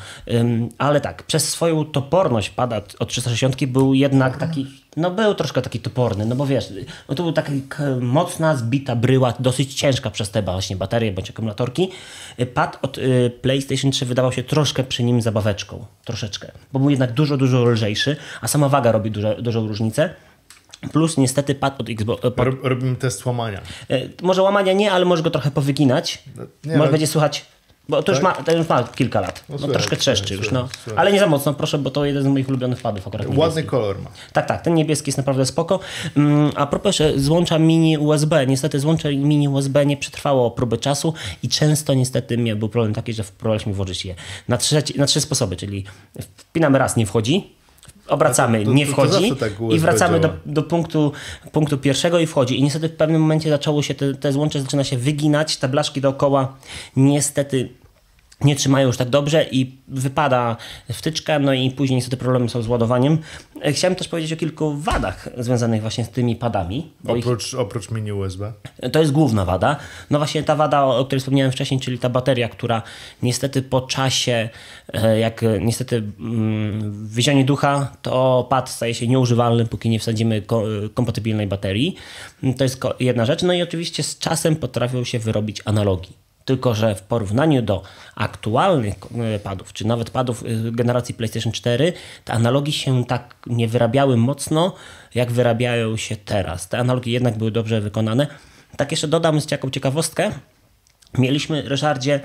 Ale 0.77 1.01
tak, 1.01 1.23
przez 1.23 1.49
swoją 1.49 1.85
toporność 1.85 2.49
pada 2.49 2.81
od 2.99 3.09
360 3.09 3.65
był 3.65 3.93
jednak 3.93 4.37
taki 4.37 4.67
no 4.97 5.11
był 5.11 5.33
troszkę 5.33 5.61
taki 5.61 5.79
toporny, 5.79 6.25
no 6.25 6.35
bo 6.35 6.45
wiesz, 6.45 6.73
no 7.09 7.15
to 7.15 7.23
był 7.23 7.31
taka 7.31 7.51
mocna, 8.01 8.55
zbita 8.55 8.95
bryła, 8.95 9.33
dosyć 9.39 9.73
ciężka 9.73 10.11
przez 10.11 10.31
te 10.31 10.41
właśnie 10.41 10.75
baterie 10.75 11.11
bądź 11.11 11.29
akumulatorki. 11.29 11.89
Pad 12.53 12.79
od 12.81 12.97
y, 12.97 13.31
PlayStation 13.41 13.91
3 13.91 14.05
wydawał 14.05 14.31
się 14.31 14.43
troszkę 14.43 14.83
przy 14.83 15.03
nim 15.03 15.21
zabaweczką, 15.21 15.85
troszeczkę, 16.05 16.51
bo 16.73 16.79
był 16.79 16.89
jednak 16.89 17.11
dużo, 17.11 17.37
dużo 17.37 17.65
lżejszy, 17.65 18.15
a 18.41 18.47
sama 18.47 18.69
waga 18.69 18.91
robi 18.91 19.11
duże, 19.11 19.35
dużą 19.41 19.67
różnicę. 19.67 20.09
Plus 20.91 21.17
niestety 21.17 21.55
pad 21.55 21.81
od 21.81 21.89
Xbox. 21.89 22.21
Pod... 22.21 22.47
Robimy 22.63 22.95
test 22.95 23.25
łamania. 23.25 23.61
Może 24.21 24.41
łamania 24.41 24.73
nie, 24.73 24.91
ale 24.91 25.05
może 25.05 25.23
go 25.23 25.29
trochę 25.29 25.51
powyginać. 25.51 26.23
Nie, 26.65 26.77
może 26.77 26.91
będzie 26.91 27.07
słychać 27.07 27.45
bo 27.89 27.97
to, 27.97 28.03
tak? 28.03 28.15
już 28.15 28.23
ma, 28.23 28.31
to 28.33 28.51
już 28.51 28.69
ma 28.69 28.83
kilka 28.83 29.21
lat. 29.21 29.43
No, 29.49 29.57
no 29.61 29.67
troszkę 29.67 29.95
trzeszczy 29.95 30.35
już, 30.35 30.51
no. 30.51 30.67
Ale 30.95 31.11
nie 31.11 31.19
za 31.19 31.27
mocno, 31.27 31.53
proszę, 31.53 31.77
bo 31.77 31.91
to 31.91 32.05
jeden 32.05 32.23
z 32.23 32.25
moich 32.25 32.49
ulubionych 32.49 32.81
padów 32.81 33.07
akurat. 33.07 33.27
Ładny 33.27 33.37
niebieski. 33.39 33.63
kolor 33.63 34.01
ma. 34.01 34.09
Tak, 34.33 34.47
tak, 34.47 34.61
ten 34.61 34.73
niebieski 34.73 35.09
jest 35.09 35.17
naprawdę 35.17 35.45
spoko. 35.45 35.79
Mm, 36.17 36.51
a 36.55 36.67
propos 36.67 36.97
złącza 37.15 37.59
mini 37.59 37.97
USB, 37.97 38.47
niestety 38.47 38.79
złącze 38.79 39.15
mini 39.15 39.49
USB 39.49 39.85
nie 39.85 39.97
przetrwało 39.97 40.51
próby 40.51 40.77
czasu 40.77 41.13
i 41.43 41.49
często 41.49 41.93
niestety 41.93 42.55
był 42.55 42.69
problem 42.69 42.93
taki, 42.93 43.13
że 43.13 43.23
próbowaliśmy 43.23 43.73
włożyć 43.73 44.05
je 44.05 44.15
na, 44.47 44.57
trzeci, 44.57 44.99
na 44.99 45.05
trzy 45.05 45.21
sposoby, 45.21 45.55
czyli 45.55 45.85
wpinamy 46.19 46.77
raz, 46.77 46.95
nie 46.95 47.05
wchodzi, 47.05 47.56
obracamy, 48.07 48.65
to, 48.65 48.73
nie 48.73 48.85
wchodzi 48.85 49.35
tak 49.35 49.51
i 49.71 49.79
wracamy 49.79 50.19
do, 50.19 50.29
do, 50.45 50.63
punktu, 50.63 51.11
punktu 51.51 51.77
pierwszego 51.77 52.19
i 52.19 52.27
wchodzi. 52.27 52.59
I 52.59 52.63
niestety 52.63 52.89
w 52.89 52.95
pewnym 52.95 53.21
momencie 53.21 53.49
zaczęło 53.49 53.83
się, 53.83 53.93
te, 53.93 54.13
te 54.13 54.31
złącze 54.31 54.61
zaczyna 54.61 54.83
się 54.83 54.97
wyginać, 54.97 55.57
te 55.57 55.67
blaszki 55.67 56.01
dookoła 56.01 56.57
niestety 56.95 57.69
nie 58.41 58.55
trzymają 58.55 58.87
już 58.87 58.97
tak 58.97 59.09
dobrze 59.09 59.45
i 59.51 59.77
wypada 59.87 60.57
wtyczka, 60.93 61.39
no 61.39 61.53
i 61.53 61.71
później 61.71 61.95
niestety 61.95 62.17
problemy 62.17 62.49
są 62.49 62.61
z 62.61 62.67
ładowaniem. 62.67 63.17
E, 63.63 63.73
chciałem 63.73 63.95
też 63.95 64.07
powiedzieć 64.07 64.33
o 64.33 64.37
kilku 64.37 64.77
wadach 64.77 65.29
związanych 65.37 65.81
właśnie 65.81 66.05
z 66.05 66.09
tymi 66.09 66.35
padami. 66.35 66.91
Oprócz, 67.07 67.53
ich... 67.53 67.59
oprócz 67.59 67.91
mini 67.91 68.11
USB? 68.13 68.53
To 68.91 68.99
jest 68.99 69.11
główna 69.11 69.45
wada. 69.45 69.75
No 70.09 70.17
właśnie 70.17 70.43
ta 70.43 70.55
wada, 70.55 70.83
o 70.83 71.05
której 71.05 71.19
wspomniałem 71.19 71.51
wcześniej, 71.51 71.79
czyli 71.79 71.99
ta 71.99 72.09
bateria, 72.09 72.49
która 72.49 72.81
niestety 73.23 73.61
po 73.61 73.81
czasie, 73.81 74.49
e, 74.93 75.19
jak 75.19 75.45
niestety 75.61 75.95
mm, 76.19 77.07
wyzianie 77.07 77.45
ducha, 77.45 77.91
to 78.01 78.47
pad 78.49 78.69
staje 78.69 78.93
się 78.93 79.07
nieużywalny, 79.07 79.65
póki 79.65 79.89
nie 79.89 79.99
wsadzimy 79.99 80.41
kompatybilnej 80.93 81.47
baterii. 81.47 81.95
To 82.57 82.63
jest 82.63 82.81
jedna 82.99 83.25
rzecz. 83.25 83.43
No 83.43 83.53
i 83.53 83.61
oczywiście 83.61 84.03
z 84.03 84.17
czasem 84.17 84.55
potrafią 84.55 85.03
się 85.03 85.19
wyrobić 85.19 85.61
analogi 85.65 86.26
tylko, 86.47 86.75
że 86.75 86.95
w 86.95 87.01
porównaniu 87.01 87.61
do 87.61 87.83
aktualnych 88.15 88.95
e, 89.35 89.39
padów, 89.39 89.73
czy 89.73 89.87
nawet 89.87 90.09
padów 90.09 90.43
e, 90.43 90.71
generacji 90.71 91.15
PlayStation 91.15 91.51
4, 91.51 91.93
te 92.25 92.33
analogi 92.33 92.71
się 92.71 93.05
tak 93.05 93.35
nie 93.47 93.67
wyrabiały 93.67 94.17
mocno, 94.17 94.73
jak 95.15 95.31
wyrabiają 95.31 95.97
się 95.97 96.15
teraz. 96.15 96.69
Te 96.69 96.77
analogi 96.77 97.11
jednak 97.11 97.37
były 97.37 97.51
dobrze 97.51 97.81
wykonane. 97.81 98.27
Tak 98.77 98.91
jeszcze 98.91 99.07
dodam 99.07 99.41
z 99.41 99.47
taką 99.47 99.69
ciekawostkę. 99.69 100.31
Mieliśmy, 101.17 101.61
Ryszardzie, 101.61 102.19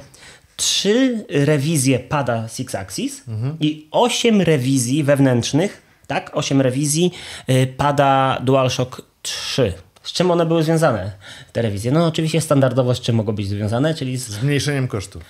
trzy 0.57 1.25
rewizje 1.29 1.99
pada 1.99 2.49
Six 2.49 2.75
Axis 2.75 3.29
mhm. 3.29 3.57
i 3.61 3.89
osiem 3.91 4.41
rewizji 4.41 5.05
wewnętrznych, 5.05 5.83
tak, 6.07 6.37
osiem 6.37 6.61
rewizji 6.61 7.13
e, 7.47 7.67
pada 7.67 8.39
DualShock 8.43 9.03
3. 9.23 9.73
Z 10.03 10.13
czym 10.13 10.31
one 10.31 10.47
były 10.47 10.63
związane, 10.63 11.13
te 11.53 11.63
rewizje? 11.63 11.93
No 11.93 12.07
oczywiście 12.07 12.41
standardowo 12.41 12.95
z 12.95 13.01
czym 13.01 13.17
mogą 13.17 13.33
być 13.33 13.49
związane, 13.49 13.95
czyli 13.95 14.17
z... 14.17 14.29
Zmniejszeniem 14.29 14.89
kosztów. 14.89 15.23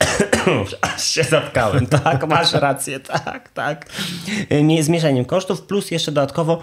Aż 0.80 1.04
się 1.04 1.22
zatkałem, 1.22 1.86
tak, 1.86 2.28
masz 2.28 2.52
rację, 2.52 3.00
tak, 3.00 3.48
tak. 3.48 3.86
Zmniejszeniem 4.80 5.24
kosztów, 5.24 5.62
plus 5.62 5.90
jeszcze 5.90 6.12
dodatkowo 6.12 6.62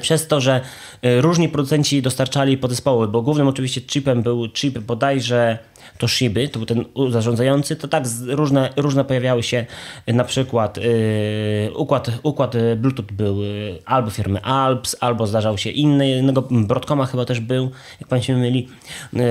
przez 0.00 0.26
to, 0.26 0.40
że 0.40 0.60
e, 1.02 1.20
różni 1.20 1.48
producenci 1.48 2.02
dostarczali 2.02 2.58
podzespoły, 2.58 3.08
bo 3.08 3.22
głównym 3.22 3.48
oczywiście 3.48 3.80
chipem 3.80 4.22
był 4.22 4.48
chip 4.48 4.78
bodajże 4.78 5.58
Toshiby, 5.98 6.48
to 6.48 6.58
był 6.58 6.66
ten 6.66 6.84
zarządzający, 7.10 7.76
to 7.76 7.88
tak 7.88 8.04
różne, 8.26 8.70
różne 8.76 9.04
pojawiały 9.04 9.42
się 9.42 9.66
na 10.06 10.24
przykład 10.24 10.76
yy, 10.76 11.76
układ, 11.76 12.10
układ 12.22 12.54
Bluetooth 12.76 13.04
był 13.12 13.36
albo 13.84 14.10
firmy 14.10 14.42
Alps, 14.42 14.96
albo 15.00 15.26
zdarzał 15.26 15.58
się 15.58 15.70
inny, 15.70 16.18
innego 16.18 16.42
Broadcoma 16.50 17.06
chyba 17.06 17.24
też 17.24 17.40
był, 17.40 17.70
jak 18.00 18.08
Państwo 18.08 18.32
mieli. 18.32 18.68
Yy, 19.12 19.22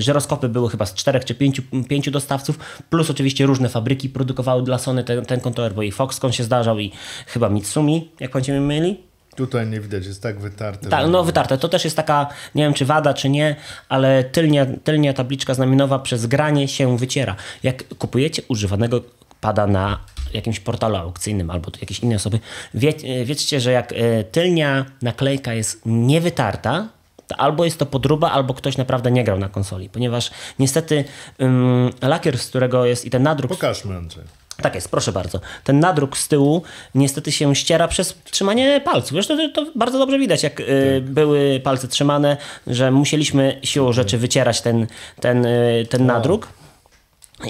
żyroskopy 0.00 0.48
były 0.48 0.70
chyba 0.70 0.86
z 0.86 0.94
czterech 0.94 1.24
czy 1.24 1.34
pięciu, 1.34 1.62
pięciu 1.88 2.10
dostawców, 2.10 2.58
plus 2.90 3.10
oczywiście 3.10 3.46
różne 3.46 3.68
fabryki 3.68 4.08
produkowały 4.08 4.62
dla 4.62 4.78
Sony 4.78 5.04
ten, 5.04 5.24
ten 5.24 5.40
kontroler, 5.40 5.74
bo 5.74 5.82
i 5.82 5.92
Foxconn 5.92 6.32
się 6.32 6.44
zdarzał 6.44 6.78
i 6.78 6.92
chyba 7.26 7.48
Mitsumi, 7.48 8.08
jak 8.20 8.30
Państwo 8.30 8.60
mieli. 8.60 9.09
Tutaj 9.36 9.66
nie 9.66 9.80
widać, 9.80 10.06
jest 10.06 10.22
tak 10.22 10.40
wytarte. 10.40 10.88
Tak, 10.88 11.06
no 11.08 11.24
wytarte. 11.24 11.58
To 11.58 11.68
też 11.68 11.84
jest 11.84 11.96
taka, 11.96 12.26
nie 12.54 12.62
wiem 12.62 12.74
czy 12.74 12.84
wada, 12.84 13.14
czy 13.14 13.28
nie, 13.28 13.56
ale 13.88 14.24
tylnia, 14.24 14.66
tylnia 14.84 15.12
tabliczka 15.12 15.54
znamionowa 15.54 15.98
przez 15.98 16.26
granie 16.26 16.68
się 16.68 16.98
wyciera. 16.98 17.36
Jak 17.62 17.88
kupujecie 17.98 18.42
używanego 18.48 19.00
pada 19.40 19.66
na 19.66 19.98
jakimś 20.34 20.60
portalu 20.60 20.96
aukcyjnym 20.96 21.50
albo 21.50 21.70
jakieś 21.80 22.00
inne 22.00 22.16
osoby, 22.16 22.40
wie, 22.74 22.92
wiedzcie, 23.24 23.60
że 23.60 23.72
jak 23.72 23.92
e, 23.92 24.24
tylnia 24.24 24.84
naklejka 25.02 25.54
jest 25.54 25.82
niewytarta, 25.86 26.88
to 27.26 27.36
albo 27.36 27.64
jest 27.64 27.78
to 27.78 27.86
podróba, 27.86 28.30
albo 28.30 28.54
ktoś 28.54 28.76
naprawdę 28.76 29.10
nie 29.10 29.24
grał 29.24 29.38
na 29.38 29.48
konsoli, 29.48 29.88
ponieważ 29.88 30.30
niestety 30.58 31.04
um, 31.38 31.90
lakier, 32.02 32.38
z 32.38 32.48
którego 32.48 32.84
jest 32.86 33.04
i 33.04 33.10
ten 33.10 33.22
nadruk... 33.22 33.50
Pokażmy 33.50 33.96
Andrzej. 33.96 34.24
Tak 34.62 34.74
jest, 34.74 34.90
proszę 34.90 35.12
bardzo. 35.12 35.40
Ten 35.64 35.80
nadruk 35.80 36.18
z 36.18 36.28
tyłu 36.28 36.62
niestety 36.94 37.32
się 37.32 37.54
ściera 37.54 37.88
przez 37.88 38.14
trzymanie 38.30 38.80
palców. 38.84 39.12
Zresztą 39.12 39.36
to, 39.36 39.64
to 39.64 39.72
bardzo 39.74 39.98
dobrze 39.98 40.18
widać, 40.18 40.42
jak 40.42 40.60
y, 40.60 40.64
tak. 41.04 41.10
były 41.10 41.60
palce 41.64 41.88
trzymane, 41.88 42.36
że 42.66 42.90
musieliśmy 42.90 43.60
siłą 43.62 43.92
rzeczy 43.92 44.18
wycierać 44.18 44.60
ten, 44.60 44.86
ten, 45.20 45.46
y, 45.46 45.86
ten 45.90 46.06
nadruk. 46.06 46.48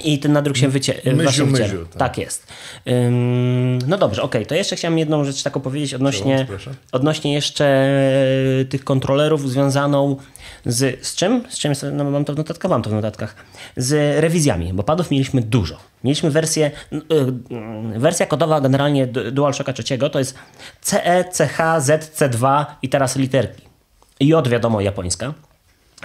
I 0.03 0.19
ten 0.19 0.33
nadruk 0.33 0.57
się 0.57 0.67
wycie 0.67 1.01
myziu, 1.05 1.45
wyciera. 1.45 1.67
Myziu, 1.67 1.85
tak. 1.85 1.97
tak. 1.97 2.17
jest. 2.17 2.47
Ym, 2.87 3.79
no 3.87 3.97
dobrze, 3.97 4.21
okej. 4.21 4.41
Okay. 4.41 4.49
To 4.49 4.55
jeszcze 4.55 4.75
chciałem 4.75 4.99
jedną 4.99 5.23
rzecz 5.23 5.43
taką 5.43 5.61
powiedzieć 5.61 5.93
odnośnie, 5.93 6.47
odnośnie 6.91 7.33
jeszcze 7.33 7.89
tych 8.69 8.83
kontrolerów 8.83 9.49
związaną 9.49 10.17
z, 10.65 11.05
z 11.07 11.15
czym? 11.15 11.43
Z 11.49 11.59
czym? 11.59 11.73
No, 11.93 12.03
mam 12.03 12.25
to 12.25 12.33
w 12.33 12.37
notatkach? 12.37 12.71
Mam 12.71 12.81
to 12.81 12.89
w 12.89 12.93
notatkach. 12.93 13.35
Z 13.77 14.21
rewizjami, 14.21 14.73
bo 14.73 14.83
padów 14.83 15.11
mieliśmy 15.11 15.41
dużo. 15.41 15.77
Mieliśmy 16.03 16.31
wersję, 16.31 16.71
yy, 16.91 16.99
wersja 17.99 18.25
kodowa 18.25 18.61
generalnie 18.61 19.07
DualShocka 19.07 19.73
3 19.73 19.97
to 20.11 20.19
jest 20.19 20.35
CE, 20.81 21.23
CH, 21.23 21.57
Z, 21.79 22.19
C2 22.19 22.65
i 22.81 22.89
teraz 22.89 23.15
literki. 23.15 23.61
J 24.19 24.47
wiadomo 24.47 24.81
japońska. 24.81 25.33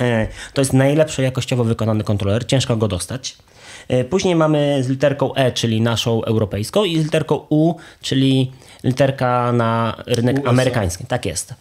Yy, 0.00 0.28
to 0.52 0.60
jest 0.60 0.72
najlepszy 0.72 1.22
jakościowo 1.22 1.64
wykonany 1.64 2.04
kontroler, 2.04 2.46
ciężko 2.46 2.76
go 2.76 2.88
dostać. 2.88 3.36
Yy, 3.88 4.04
później 4.04 4.34
mamy 4.34 4.82
z 4.82 4.88
literką 4.88 5.34
E, 5.34 5.52
czyli 5.52 5.80
naszą 5.80 6.24
europejską 6.24 6.84
i 6.84 7.00
z 7.00 7.04
literką 7.04 7.46
U, 7.48 7.74
czyli 8.02 8.52
literka 8.84 9.52
na 9.52 9.96
rynek 10.06 10.38
USA. 10.38 10.50
amerykański. 10.50 11.06
Tak 11.06 11.26
jest. 11.26 11.54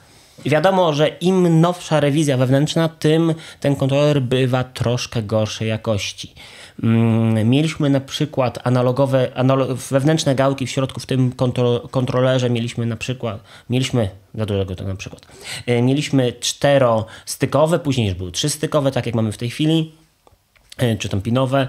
Wiadomo, 0.46 0.94
że 0.94 1.08
im 1.08 1.62
nowsza 1.62 2.00
rewizja 2.00 2.38
wewnętrzna, 2.38 2.90
tym 2.90 3.34
ten 3.60 3.76
kontroler 3.76 4.22
bywa 4.22 4.64
troszkę 4.64 5.24
gorszej 5.24 5.68
jakości. 5.68 6.34
Mm, 6.84 7.50
mieliśmy 7.50 7.90
na 7.90 8.00
przykład 8.00 8.60
analogowe, 8.64 9.32
analog, 9.36 9.74
wewnętrzne 9.74 10.36
gałki 10.36 10.68
w 10.68 10.70
środku 10.70 11.00
w 11.00 11.06
tym 11.06 11.32
kontrolerze 11.92 12.50
mieliśmy 12.50 12.86
na 12.86 12.96
przykład, 12.96 13.44
mieliśmy, 13.70 14.10
za 14.36 14.46
dużego 14.46 14.76
to 14.76 14.84
na 14.84 14.96
przykład, 14.96 15.28
e, 15.66 15.82
mieliśmy 15.82 16.34
czterostykowe, 16.34 17.80
później 17.80 18.08
już 18.08 18.16
były 18.16 18.32
trzystykowe, 18.32 18.92
tak 18.92 19.06
jak 19.06 19.16
mamy 19.16 19.32
w 19.32 19.38
tej 19.38 19.50
chwili 19.50 19.92
czy 21.00 21.10
tam 21.10 21.22
pinowe. 21.22 21.68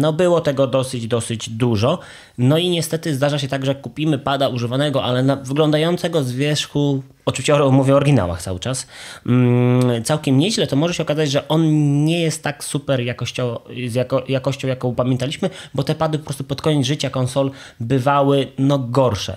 No 0.00 0.12
było 0.12 0.40
tego 0.40 0.66
dosyć, 0.66 1.06
dosyć 1.06 1.50
dużo. 1.50 1.98
No 2.38 2.58
i 2.58 2.68
niestety 2.68 3.14
zdarza 3.14 3.38
się 3.38 3.48
tak, 3.48 3.66
że 3.66 3.74
kupimy 3.74 4.18
pada 4.18 4.48
używanego, 4.48 5.04
ale 5.04 5.22
na, 5.22 5.36
wyglądającego 5.36 6.22
z 6.22 6.32
wierzchu, 6.32 7.02
oczywiście 7.26 7.58
mówię 7.70 7.94
o 7.94 7.96
oryginałach 7.96 8.42
cały 8.42 8.60
czas, 8.60 8.86
mm, 9.26 10.04
całkiem 10.04 10.38
nieźle, 10.38 10.66
to 10.66 10.76
może 10.76 10.94
się 10.94 11.02
okazać, 11.02 11.30
że 11.30 11.48
on 11.48 11.62
nie 12.04 12.20
jest 12.20 12.42
tak 12.42 12.64
super 12.64 13.00
jakością, 13.00 13.58
jako, 13.94 14.24
jakością, 14.28 14.68
jaką 14.68 14.94
pamiętaliśmy, 14.94 15.50
bo 15.74 15.82
te 15.82 15.94
pady 15.94 16.18
po 16.18 16.24
prostu 16.24 16.44
pod 16.44 16.62
koniec 16.62 16.86
życia 16.86 17.10
konsol 17.10 17.50
bywały 17.80 18.46
no 18.58 18.78
gorsze. 18.78 19.36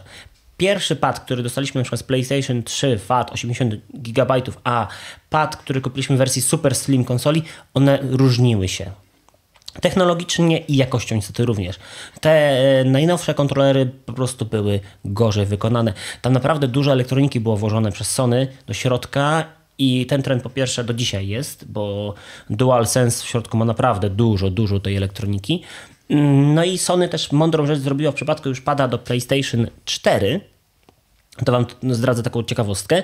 Pierwszy 0.59 0.95
pad, 0.95 1.19
który 1.19 1.43
dostaliśmy 1.43 1.81
np. 1.81 1.97
z 1.97 2.03
PlayStation 2.03 2.63
3 2.63 2.97
FAT 2.97 3.31
80 3.31 3.75
GB, 3.93 4.41
a 4.63 4.87
pad, 5.29 5.57
który 5.57 5.81
kupiliśmy 5.81 6.15
w 6.15 6.19
wersji 6.19 6.41
Super 6.41 6.75
Slim 6.75 7.05
konsoli, 7.05 7.43
one 7.73 7.99
różniły 8.01 8.67
się 8.67 8.91
Technologicznie 9.81 10.59
i 10.59 10.75
jakością 10.75 11.15
niestety 11.15 11.45
również. 11.45 11.79
Te 12.21 12.31
e, 12.31 12.83
najnowsze 12.83 13.33
kontrolery 13.33 13.91
po 14.05 14.13
prostu 14.13 14.45
były 14.45 14.79
gorzej 15.05 15.45
wykonane. 15.45 15.93
Tam 16.21 16.33
naprawdę 16.33 16.67
dużo 16.67 16.91
elektroniki 16.91 17.39
było 17.39 17.57
włożone 17.57 17.91
przez 17.91 18.11
Sony 18.11 18.47
do 18.67 18.73
środka 18.73 19.45
i 19.77 20.05
ten 20.05 20.23
trend 20.23 20.43
po 20.43 20.49
pierwsze 20.49 20.83
do 20.83 20.93
dzisiaj 20.93 21.27
jest, 21.27 21.71
bo 21.71 22.13
DualSense 22.49 23.23
w 23.23 23.27
środku 23.27 23.57
ma 23.57 23.65
naprawdę 23.65 24.09
dużo, 24.09 24.49
dużo 24.49 24.79
tej 24.79 24.95
elektroniki. 24.95 25.63
No 26.55 26.63
i 26.63 26.77
Sony 26.77 27.09
też 27.09 27.31
mądrą 27.31 27.65
rzecz 27.65 27.79
zrobiła 27.79 28.11
w 28.11 28.15
przypadku 28.15 28.49
już 28.49 28.61
pada 28.61 28.87
do 28.87 28.97
PlayStation 28.97 29.67
4, 29.85 30.41
to 31.45 31.51
wam 31.51 31.65
zdradzę 31.89 32.23
taką 32.23 32.43
ciekawostkę. 32.43 33.03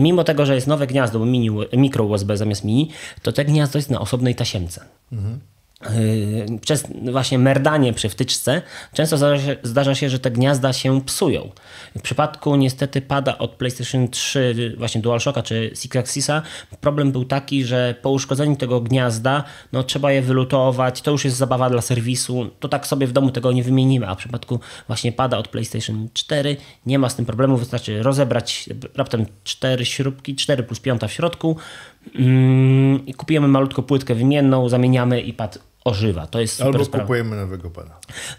Mimo 0.00 0.24
tego, 0.24 0.46
że 0.46 0.54
jest 0.54 0.66
nowe 0.66 0.86
gniazdo, 0.86 1.24
mini, 1.24 1.50
mikro 1.72 2.04
USB 2.04 2.36
zamiast 2.36 2.64
mini, 2.64 2.90
to 3.22 3.32
te 3.32 3.44
gniazdo 3.44 3.78
jest 3.78 3.90
na 3.90 4.00
osobnej 4.00 4.34
tasiemce. 4.34 4.84
Yy, 5.12 5.18
Przez 6.60 6.84
właśnie 7.12 7.38
merdanie 7.38 7.92
przy 7.92 8.08
wtyczce 8.08 8.62
często 8.92 9.16
zdarza 9.16 9.42
się, 9.46 9.56
zdarza 9.62 9.94
się, 9.94 10.10
że 10.10 10.18
te 10.18 10.30
gniazda 10.30 10.72
się 10.72 11.00
psują. 11.00 11.50
W 11.96 12.02
przypadku 12.02 12.56
niestety 12.56 13.00
pada 13.00 13.38
od 13.38 13.50
PlayStation 13.50 14.08
3, 14.08 14.74
właśnie 14.78 15.00
DualShocka 15.00 15.42
czy 15.42 15.70
Six 15.74 15.96
Axisa, 15.96 16.42
problem 16.80 17.12
był 17.12 17.24
taki, 17.24 17.64
że 17.64 17.94
po 18.02 18.10
uszkodzeniu 18.10 18.56
tego 18.56 18.80
gniazda 18.80 19.44
no, 19.72 19.82
trzeba 19.82 20.12
je 20.12 20.22
wylutować, 20.22 21.02
to 21.02 21.10
już 21.10 21.24
jest 21.24 21.36
zabawa 21.36 21.70
dla 21.70 21.82
serwisu, 21.82 22.50
to 22.60 22.68
tak 22.68 22.86
sobie 22.86 23.06
w 23.06 23.12
domu 23.12 23.30
tego 23.30 23.52
nie 23.52 23.62
wymienimy, 23.62 24.08
a 24.08 24.14
w 24.14 24.18
przypadku 24.18 24.60
właśnie 24.86 25.12
pada 25.12 25.38
od 25.38 25.48
PlayStation 25.48 26.08
4 26.14 26.56
nie 26.86 26.98
ma 26.98 27.08
z 27.08 27.16
tym 27.16 27.26
problemu, 27.26 27.56
wystarczy 27.56 28.02
rozebrać 28.02 28.68
raptem 28.94 29.26
cztery 29.44 29.84
śrubki, 29.84 30.36
4 30.36 30.62
plus 30.62 30.80
5 30.80 31.02
w 31.02 31.12
środku. 31.12 31.56
Mm, 32.14 33.06
i 33.06 33.14
kupujemy 33.14 33.48
malutką 33.48 33.82
płytkę 33.82 34.14
wymienną, 34.14 34.68
zamieniamy 34.68 35.20
i 35.20 35.32
pad 35.32 35.58
ożywa. 35.84 36.26
To 36.26 36.40
jest 36.40 36.56
super 36.56 36.80
Albo 36.80 36.98
kupujemy 36.98 37.36
nowego 37.36 37.70
pada. 37.70 37.90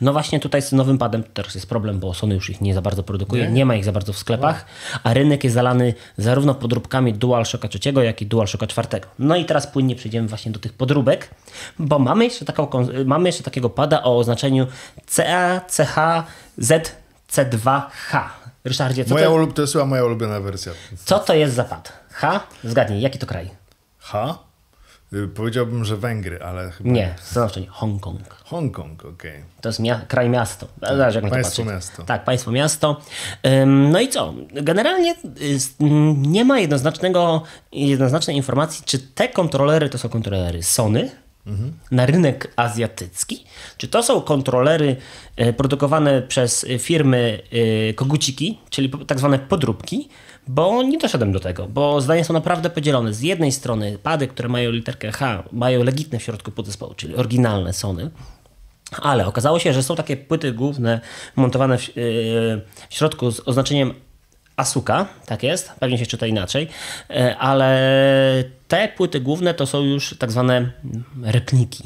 No 0.01 0.13
właśnie 0.13 0.39
tutaj 0.39 0.61
z 0.61 0.71
nowym 0.71 0.97
padem 0.97 1.23
teraz 1.33 1.55
jest 1.55 1.69
problem, 1.69 1.99
bo 1.99 2.13
Sony 2.13 2.35
już 2.35 2.49
ich 2.49 2.61
nie 2.61 2.73
za 2.73 2.81
bardzo 2.81 3.03
produkuje, 3.03 3.47
nie, 3.47 3.65
ma 3.65 3.75
ich 3.75 3.85
za 3.85 3.91
bardzo 3.91 4.13
w 4.13 4.17
sklepach, 4.17 4.65
a 5.03 5.13
rynek 5.13 5.43
jest 5.43 5.53
zalany 5.53 5.93
zarówno 6.17 6.55
podróbkami 6.55 7.13
DualShocka 7.13 7.67
3, 7.67 7.79
jak 8.03 8.21
i 8.21 8.25
DualShocka 8.25 8.67
4. 8.67 8.87
No 9.19 9.35
i 9.35 9.45
teraz 9.45 9.67
płynnie 9.67 9.95
przejdziemy 9.95 10.27
właśnie 10.27 10.51
do 10.51 10.59
tych 10.59 10.73
podróbek, 10.73 11.29
bo 11.79 11.99
mamy 11.99 12.23
jeszcze, 12.23 12.45
taką, 12.45 12.87
mamy 13.05 13.29
jeszcze 13.29 13.43
takiego 13.43 13.69
pada 13.69 14.03
o 14.03 14.17
oznaczeniu 14.17 14.67
CA, 15.07 15.61
CH, 15.67 16.23
Z, 16.57 16.95
C2H. 17.31 18.21
Ryszardzie, 18.63 19.05
co 19.05 19.13
Moja 19.13 19.25
to, 19.25 19.33
ulub, 19.33 19.53
to 19.53 19.61
jest 19.61 19.75
moja 19.75 20.05
ulubiona 20.05 20.39
wersja. 20.39 20.71
co 21.05 21.19
to 21.19 21.33
jest 21.33 21.55
za 21.55 21.63
pad? 21.63 21.93
H? 22.11 22.39
Zgadnij, 22.63 23.01
jaki 23.01 23.19
to 23.19 23.25
kraj? 23.25 23.49
H? 23.99 24.44
Y, 25.15 25.27
Powiedziałbym, 25.27 25.85
że 25.85 25.97
Węgry, 25.97 26.39
ale 26.43 26.71
chyba 26.71 26.89
Nie, 26.89 27.13
stanowczo 27.21 27.59
nie. 27.59 27.67
Hongkong. 27.67 28.35
Hongkong, 28.45 29.05
okej. 29.05 29.43
To 29.61 29.69
jest 29.69 29.79
mia- 29.79 30.05
kraj 30.07 30.29
miasto. 30.29 30.67
Zależy, 30.81 31.17
jak 31.17 31.25
to 31.25 31.31
Państwo 31.31 31.63
patrzeć. 31.63 31.65
miasto. 31.75 32.03
Tak, 32.03 32.23
państwo 32.23 32.51
miasto. 32.51 33.01
No 33.65 33.99
i 34.01 34.07
co? 34.09 34.33
Generalnie 34.53 35.11
y, 35.41 35.57
nie 36.17 36.45
ma 36.45 36.59
jednoznacznego, 36.59 37.43
jednoznacznej 37.71 38.35
informacji, 38.35 38.83
czy 38.85 38.99
te 38.99 39.29
kontrolery 39.29 39.89
to 39.89 39.97
są 39.97 40.09
kontrolery 40.09 40.63
Sony 40.63 41.11
na 41.91 42.05
rynek 42.05 42.53
azjatycki, 42.55 43.43
czy 43.77 43.87
to 43.87 44.03
są 44.03 44.21
kontrolery 44.21 44.95
y, 45.41 45.53
produkowane 45.53 46.21
przez 46.21 46.65
firmy 46.79 47.39
koguciki, 47.95 48.59
czyli 48.69 48.91
tak 49.07 49.19
zwane 49.19 49.39
podróbki, 49.39 50.09
bo 50.47 50.83
nie 50.83 50.97
doszedłem 50.97 51.31
do 51.31 51.39
tego, 51.39 51.67
bo 51.67 52.01
zdania 52.01 52.23
są 52.23 52.33
naprawdę 52.33 52.69
podzielone. 52.69 53.13
Z 53.13 53.21
jednej 53.21 53.51
strony 53.51 53.97
pady, 54.03 54.27
które 54.27 54.49
mają 54.49 54.71
literkę 54.71 55.11
H, 55.11 55.43
mają 55.51 55.83
legitne 55.83 56.19
w 56.19 56.23
środku 56.23 56.51
podzespołu, 56.51 56.93
czyli 56.93 57.15
oryginalne 57.15 57.73
Sony, 57.73 58.09
ale 59.01 59.27
okazało 59.27 59.59
się, 59.59 59.73
że 59.73 59.83
są 59.83 59.95
takie 59.95 60.17
płyty 60.17 60.53
główne 60.53 61.01
montowane 61.35 61.77
w, 61.77 61.87
yy, 61.87 62.61
w 62.89 62.93
środku 62.95 63.31
z 63.31 63.47
oznaczeniem 63.47 63.93
Asuka, 64.55 65.05
tak 65.25 65.43
jest, 65.43 65.71
pewnie 65.79 65.97
się 65.97 66.05
czyta 66.05 66.27
inaczej, 66.27 66.67
yy, 67.09 67.37
ale 67.37 67.79
te 68.67 68.87
płyty 68.97 69.19
główne 69.19 69.53
to 69.53 69.65
są 69.65 69.81
już 69.83 70.15
tak 70.19 70.31
zwane 70.31 70.71
repliki. 71.23 71.83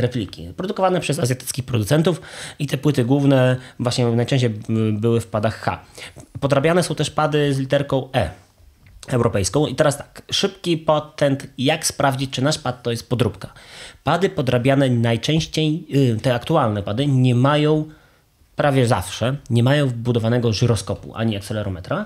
Repliki, 0.00 0.52
produkowane 0.56 1.00
przez 1.00 1.18
azjatyckich 1.18 1.64
producentów 1.64 2.20
i 2.58 2.66
te 2.66 2.78
płyty 2.78 3.04
główne 3.04 3.56
właśnie 3.78 4.06
najczęściej 4.06 4.50
były 4.92 5.20
w 5.20 5.26
padach 5.26 5.60
H. 5.60 5.80
Podrabiane 6.40 6.82
są 6.82 6.94
też 6.94 7.10
pady 7.10 7.54
z 7.54 7.58
literką 7.58 8.08
E 8.14 8.30
europejską. 9.08 9.66
I 9.66 9.74
teraz 9.74 9.98
tak, 9.98 10.22
szybki 10.30 10.78
patent, 10.78 11.46
jak 11.58 11.86
sprawdzić, 11.86 12.30
czy 12.30 12.42
nasz 12.42 12.58
pad 12.58 12.82
to 12.82 12.90
jest 12.90 13.08
podróbka. 13.08 13.52
Pady 14.04 14.30
podrabiane 14.30 14.90
najczęściej, 14.90 15.86
y, 15.94 16.20
te 16.22 16.34
aktualne 16.34 16.82
pady, 16.82 17.06
nie 17.06 17.34
mają 17.34 17.84
prawie 18.56 18.86
zawsze, 18.86 19.36
nie 19.50 19.62
mają 19.62 19.86
wbudowanego 19.86 20.52
żyroskopu 20.52 21.14
ani 21.14 21.36
akcelerometra. 21.36 22.04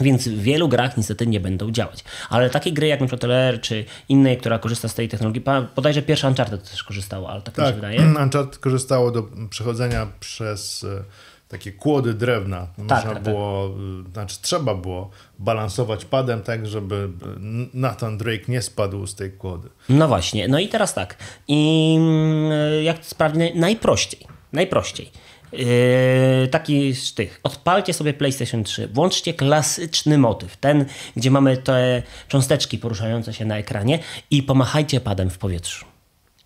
Więc 0.00 0.28
w 0.28 0.42
wielu 0.42 0.68
grach 0.68 0.96
niestety 0.96 1.26
nie 1.26 1.40
będą 1.40 1.70
działać. 1.70 2.04
Ale 2.30 2.50
takie 2.50 2.72
gry 2.72 2.86
jak 2.86 3.00
np. 3.00 3.16
LR 3.26 3.60
czy 3.60 3.84
innej, 4.08 4.36
która 4.38 4.58
korzysta 4.58 4.88
z 4.88 4.94
tej 4.94 5.08
technologii, 5.08 5.42
bodajże 5.76 6.02
pierwsza 6.02 6.28
Uncharted 6.28 6.70
też 6.70 6.84
korzystało, 6.84 7.30
ale 7.30 7.42
tak, 7.42 7.58
mi 7.58 7.64
się 7.64 7.66
Tak, 7.66 7.74
wydaje. 7.74 8.00
Uncharted 8.24 8.58
korzystało 8.58 9.10
do 9.10 9.28
przechodzenia 9.50 10.06
przez 10.20 10.84
e, 10.84 11.04
takie 11.48 11.72
kłody 11.72 12.14
drewna. 12.14 12.66
Można 12.78 13.02
tak, 13.02 13.14
tak. 13.14 13.22
było, 13.22 13.66
e, 14.06 14.12
znaczy 14.12 14.36
trzeba 14.42 14.74
było 14.74 15.10
balansować 15.38 16.04
padem 16.04 16.42
tak, 16.42 16.66
żeby 16.66 17.08
e, 17.22 17.26
Nathan 17.74 18.18
Drake 18.18 18.44
nie 18.48 18.62
spadł 18.62 19.06
z 19.06 19.14
tej 19.14 19.32
kłody. 19.32 19.68
No 19.88 20.08
właśnie, 20.08 20.48
no 20.48 20.58
i 20.58 20.68
teraz 20.68 20.94
tak. 20.94 21.16
I 21.48 21.94
mm, 21.98 22.84
jak 22.84 22.98
to 22.98 23.04
sprawdzić? 23.04 23.42
Naj- 23.42 23.56
Najprościej. 23.56 24.26
Najprościej. 24.52 25.10
Yy, 25.58 26.48
taki 26.48 26.94
sztych. 26.94 27.40
Odpalcie 27.42 27.92
sobie 27.92 28.12
PlayStation 28.12 28.64
3, 28.64 28.88
włączcie 28.88 29.34
klasyczny 29.34 30.18
motyw, 30.18 30.56
ten, 30.56 30.84
gdzie 31.16 31.30
mamy 31.30 31.56
te 31.56 32.02
cząsteczki 32.28 32.78
poruszające 32.78 33.34
się 33.34 33.44
na 33.44 33.58
ekranie 33.58 33.98
i 34.30 34.42
pomachajcie 34.42 35.00
padem 35.00 35.30
w 35.30 35.38
powietrzu. 35.38 35.84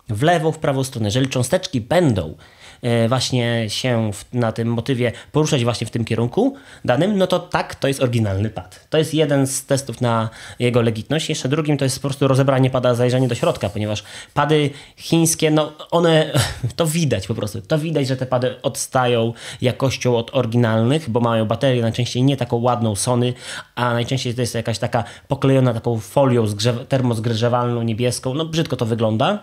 W 0.09 0.23
lewą, 0.23 0.51
w 0.51 0.57
prawą 0.57 0.83
stronę. 0.83 1.07
Jeżeli 1.07 1.27
cząsteczki 1.27 1.81
będą 1.81 2.35
właśnie 3.09 3.69
się 3.69 4.11
w, 4.13 4.25
na 4.33 4.51
tym 4.51 4.67
motywie 4.67 5.11
poruszać 5.31 5.63
właśnie 5.63 5.87
w 5.87 5.91
tym 5.91 6.05
kierunku 6.05 6.55
danym, 6.85 7.17
no 7.17 7.27
to 7.27 7.39
tak, 7.39 7.75
to 7.75 7.87
jest 7.87 8.01
oryginalny 8.01 8.49
pad. 8.49 8.87
To 8.89 8.97
jest 8.97 9.13
jeden 9.13 9.47
z 9.47 9.65
testów 9.65 10.01
na 10.01 10.29
jego 10.59 10.81
legitność. 10.81 11.29
Jeszcze 11.29 11.49
drugim 11.49 11.77
to 11.77 11.85
jest 11.85 12.01
po 12.01 12.07
prostu 12.07 12.27
rozebranie 12.27 12.69
pada, 12.69 12.95
zajrzenie 12.95 13.27
do 13.27 13.35
środka, 13.35 13.69
ponieważ 13.69 14.03
pady 14.33 14.69
chińskie, 14.97 15.51
no 15.51 15.71
one, 15.91 16.31
to 16.75 16.85
widać 16.85 17.27
po 17.27 17.35
prostu, 17.35 17.61
to 17.61 17.77
widać, 17.77 18.07
że 18.07 18.17
te 18.17 18.25
pady 18.25 18.61
odstają 18.61 19.33
jakością 19.61 20.17
od 20.17 20.35
oryginalnych, 20.35 21.09
bo 21.09 21.19
mają 21.19 21.45
baterię 21.45 21.81
najczęściej 21.81 22.23
nie 22.23 22.37
taką 22.37 22.57
ładną 22.57 22.95
Sony, 22.95 23.33
a 23.75 23.93
najczęściej 23.93 24.35
to 24.35 24.41
jest 24.41 24.55
jakaś 24.55 24.79
taka 24.79 25.03
poklejona 25.27 25.73
taką 25.73 25.99
folią 25.99 26.45
zgrzew- 26.45 26.85
termozgrzewalną 26.85 27.83
niebieską, 27.83 28.33
no 28.33 28.45
brzydko 28.45 28.75
to 28.75 28.85
wygląda. 28.85 29.39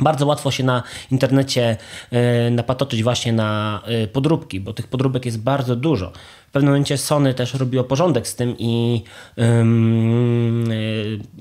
Bardzo 0.00 0.26
łatwo 0.26 0.50
się 0.50 0.64
na 0.64 0.82
internecie 1.10 1.76
e, 2.10 2.50
napatoczyć 2.50 3.02
właśnie 3.02 3.32
na 3.32 3.80
e, 3.86 4.06
podróbki, 4.06 4.60
bo 4.60 4.72
tych 4.72 4.86
podróbek 4.88 5.26
jest 5.26 5.40
bardzo 5.40 5.76
dużo. 5.76 6.12
W 6.48 6.50
pewnym 6.50 6.72
momencie 6.72 6.98
Sony 6.98 7.34
też 7.34 7.54
robiło 7.54 7.84
porządek 7.84 8.28
z 8.28 8.34
tym 8.34 8.54
i 8.58 9.02
ym, 9.38 10.70
e, 10.70 10.74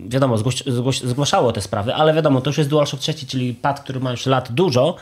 wiadomo, 0.10 0.38
zgłoś, 0.38 0.64
zgłoś, 0.68 1.02
zgłaszało 1.02 1.52
te 1.52 1.62
sprawy, 1.62 1.96
ale 1.96 2.14
wiadomo, 2.14 2.42
to 2.42 2.50
już 2.50 2.58
jest 2.58 2.70
DualShock 2.70 3.02
3, 3.02 3.14
czyli 3.14 3.54
pad, 3.54 3.80
który 3.80 4.00
ma 4.00 4.12
już 4.12 4.26
lat 4.26 4.52
dużo, 4.52 4.96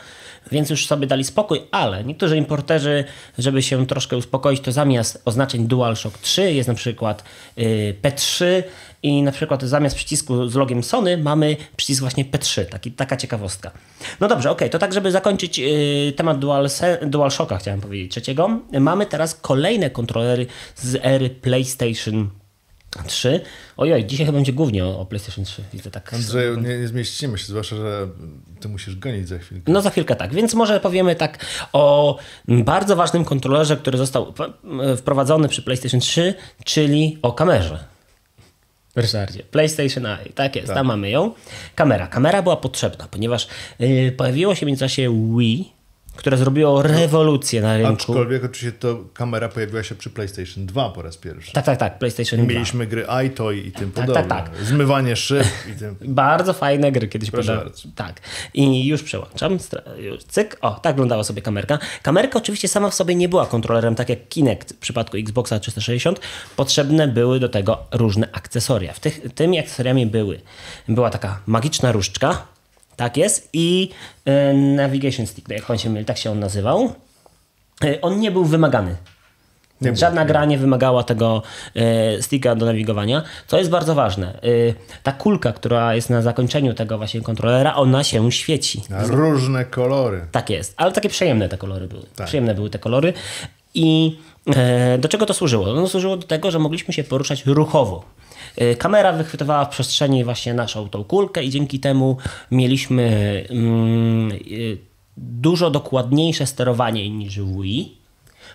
więc 0.52 0.70
już 0.70 0.86
sobie 0.86 1.06
dali 1.06 1.24
spokój, 1.24 1.62
ale 1.70 2.04
niektórzy 2.04 2.36
importerzy, 2.36 3.04
żeby 3.38 3.62
się 3.62 3.86
troszkę 3.86 4.16
uspokoić, 4.16 4.60
to 4.60 4.72
zamiast 4.72 5.22
oznaczeń 5.24 5.66
DualShock 5.66 6.18
3 6.18 6.52
jest 6.52 6.68
na 6.68 6.74
przykład 6.74 7.24
y, 7.58 7.94
P3 8.02 8.62
i 9.04 9.22
na 9.22 9.32
przykład 9.32 9.62
zamiast 9.62 9.96
przycisku 9.96 10.48
z 10.48 10.54
logiem 10.54 10.82
Sony 10.82 11.18
mamy 11.18 11.56
przycisk 11.76 12.00
właśnie 12.00 12.24
P3, 12.24 12.64
taki, 12.66 12.92
taka 12.92 13.16
ciekawostka. 13.16 13.70
No 14.20 14.28
dobrze, 14.28 14.50
okej, 14.50 14.70
to 14.70 14.78
tak, 14.78 14.92
żeby 14.92 15.10
zakończyć 15.10 15.58
y, 15.58 16.12
temat 16.16 16.38
DualSe- 16.38 17.08
DualShocka, 17.08 17.56
chciałem 17.56 17.80
powiedzieć, 17.80 18.10
trzeciego, 18.10 18.60
mamy 18.80 19.06
teraz 19.06 19.34
kolejne 19.34 19.90
kontrolery 19.90 20.46
z 20.76 20.98
ery 21.02 21.30
PlayStation 21.30 22.30
3. 23.06 23.40
Ojoj, 23.76 24.04
dzisiaj 24.04 24.26
chyba 24.26 24.36
będzie 24.36 24.52
głównie 24.52 24.84
o, 24.84 25.00
o 25.00 25.06
PlayStation 25.06 25.44
3, 25.44 25.62
widzę 25.72 25.90
tak. 25.90 26.14
Andrzeju, 26.14 26.60
nie, 26.60 26.78
nie 26.78 26.88
zmieścimy 26.88 27.38
się, 27.38 27.44
zwłaszcza, 27.44 27.76
że 27.76 28.08
ty 28.60 28.68
musisz 28.68 28.96
gonić 28.96 29.28
za 29.28 29.38
chwilkę. 29.38 29.72
No 29.72 29.82
za 29.82 29.90
chwilkę 29.90 30.16
tak, 30.16 30.34
więc 30.34 30.54
może 30.54 30.80
powiemy 30.80 31.16
tak 31.16 31.46
o 31.72 32.16
bardzo 32.48 32.96
ważnym 32.96 33.24
kontrolerze, 33.24 33.76
który 33.76 33.98
został 33.98 34.34
wprowadzony 34.96 35.48
przy 35.48 35.62
PlayStation 35.62 36.00
3, 36.00 36.34
czyli 36.64 37.18
o 37.22 37.32
kamerze. 37.32 37.93
Ryszardzie, 38.96 39.42
PlayStation 39.42 40.06
Eye, 40.06 40.32
tak 40.34 40.56
jest, 40.56 40.74
tam 40.74 40.86
mamy 40.86 41.10
ją. 41.10 41.32
Kamera. 41.74 42.06
Kamera 42.06 42.42
była 42.42 42.56
potrzebna, 42.56 43.08
ponieważ 43.10 43.48
yy, 43.78 44.12
pojawiło 44.12 44.54
się 44.54 44.66
w 44.66 44.68
międzyczasie 44.68 45.36
Wii, 45.38 45.73
które 46.16 46.36
zrobiło 46.36 46.82
rewolucję 46.82 47.62
na 47.62 47.76
rynku. 47.76 47.92
Aczkolwiek 47.92 48.44
oczywiście 48.44 48.78
to 48.78 49.04
kamera 49.14 49.48
pojawiła 49.48 49.82
się 49.82 49.94
przy 49.94 50.10
PlayStation 50.10 50.66
2 50.66 50.90
po 50.90 51.02
raz 51.02 51.16
pierwszy. 51.16 51.52
Tak, 51.52 51.64
tak, 51.64 51.78
tak, 51.78 51.98
PlayStation 51.98 52.40
2. 52.40 52.48
Mieliśmy 52.48 52.86
gry 52.86 53.06
iToy 53.26 53.56
i 53.56 53.72
tym 53.72 53.92
tak, 53.92 54.06
podobne. 54.06 54.28
tak. 54.28 54.50
Zmywanie 54.62 55.16
szyb 55.16 55.46
i 55.72 55.78
tym. 55.78 55.96
Bardzo 56.14 56.52
fajne 56.52 56.92
gry 56.92 57.08
kiedyś 57.08 57.30
bardzo. 57.30 57.52
Tak. 57.94 58.20
I 58.54 58.86
już 58.86 59.02
przełączam. 59.02 59.58
Cyk. 60.28 60.58
O, 60.60 60.70
tak 60.70 60.94
wyglądała 60.94 61.24
sobie 61.24 61.42
kamerka. 61.42 61.78
Kamerka 62.02 62.38
oczywiście 62.38 62.68
sama 62.68 62.90
w 62.90 62.94
sobie 62.94 63.14
nie 63.14 63.28
była 63.28 63.46
kontrolerem, 63.46 63.94
tak 63.94 64.08
jak 64.08 64.28
Kinect 64.28 64.72
w 64.72 64.78
przypadku 64.78 65.16
Xboxa 65.16 65.60
360. 65.60 66.20
Potrzebne 66.56 67.08
były 67.08 67.40
do 67.40 67.48
tego 67.48 67.78
różne 67.92 68.28
akcesoria. 68.32 68.92
W 68.92 69.00
tych, 69.00 69.20
tymi 69.34 69.58
akcesoriami 69.58 70.06
były, 70.06 70.40
była 70.88 71.10
taka 71.10 71.40
magiczna 71.46 71.92
różdżka, 71.92 72.53
tak 72.96 73.16
jest, 73.16 73.48
i 73.52 73.90
e, 74.24 74.54
navigation 74.54 75.26
stick, 75.26 75.48
jak 75.48 75.70
on 75.70 75.78
się 75.78 75.90
myli, 75.90 76.04
tak 76.04 76.18
się 76.18 76.30
on 76.30 76.38
nazywał. 76.38 76.92
E, 77.84 78.00
on 78.00 78.20
nie 78.20 78.30
był 78.30 78.44
wymagany. 78.44 78.96
Więc 79.80 79.98
żadna 79.98 80.24
gra 80.24 80.44
nie 80.44 80.58
wymagała 80.58 81.02
tego 81.02 81.42
e, 81.74 82.22
sticka 82.22 82.54
do 82.54 82.66
nawigowania, 82.66 83.22
co 83.46 83.58
jest 83.58 83.70
bardzo 83.70 83.94
ważne. 83.94 84.40
Ta 85.02 85.12
kulka, 85.12 85.52
która 85.52 85.94
jest 85.94 86.10
na 86.10 86.22
zakończeniu 86.22 86.74
tego 86.74 86.98
właśnie 86.98 87.20
kontrolera, 87.20 87.74
ona 87.74 88.04
się 88.04 88.32
świeci. 88.32 88.82
Na 88.90 89.06
różne 89.06 89.64
kolory. 89.64 90.26
Tak 90.32 90.50
jest, 90.50 90.74
ale 90.76 90.92
takie 90.92 91.08
przyjemne 91.08 91.48
te 91.48 91.58
kolory 91.58 91.88
były. 91.88 92.02
Przyjemne 92.24 92.54
były 92.54 92.70
te 92.70 92.78
kolory. 92.78 93.12
I 93.74 94.18
e, 94.56 94.98
do 94.98 95.08
czego 95.08 95.26
to 95.26 95.34
służyło? 95.34 95.72
No, 95.72 95.88
służyło 95.88 96.16
do 96.16 96.26
tego, 96.26 96.50
że 96.50 96.58
mogliśmy 96.58 96.94
się 96.94 97.04
poruszać 97.04 97.46
ruchowo. 97.46 98.04
E, 98.56 98.74
Kamera 98.74 99.12
wychwytywała 99.12 99.64
w 99.64 99.68
przestrzeni 99.68 100.24
właśnie 100.24 100.54
naszą 100.54 100.88
tą 100.88 101.04
kulkę 101.04 101.44
i 101.44 101.50
dzięki 101.50 101.80
temu 101.80 102.16
mieliśmy 102.50 103.04
mm, 103.50 104.32
e, 104.32 104.36
dużo 105.16 105.70
dokładniejsze 105.70 106.46
sterowanie 106.46 107.10
niż 107.10 107.40
w 107.40 107.62
Wii. 107.62 108.04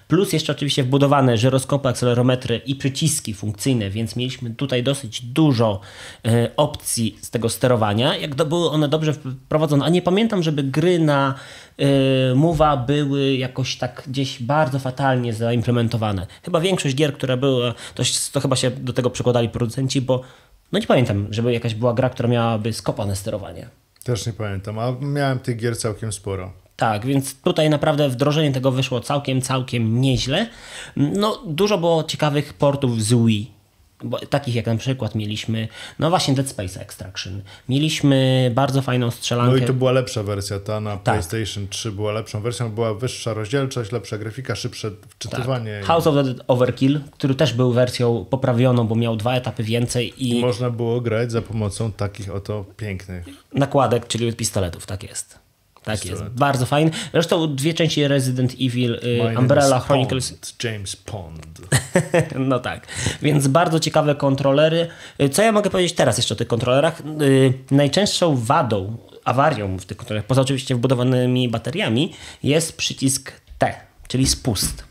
Plus 0.07 0.33
jeszcze 0.33 0.51
oczywiście 0.51 0.83
wbudowane 0.83 1.37
żyroskopy, 1.37 1.89
akcelerometry 1.89 2.61
i 2.65 2.75
przyciski 2.75 3.33
funkcyjne, 3.33 3.89
więc 3.89 4.15
mieliśmy 4.15 4.49
tutaj 4.49 4.83
dosyć 4.83 5.21
dużo 5.21 5.79
e, 6.25 6.49
opcji 6.57 7.17
z 7.21 7.29
tego 7.29 7.49
sterowania. 7.49 8.17
Jak 8.17 8.35
to 8.35 8.45
były 8.45 8.69
one 8.69 8.87
dobrze 8.87 9.13
wprowadzone, 9.13 9.85
a 9.85 9.89
nie 9.89 10.01
pamiętam, 10.01 10.43
żeby 10.43 10.63
gry 10.63 10.99
na 10.99 11.35
Mowa 12.36 12.77
były 12.77 13.36
jakoś 13.36 13.77
tak 13.77 14.03
gdzieś 14.07 14.43
bardzo 14.43 14.80
fatalnie 14.80 15.34
zaimplementowane. 15.34 16.27
Chyba 16.43 16.59
większość 16.59 16.95
gier, 16.95 17.13
które 17.13 17.38
były, 17.38 17.73
to, 17.95 18.03
to 18.32 18.39
chyba 18.39 18.55
się 18.55 18.71
do 18.71 18.93
tego 18.93 19.09
przykładali 19.09 19.49
producenci, 19.49 20.01
bo 20.01 20.21
no 20.71 20.80
nie 20.80 20.88
pamiętam, 20.88 21.27
żeby 21.30 21.53
jakaś 21.53 21.73
była 21.73 21.93
gra, 21.93 22.09
która 22.09 22.30
miałaby 22.30 22.73
skopane 22.73 23.15
sterowanie. 23.15 23.69
Też 24.03 24.25
nie 24.25 24.34
pamiętam, 24.34 24.80
a 24.80 24.91
miałem 25.01 25.39
tych 25.39 25.57
gier 25.57 25.77
całkiem 25.77 26.11
sporo. 26.13 26.53
Tak, 26.75 27.05
więc 27.05 27.41
tutaj 27.41 27.69
naprawdę 27.69 28.09
wdrożenie 28.09 28.51
tego 28.51 28.71
wyszło 28.71 28.99
całkiem, 28.99 29.41
całkiem 29.41 30.01
nieźle. 30.01 30.47
No, 30.95 31.41
dużo 31.45 31.77
było 31.77 32.03
ciekawych 32.03 32.53
portów 32.53 33.03
z 33.03 33.13
Wii. 33.13 33.59
Bo, 34.03 34.19
takich 34.19 34.55
jak 34.55 34.65
na 34.65 34.75
przykład 34.75 35.15
mieliśmy, 35.15 35.67
no 35.99 36.09
właśnie 36.09 36.33
Dead 36.33 36.47
Space 36.47 36.81
Extraction. 36.81 37.41
Mieliśmy 37.69 38.51
bardzo 38.55 38.81
fajną 38.81 39.11
strzelankę. 39.11 39.57
No 39.57 39.63
i 39.63 39.67
to 39.67 39.73
była 39.73 39.91
lepsza 39.91 40.23
wersja, 40.23 40.59
ta 40.59 40.79
na 40.79 40.97
tak. 40.97 41.03
PlayStation 41.03 41.67
3 41.67 41.91
była 41.91 42.11
lepszą 42.11 42.41
wersją, 42.41 42.71
była 42.71 42.93
wyższa 42.93 43.33
rozdzielczość, 43.33 43.91
lepsza 43.91 44.17
grafika, 44.17 44.55
szybsze 44.55 44.91
wczytywanie. 45.09 45.77
Tak. 45.79 45.87
House 45.87 46.07
of 46.07 46.15
the 46.15 46.47
Overkill, 46.47 46.99
który 47.11 47.35
też 47.35 47.53
był 47.53 47.73
wersją 47.73 48.25
poprawioną, 48.29 48.87
bo 48.87 48.95
miał 48.95 49.15
dwa 49.15 49.33
etapy 49.33 49.63
więcej 49.63 50.23
i... 50.23 50.37
I 50.37 50.41
można 50.41 50.69
było 50.69 51.01
grać 51.01 51.31
za 51.31 51.41
pomocą 51.41 51.91
takich 51.91 52.35
oto 52.35 52.65
pięknych 52.77 53.25
nakładek, 53.53 54.07
czyli 54.07 54.33
pistoletów, 54.33 54.85
tak 54.85 55.03
jest. 55.03 55.38
Tak 55.84 56.05
jest, 56.05 56.23
bardzo 56.23 56.65
fajny. 56.65 56.91
Zresztą 57.11 57.55
dwie 57.55 57.73
części 57.73 58.07
Resident 58.07 58.53
Evil, 58.61 58.93
y, 58.93 59.39
Umbrella 59.39 59.80
Chronicles. 59.80 60.32
Pond, 60.32 60.63
James 60.63 60.95
Pond. 60.95 61.47
no 62.49 62.59
tak, 62.59 62.88
więc 63.21 63.47
bardzo 63.47 63.80
ciekawe 63.80 64.15
kontrolery. 64.15 64.88
Y, 65.21 65.30
co 65.30 65.41
ja 65.41 65.51
mogę 65.51 65.69
powiedzieć 65.69 65.93
teraz 65.93 66.17
jeszcze 66.17 66.34
o 66.34 66.38
tych 66.38 66.47
kontrolerach? 66.47 67.01
Y, 67.21 67.53
najczęstszą 67.71 68.36
wadą, 68.36 68.97
awarią 69.25 69.77
w 69.77 69.86
tych 69.86 69.97
kontrolerach, 69.97 70.27
poza 70.27 70.41
oczywiście 70.41 70.75
wbudowanymi 70.75 71.49
bateriami, 71.49 72.13
jest 72.43 72.77
przycisk 72.77 73.32
T, 73.57 73.73
czyli 74.07 74.27
spust 74.27 74.88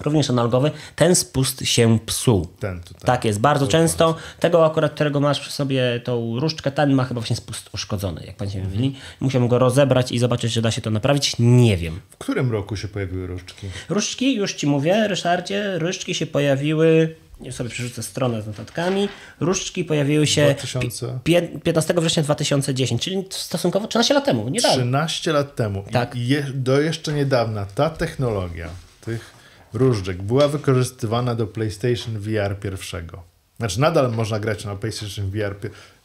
również 0.00 0.30
analogowy, 0.30 0.70
ten 0.96 1.14
spust 1.14 1.60
się 1.64 1.98
psuł. 2.06 2.46
Ten 2.60 2.80
tutaj. 2.80 3.02
Tak 3.04 3.24
jest, 3.24 3.40
bardzo 3.40 3.68
często. 3.68 4.16
Tego 4.40 4.66
akurat, 4.66 4.94
którego 4.94 5.20
masz 5.20 5.40
przy 5.40 5.52
sobie 5.52 6.00
tą 6.04 6.40
różdżkę, 6.40 6.70
ten 6.70 6.92
ma 6.92 7.04
chyba 7.04 7.20
właśnie 7.20 7.36
spust 7.36 7.70
uszkodzony, 7.74 8.22
jak 8.26 8.36
Państwo 8.36 8.58
mhm. 8.58 8.74
mówili. 8.74 8.96
Musiałem 9.20 9.48
go 9.48 9.58
rozebrać 9.58 10.12
i 10.12 10.18
zobaczyć, 10.18 10.52
czy 10.52 10.62
da 10.62 10.70
się 10.70 10.80
to 10.80 10.90
naprawić. 10.90 11.34
Nie 11.38 11.76
wiem. 11.76 12.00
W 12.10 12.16
którym 12.16 12.52
roku 12.52 12.76
się 12.76 12.88
pojawiły 12.88 13.26
różdżki? 13.26 13.66
Różdżki, 13.88 14.34
już 14.34 14.54
Ci 14.54 14.66
mówię, 14.66 15.08
Ryszardzie, 15.08 15.78
różdżki 15.78 16.14
się 16.14 16.26
pojawiły 16.26 17.14
już 17.44 17.54
sobie 17.54 17.70
przerzucę 17.70 18.02
stronę 18.02 18.42
z 18.42 18.46
notatkami. 18.46 19.08
Różdżki 19.40 19.84
pojawiły 19.84 20.26
się 20.26 20.54
2000... 20.58 21.18
15 21.64 21.94
września 21.94 22.22
2010, 22.22 23.02
czyli 23.02 23.24
stosunkowo 23.30 23.88
13 23.88 24.14
lat 24.14 24.24
temu. 24.24 24.48
Niedawno. 24.48 24.76
13 24.76 25.32
lat 25.32 25.54
temu. 25.54 25.84
Tak. 25.92 26.16
I 26.16 26.28
je, 26.28 26.42
do 26.54 26.80
jeszcze 26.80 27.12
niedawna 27.12 27.66
ta 27.74 27.90
technologia 27.90 28.68
tych 29.00 29.31
różdżek 29.72 30.22
była 30.22 30.48
wykorzystywana 30.48 31.34
do 31.34 31.46
PlayStation 31.46 32.18
VR 32.18 32.60
pierwszego. 32.60 33.22
Znaczy 33.58 33.80
nadal 33.80 34.12
można 34.12 34.40
grać 34.40 34.64
na 34.64 34.76
PlayStation 34.76 35.30
VR, 35.30 35.56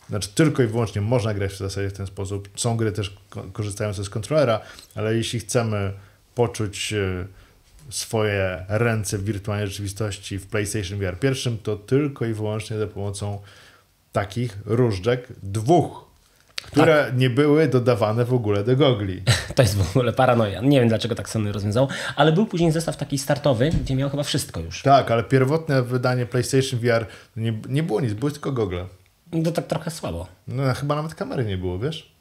znaczy 0.10 0.30
tylko 0.36 0.64
i 0.64 0.68
wyłącznie 0.68 1.02
można 1.02 1.34
grać 1.34 1.52
w 1.52 1.58
zasadzie 1.58 1.90
w 1.90 1.94
ten 1.94 2.08
sposób. 2.08 2.50
Są 2.56 2.78
gry 2.78 2.92
też 2.92 3.18
korzystające 3.54 4.04
z 4.04 4.10
kontrolera, 4.10 4.62
ale 4.96 5.16
jeśli 5.16 5.40
chcemy 5.40 5.94
poczuć 6.36 6.94
e, 6.94 7.28
swoje 7.90 8.66
ręce 8.68 9.18
w 9.18 9.24
wirtualnej 9.24 9.68
rzeczywistości 9.68 10.38
w 10.38 10.48
PlayStation 10.48 11.00
VR 11.00 11.20
pierwszym, 11.20 11.58
to 11.58 11.76
tylko 11.76 12.26
i 12.26 12.34
wyłącznie 12.34 12.78
za 12.78 12.88
pomocą 12.88 13.42
takich 14.12 14.58
różdżek, 14.66 15.28
dwóch 15.44 16.07
które 16.62 17.06
tak. 17.06 17.18
nie 17.18 17.30
były 17.30 17.68
dodawane 17.68 18.26
w 18.26 18.34
ogóle 18.34 18.64
do 18.64 18.76
gogli. 18.76 19.22
To 19.56 19.62
jest 19.62 19.78
w 19.78 19.90
ogóle 19.90 20.14
paranoja. 20.14 20.62
Nie 20.62 20.80
wiem 20.80 20.90
dlaczego 20.90 21.16
tak 21.16 21.30
Sony 21.30 21.52
rozwiązał, 21.52 21.88
ale 22.16 22.32
był 22.32 22.46
później 22.46 22.72
zestaw 22.72 22.98
taki 22.98 23.18
startowy, 23.18 23.70
gdzie 23.70 23.96
miał 23.96 24.10
chyba 24.10 24.24
wszystko 24.24 24.60
już. 24.60 24.82
Tak, 24.82 25.12
ale 25.12 25.24
pierwotne 25.24 25.84
wydanie 25.84 26.26
PlayStation 26.26 26.80
VR 26.80 27.06
nie, 27.36 27.60
nie 27.70 27.84
było 27.84 28.02
nic, 28.02 28.14
były 28.14 28.32
tylko 28.32 28.52
gogle. 28.52 28.86
To 29.44 29.52
tak 29.52 29.68
trochę 29.68 29.92
słabo. 29.92 30.28
No 30.48 30.74
chyba 30.74 30.96
nawet 30.96 31.16
kamery 31.16 31.46
nie 31.46 31.58
było, 31.58 31.80
wiesz? 31.80 32.17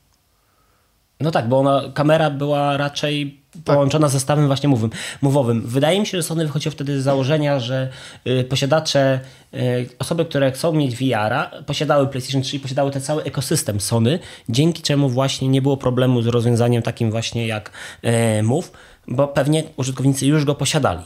No 1.21 1.31
tak, 1.31 1.49
bo 1.49 1.59
ona, 1.59 1.83
kamera 1.95 2.31
była 2.31 2.77
raczej 2.77 3.41
połączona 3.65 4.07
tak. 4.07 4.13
ze 4.13 4.19
zestawem 4.19 4.47
właśnie 4.47 4.69
mowowym. 4.69 4.91
mowowym. 5.23 5.63
Wydaje 5.67 6.01
mi 6.01 6.07
się, 6.07 6.19
że 6.19 6.23
Sony 6.23 6.47
wychodziło 6.47 6.73
wtedy 6.73 7.01
z 7.01 7.05
założenia, 7.05 7.61
że 7.61 7.89
y, 8.27 8.45
posiadacze, 8.45 9.21
y, 9.55 9.89
osoby, 9.99 10.25
które 10.25 10.53
chcą 10.53 10.73
mieć 10.73 10.97
VR-a, 10.97 11.51
posiadały 11.67 12.07
PlayStation 12.07 12.43
3 12.43 12.57
i 12.57 12.61
posiadały 12.61 12.91
ten 12.91 13.03
cały 13.03 13.23
ekosystem 13.23 13.81
Sony, 13.81 14.19
dzięki 14.49 14.83
czemu 14.83 15.09
właśnie 15.09 15.49
nie 15.49 15.63
było 15.63 15.77
problemu 15.77 16.23
z 16.23 16.27
rozwiązaniem 16.27 16.83
takim 16.83 17.11
właśnie 17.11 17.47
jak 17.47 17.71
y, 18.39 18.43
Move, 18.43 18.73
bo 19.09 19.29
pewnie 19.29 19.65
użytkownicy 19.77 20.27
już 20.27 20.45
go 20.45 20.55
posiadali. 20.55 21.03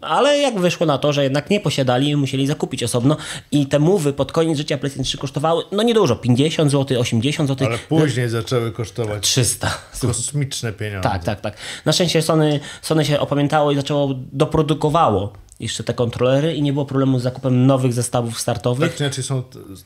Ale 0.00 0.38
jak 0.38 0.60
wyszło 0.60 0.86
na 0.86 0.98
to, 0.98 1.12
że 1.12 1.24
jednak 1.24 1.50
nie 1.50 1.60
posiadali, 1.60 2.16
musieli 2.16 2.46
zakupić 2.46 2.82
osobno 2.82 3.16
i 3.52 3.66
te 3.66 3.78
mowy 3.78 4.12
pod 4.12 4.32
koniec 4.32 4.58
życia 4.58 4.78
PlayStation 4.78 5.04
3 5.04 5.18
kosztowały, 5.18 5.62
no 5.72 5.82
niedużo, 5.82 6.16
50 6.16 6.70
zł, 6.70 7.00
80 7.00 7.48
zł. 7.48 7.68
Ale 7.68 7.78
później 7.78 8.28
zaczęły 8.28 8.72
kosztować 8.72 9.22
300. 9.22 9.78
Kosmiczne 10.00 10.72
pieniądze. 10.72 11.08
Tak, 11.08 11.24
tak, 11.24 11.40
tak. 11.40 11.56
Na 11.84 11.92
szczęście 11.92 12.22
Sony, 12.22 12.60
Sony 12.82 13.04
się 13.04 13.20
opamiętało 13.20 13.72
i 13.72 13.76
zaczęło, 13.76 14.14
doprodukowało 14.32 15.32
jeszcze 15.62 15.84
te 15.84 15.94
kontrolery 15.94 16.54
i 16.54 16.62
nie 16.62 16.72
było 16.72 16.86
problemu 16.86 17.18
z 17.18 17.22
zakupem 17.22 17.66
nowych 17.66 17.92
zestawów 17.92 18.40
startowych. 18.40 18.88
Tak 18.88 18.98
czy 18.98 19.04
inaczej 19.04 19.24
są 19.24 19.42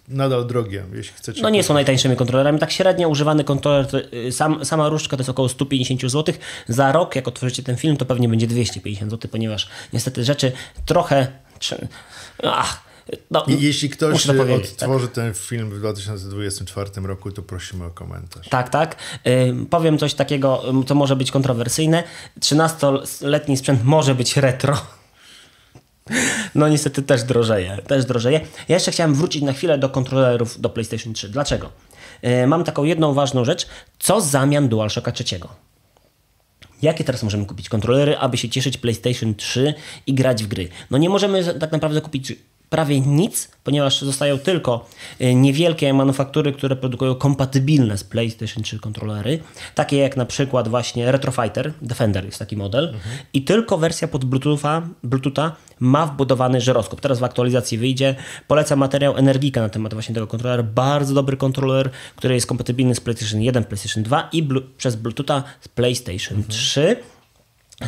nadal 0.08 0.46
drogie, 0.46 0.84
jeśli 0.94 1.14
chcecie. 1.16 1.42
No 1.42 1.50
nie 1.50 1.62
są 1.62 1.74
najtańszymi 1.74 2.16
kontrolerami. 2.16 2.58
Tak 2.58 2.72
średnio 2.72 3.08
używany 3.08 3.44
kontroler, 3.44 3.86
y, 4.14 4.32
sam, 4.32 4.64
sama 4.64 4.88
różdżka 4.88 5.16
to 5.16 5.20
jest 5.20 5.30
około 5.30 5.48
150 5.48 6.00
zł. 6.00 6.34
Za 6.68 6.92
rok, 6.92 7.16
jak 7.16 7.28
otworzycie 7.28 7.62
ten 7.62 7.76
film, 7.76 7.96
to 7.96 8.04
pewnie 8.04 8.28
będzie 8.28 8.46
250 8.46 9.10
zł, 9.10 9.30
ponieważ 9.32 9.68
niestety 9.92 10.24
rzeczy 10.24 10.52
trochę... 10.86 11.26
Ach, 12.42 12.86
no, 13.30 13.44
Jeśli 13.48 13.90
ktoś 13.90 14.28
odtworzy 14.28 15.06
tak. 15.06 15.14
ten 15.14 15.34
film 15.34 15.70
w 15.70 15.78
2024 15.78 16.90
roku, 17.02 17.32
to 17.32 17.42
prosimy 17.42 17.84
o 17.84 17.90
komentarz. 17.90 18.48
Tak, 18.48 18.68
tak. 18.68 18.96
Yy, 19.24 19.54
powiem 19.70 19.98
coś 19.98 20.14
takiego, 20.14 20.62
co 20.86 20.94
może 20.94 21.16
być 21.16 21.30
kontrowersyjne. 21.30 22.04
13-letni 22.40 23.56
sprzęt 23.56 23.84
może 23.84 24.14
być 24.14 24.36
retro. 24.36 24.76
No 26.54 26.68
niestety 26.68 27.02
też 27.02 27.22
drożeje, 27.22 27.78
też 27.86 28.04
drożeje. 28.04 28.40
Ja 28.68 28.76
jeszcze 28.76 28.92
chciałem 28.92 29.14
wrócić 29.14 29.42
na 29.42 29.52
chwilę 29.52 29.78
do 29.78 29.88
kontrolerów 29.88 30.60
do 30.60 30.70
PlayStation 30.70 31.12
3. 31.12 31.28
Dlaczego? 31.28 31.70
Yy, 32.22 32.46
mam 32.46 32.64
taką 32.64 32.84
jedną 32.84 33.14
ważną 33.14 33.44
rzecz. 33.44 33.66
Co 33.98 34.20
zamian 34.20 34.68
DualShocka 34.68 35.12
3? 35.12 35.24
Jakie 36.82 37.04
teraz 37.04 37.22
możemy 37.22 37.46
kupić 37.46 37.68
kontrolery, 37.68 38.18
aby 38.18 38.36
się 38.36 38.48
cieszyć 38.48 38.78
PlayStation 38.78 39.34
3 39.34 39.74
i 40.06 40.14
grać 40.14 40.44
w 40.44 40.46
gry? 40.46 40.68
No 40.90 40.98
nie 40.98 41.08
możemy 41.08 41.54
tak 41.54 41.72
naprawdę 41.72 42.00
kupić 42.00 42.32
prawie 42.70 43.00
nic, 43.00 43.48
ponieważ 43.64 44.00
zostają 44.00 44.38
tylko 44.38 44.88
y, 45.20 45.34
niewielkie 45.34 45.94
manufaktury, 45.94 46.52
które 46.52 46.76
produkują 46.76 47.14
kompatybilne 47.14 47.98
z 47.98 48.04
PlayStation 48.04 48.62
3 48.62 48.78
kontrolery, 48.78 49.38
takie 49.74 49.96
jak 49.96 50.16
na 50.16 50.26
przykład 50.26 50.68
właśnie 50.68 51.12
Retrofighter, 51.12 51.72
Defender 51.82 52.24
jest 52.24 52.38
taki 52.38 52.56
model 52.56 52.84
mhm. 52.84 53.16
i 53.32 53.42
tylko 53.42 53.78
wersja 53.78 54.08
pod 54.08 54.24
Bluetootha, 54.24 54.82
Bluetootha 55.02 55.56
ma 55.80 56.06
wbudowany 56.06 56.60
żyroskop. 56.60 57.00
Teraz 57.00 57.18
w 57.18 57.24
aktualizacji 57.24 57.78
wyjdzie. 57.78 58.14
Polecam 58.48 58.78
materiał 58.78 59.16
Energika 59.16 59.60
na 59.60 59.68
temat 59.68 59.94
właśnie 59.94 60.14
tego 60.14 60.26
kontrolera. 60.26 60.62
Bardzo 60.62 61.14
dobry 61.14 61.36
kontroler, 61.36 61.90
który 62.16 62.34
jest 62.34 62.46
kompatybilny 62.46 62.94
z 62.94 63.00
PlayStation 63.00 63.42
1, 63.42 63.64
PlayStation 63.64 64.02
2 64.02 64.28
i 64.32 64.48
przez 64.76 64.96
Bluetootha 64.96 65.42
z 65.60 65.68
PlayStation 65.68 66.36
mhm. 66.38 66.48
3. 66.48 66.96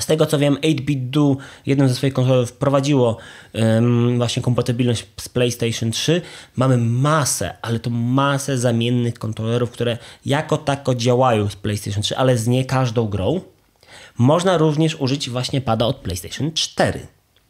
Z 0.01 0.07
tego 0.07 0.27
co 0.27 0.39
wiem, 0.39 0.55
8-Bit 0.55 1.11
Do, 1.11 1.37
jednym 1.67 1.89
ze 1.89 1.95
swoich 1.95 2.13
kontrolerów, 2.13 2.51
wprowadziło 2.51 3.17
um, 3.55 4.17
właśnie 4.17 4.43
kompatybilność 4.43 5.07
z 5.21 5.29
PlayStation 5.29 5.91
3. 5.91 6.23
Mamy 6.57 6.79
masę, 6.79 7.57
ale 7.63 7.79
to 7.79 7.91
masę 7.91 8.59
zamiennych 8.59 9.15
kontrolerów, 9.15 9.71
które 9.71 9.99
jako 10.27 10.57
tako 10.57 10.95
działają 10.95 11.49
z 11.49 11.57
PlayStation 11.57 12.03
3, 12.03 12.17
ale 12.17 12.39
z 12.39 12.47
nie 12.47 12.65
każdą 12.65 13.09
grą. 13.09 13.41
Można 14.19 14.59
również 14.59 14.95
użyć 15.01 15.31
właśnie 15.31 15.61
pada 15.61 15.87
od 15.87 15.97
PlayStation 15.97 16.53
4. 16.53 17.07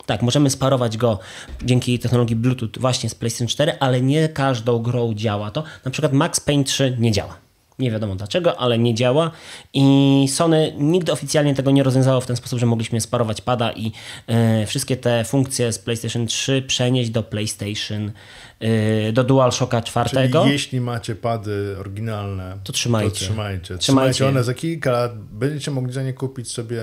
Tak, 0.06 0.22
możemy 0.22 0.50
sparować 0.50 0.96
go 0.96 1.18
dzięki 1.64 1.98
technologii 1.98 2.36
Bluetooth 2.36 2.70
właśnie 2.80 3.10
z 3.10 3.14
PlayStation 3.14 3.48
4, 3.48 3.78
ale 3.80 4.00
nie 4.00 4.28
każdą 4.28 4.78
grą 4.78 5.14
działa 5.14 5.50
to. 5.50 5.64
Na 5.84 5.90
przykład 5.90 6.12
Max 6.12 6.40
Payne 6.40 6.64
3 6.64 6.96
nie 6.98 7.12
działa. 7.12 7.47
Nie 7.78 7.90
wiadomo 7.90 8.14
dlaczego, 8.14 8.60
ale 8.60 8.78
nie 8.78 8.94
działa 8.94 9.30
i 9.74 10.26
Sony 10.28 10.72
nigdy 10.78 11.12
oficjalnie 11.12 11.54
tego 11.54 11.70
nie 11.70 11.82
rozwiązało 11.82 12.20
w 12.20 12.26
ten 12.26 12.36
sposób, 12.36 12.58
że 12.58 12.66
mogliśmy 12.66 13.00
sparować 13.00 13.40
pada 13.40 13.72
i 13.72 13.92
e, 14.26 14.66
wszystkie 14.66 14.96
te 14.96 15.24
funkcje 15.24 15.72
z 15.72 15.78
PlayStation 15.78 16.26
3 16.26 16.62
przenieść 16.66 17.10
do 17.10 17.22
PlayStation, 17.22 18.12
e, 18.60 19.12
do 19.12 19.24
DualShocka 19.24 19.82
4. 19.82 20.10
Czyli 20.10 20.52
jeśli 20.52 20.80
macie 20.80 21.14
pady 21.14 21.76
oryginalne, 21.80 22.58
To 22.64 22.72
trzymajcie. 22.72 23.10
To 23.10 23.16
trzymajcie. 23.16 23.78
Trzymajcie. 23.78 23.78
trzymajcie. 23.78 24.26
one 24.26 24.44
za 24.44 24.54
kilka 24.54 24.90
lat. 24.90 25.18
Będziecie 25.18 25.70
mogli 25.70 25.92
za 25.92 26.02
nie 26.02 26.12
kupić 26.12 26.52
sobie 26.52 26.82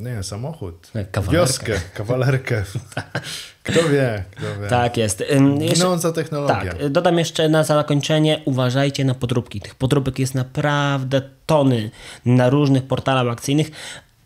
nie 0.00 0.22
samochód, 0.22 0.90
Kawalerkę. 1.12 1.32
wioskę, 1.32 1.72
kawalerkę. 1.94 2.64
Kto 3.62 3.88
wie, 3.88 4.24
kto 4.30 4.60
wie. 4.60 4.68
Tak 4.68 4.96
jest. 4.96 5.24
Ginąca 5.74 6.12
technologia. 6.12 6.72
Tak, 6.72 6.88
dodam 6.88 7.18
jeszcze 7.18 7.48
na 7.48 7.64
zakończenie, 7.64 8.42
uważajcie 8.44 9.04
na 9.04 9.14
podróbki. 9.14 9.60
Tych 9.60 9.74
podróbek 9.74 10.18
jest 10.18 10.34
naprawdę 10.34 11.22
tony 11.46 11.90
na 12.24 12.50
różnych 12.50 12.84
portalach 12.86 13.32
akcyjnych. 13.32 13.70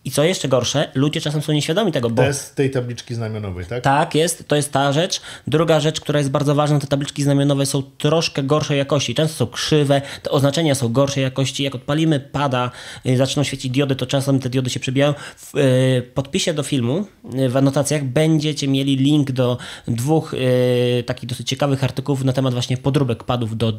I 0.04 0.10
co 0.10 0.24
jeszcze 0.24 0.48
gorsze, 0.48 0.90
ludzie 0.94 1.20
czasem 1.20 1.42
są 1.42 1.52
nieświadomi 1.52 1.92
tego, 1.92 2.10
bo 2.10 2.16
To 2.16 2.28
jest 2.28 2.54
tej 2.54 2.70
tabliczki 2.70 3.14
znamionowej, 3.14 3.64
tak? 3.66 3.84
tak 3.84 4.14
jest, 4.14 4.48
to 4.48 4.56
jest 4.56 4.72
ta 4.72 4.92
rzecz. 4.92 5.20
Druga 5.46 5.80
rzecz, 5.80 6.00
która 6.00 6.18
jest 6.18 6.30
bardzo 6.30 6.54
ważna, 6.54 6.78
te 6.78 6.86
tabliczki 6.86 7.22
znamionowe 7.22 7.66
są 7.66 7.82
troszkę 7.82 8.42
gorszej 8.42 8.78
jakości. 8.78 9.14
Często 9.14 9.36
są 9.36 9.46
krzywe, 9.46 10.02
te 10.22 10.30
oznaczenia 10.30 10.74
są 10.74 10.92
gorszej 10.92 11.22
jakości. 11.22 11.62
Jak 11.62 11.74
odpalimy 11.74 12.20
pada, 12.20 12.70
y, 13.06 13.16
zaczną 13.16 13.44
świecić 13.44 13.72
diody, 13.72 13.96
to 13.96 14.06
czasem 14.06 14.40
te 14.40 14.50
diody 14.50 14.70
się 14.70 14.80
przebijają. 14.80 15.14
W 15.36 15.56
y, 15.58 16.02
podpisie 16.14 16.54
do 16.54 16.62
filmu, 16.62 17.06
y, 17.38 17.48
w 17.48 17.56
anotacjach 17.56 18.04
będziecie 18.04 18.68
mieli 18.68 18.96
link 18.96 19.32
do 19.32 19.58
dwóch 19.88 20.34
takich 21.06 21.28
dosyć 21.28 21.48
ciekawych 21.48 21.84
artykułów 21.84 22.24
na 22.24 22.32
temat 22.32 22.52
właśnie 22.52 22.76
podróbek 22.76 23.24
padów 23.24 23.56
do 23.56 23.72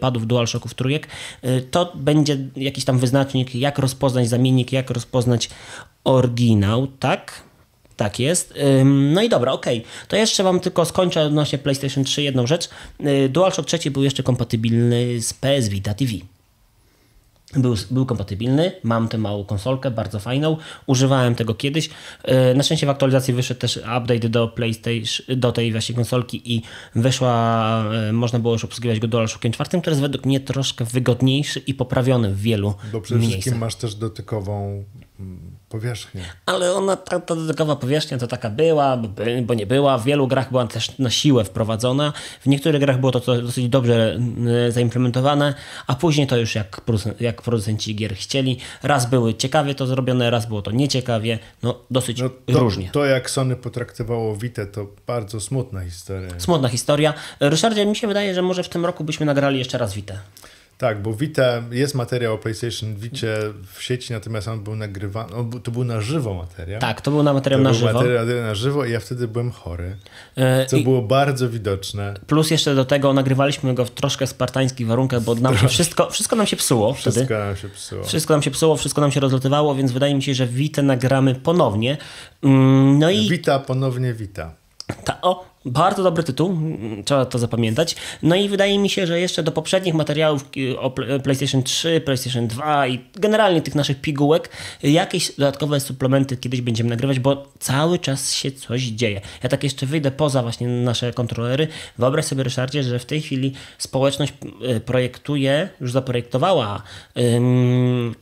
padów 0.00 0.26
DualShocków 0.26 0.74
trójek. 0.74 1.06
To 1.70 1.92
będzie 1.94 2.38
jakiś 2.56 2.84
tam 2.84 2.98
wyznacznik, 2.98 3.54
jak 3.54 3.78
rozpoznać 3.78 4.28
zamiennik, 4.28 4.72
jak 4.72 4.90
rozpoznać 4.90 5.50
oryginał, 6.04 6.86
tak? 6.86 7.42
Tak 7.96 8.18
jest. 8.18 8.54
No 8.84 9.22
i 9.22 9.28
dobra, 9.28 9.52
okej. 9.52 9.84
To 10.08 10.16
jeszcze 10.16 10.42
Wam 10.42 10.60
tylko 10.60 10.84
skończę 10.84 11.22
odnośnie 11.22 11.58
PlayStation 11.58 12.04
3 12.04 12.22
jedną 12.22 12.46
rzecz. 12.46 12.68
Y, 13.00 13.28
DualShock 13.28 13.68
3 13.68 13.90
był 13.90 14.02
jeszcze 14.02 14.22
kompatybilny 14.22 15.20
z 15.20 15.34
PS 15.34 15.68
Vita 15.68 15.94
TV. 15.94 16.12
Był, 17.56 17.74
był 17.90 18.06
kompatybilny, 18.06 18.72
mam 18.82 19.08
tę 19.08 19.18
małą 19.18 19.44
konsolkę, 19.44 19.90
bardzo 19.90 20.18
fajną, 20.18 20.56
używałem 20.86 21.34
tego 21.34 21.54
kiedyś. 21.54 21.90
Yy, 22.24 22.54
Na 22.54 22.62
szczęście 22.62 22.86
w 22.86 22.90
aktualizacji 22.90 23.34
wyszedł 23.34 23.60
też 23.60 23.76
update 23.76 24.28
do 24.28 24.48
PlayStation, 24.48 25.36
do 25.36 25.52
tej 25.52 25.72
właśnie 25.72 25.94
konsolki 25.94 26.54
i 26.54 26.62
wyszła, 26.94 27.84
yy, 28.06 28.12
można 28.12 28.38
było 28.38 28.52
już 28.54 28.64
obsługiwać 28.64 29.00
go 29.00 29.08
DualShockiem 29.08 29.52
4, 29.52 29.70
który 29.70 29.90
jest 29.90 30.00
według 30.00 30.26
mnie 30.26 30.40
troszkę 30.40 30.84
wygodniejszy 30.84 31.60
i 31.60 31.74
poprawiony 31.74 32.34
w 32.34 32.40
wielu 32.40 32.74
Bo 32.92 33.00
przede 33.00 33.20
miejscach. 33.20 33.40
wszystkim 33.40 33.60
masz 33.60 33.74
też 33.74 33.94
dotykową 33.94 34.84
mm, 35.20 35.56
powierzchnię. 35.72 36.22
Ale 36.46 36.72
ona, 36.74 36.96
ta, 36.96 37.20
ta 37.20 37.34
dodatkowa 37.34 37.76
powierzchnia 37.76 38.18
to 38.18 38.26
taka 38.26 38.50
była, 38.50 38.96
by- 38.96 39.42
bo 39.42 39.54
nie 39.54 39.66
była. 39.66 39.98
W 39.98 40.04
wielu 40.04 40.28
grach 40.28 40.50
była 40.50 40.66
też 40.66 40.98
na 40.98 41.10
siłę 41.10 41.44
wprowadzona. 41.44 42.12
W 42.40 42.46
niektórych 42.46 42.80
grach 42.80 43.00
było 43.00 43.12
to, 43.12 43.20
to 43.20 43.42
dosyć 43.42 43.68
dobrze 43.68 44.18
y, 44.68 44.72
zaimplementowane, 44.72 45.54
a 45.86 45.94
później 45.94 46.26
to 46.26 46.36
już 46.36 46.54
jak, 46.54 46.80
jak 47.20 47.42
producenci 47.42 47.94
gier 47.96 48.14
chcieli. 48.14 48.58
Raz 48.82 49.06
były 49.10 49.34
ciekawie 49.34 49.74
to 49.74 49.86
zrobione, 49.86 50.30
raz 50.30 50.46
było 50.46 50.62
to 50.62 50.70
nieciekawie. 50.70 51.38
No 51.62 51.78
dosyć 51.90 52.20
No, 52.20 52.28
to, 52.52 52.58
różnie. 52.60 52.90
to 52.92 53.04
jak 53.04 53.30
Sony 53.30 53.56
potraktowało 53.56 54.36
Vita, 54.36 54.66
to 54.66 54.86
bardzo 55.06 55.40
smutna 55.40 55.80
historia. 55.84 56.30
Smutna 56.38 56.68
historia. 56.68 57.14
Ryszardzie, 57.40 57.86
mi 57.86 57.96
się 57.96 58.06
wydaje, 58.06 58.34
że 58.34 58.42
może 58.42 58.62
w 58.62 58.68
tym 58.68 58.86
roku 58.86 59.04
byśmy 59.04 59.26
nagrali 59.26 59.58
jeszcze 59.58 59.78
raz 59.78 59.94
Witę. 59.94 60.18
Tak, 60.82 61.02
bo 61.02 61.14
Vita, 61.14 61.62
jest 61.70 61.94
materiał 61.94 62.34
o 62.34 62.38
PlayStation 62.38 62.94
Vicie 62.96 63.36
w 63.72 63.82
sieci, 63.82 64.12
natomiast 64.12 64.48
on 64.48 64.64
był 64.64 64.76
nagrywany, 64.76 65.34
on 65.34 65.50
był, 65.50 65.60
to 65.60 65.70
był 65.70 65.84
na 65.84 66.00
żywo 66.00 66.34
materiał. 66.34 66.80
Tak, 66.80 67.00
to 67.00 67.10
był 67.10 67.22
na 67.22 67.32
materiał 67.32 67.60
to 67.60 67.64
na 67.64 67.70
był 67.70 67.78
żywo. 67.78 67.92
materiał 67.92 68.26
na 68.26 68.54
żywo 68.54 68.84
i 68.84 68.92
ja 68.92 69.00
wtedy 69.00 69.28
byłem 69.28 69.50
chory, 69.50 69.96
Y, 70.62 70.66
co 70.66 70.76
i- 70.76 70.84
było 70.84 71.02
bardzo 71.02 71.48
widoczne. 71.50 72.14
Plus 72.26 72.50
jeszcze 72.50 72.74
do 72.74 72.84
tego 72.84 73.12
nagrywaliśmy 73.12 73.74
go 73.74 73.84
w 73.84 73.90
troszkę 73.90 74.26
spartańskich 74.26 74.86
warunkach, 74.86 75.22
bo 75.22 75.34
nam 75.34 75.56
wszystko, 75.68 76.10
wszystko 76.10 76.36
nam 76.36 76.46
się 76.46 76.56
psuło 76.56 76.94
wtedy. 76.94 77.10
Wszystko 77.16 77.38
nam 77.38 77.56
się 77.56 77.68
psuło. 77.68 78.04
Wszystko 78.04 78.34
nam 78.34 78.42
się 78.42 78.50
psuło, 78.50 78.76
wszystko 78.76 79.00
nam 79.00 79.12
się 79.12 79.20
rozlatywało, 79.20 79.74
więc 79.74 79.92
wydaje 79.92 80.14
mi 80.14 80.22
się, 80.22 80.34
że 80.34 80.46
Witę 80.46 80.82
nagramy 80.82 81.34
ponownie. 81.34 81.96
Mm, 82.42 82.98
No 82.98 83.10
i 83.10 83.28
Wita, 83.28 83.58
ponownie 83.58 84.14
Wita. 84.14 84.54
ta, 85.04 85.18
o, 85.22 85.51
bardzo 85.64 86.02
dobry 86.02 86.22
tytuł, 86.22 86.58
trzeba 87.04 87.26
to 87.26 87.38
zapamiętać. 87.38 87.96
No 88.22 88.36
i 88.36 88.48
wydaje 88.48 88.78
mi 88.78 88.90
się, 88.90 89.06
że 89.06 89.20
jeszcze 89.20 89.42
do 89.42 89.52
poprzednich 89.52 89.94
materiałów 89.94 90.44
y, 90.56 90.80
o 90.80 90.90
Pl- 90.90 91.20
PlayStation 91.20 91.62
3, 91.62 92.00
PlayStation 92.00 92.48
2 92.48 92.86
i 92.86 93.00
generalnie 93.14 93.62
tych 93.62 93.74
naszych 93.74 94.00
pigułek 94.00 94.50
jakieś 94.82 95.32
dodatkowe 95.36 95.80
suplementy 95.80 96.36
kiedyś 96.36 96.60
będziemy 96.60 96.90
nagrywać, 96.90 97.20
bo 97.20 97.52
cały 97.58 97.98
czas 97.98 98.34
się 98.34 98.52
coś 98.52 98.82
dzieje. 98.82 99.20
Ja 99.42 99.48
tak 99.48 99.64
jeszcze 99.64 99.86
wyjdę 99.86 100.10
poza 100.10 100.42
właśnie 100.42 100.68
nasze 100.68 101.12
kontrolery. 101.12 101.68
Wyobraź 101.98 102.24
sobie, 102.24 102.42
Ryszardzie, 102.42 102.82
że 102.82 102.98
w 102.98 103.04
tej 103.04 103.22
chwili 103.22 103.52
społeczność 103.78 104.32
y, 104.76 104.80
projektuje, 104.80 105.68
już 105.80 105.92
zaprojektowała 105.92 106.82
ym, 107.18 108.14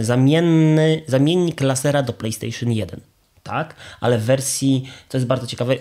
zamienny, 0.00 1.02
zamiennik 1.06 1.60
lasera 1.60 2.02
do 2.02 2.12
PlayStation 2.12 2.72
1 2.72 3.09
tak, 3.50 3.74
ale 4.00 4.18
w 4.18 4.24
wersji, 4.24 4.90
to 5.08 5.16
jest 5.16 5.26
bardzo 5.26 5.46
ciekawe, 5.46 5.74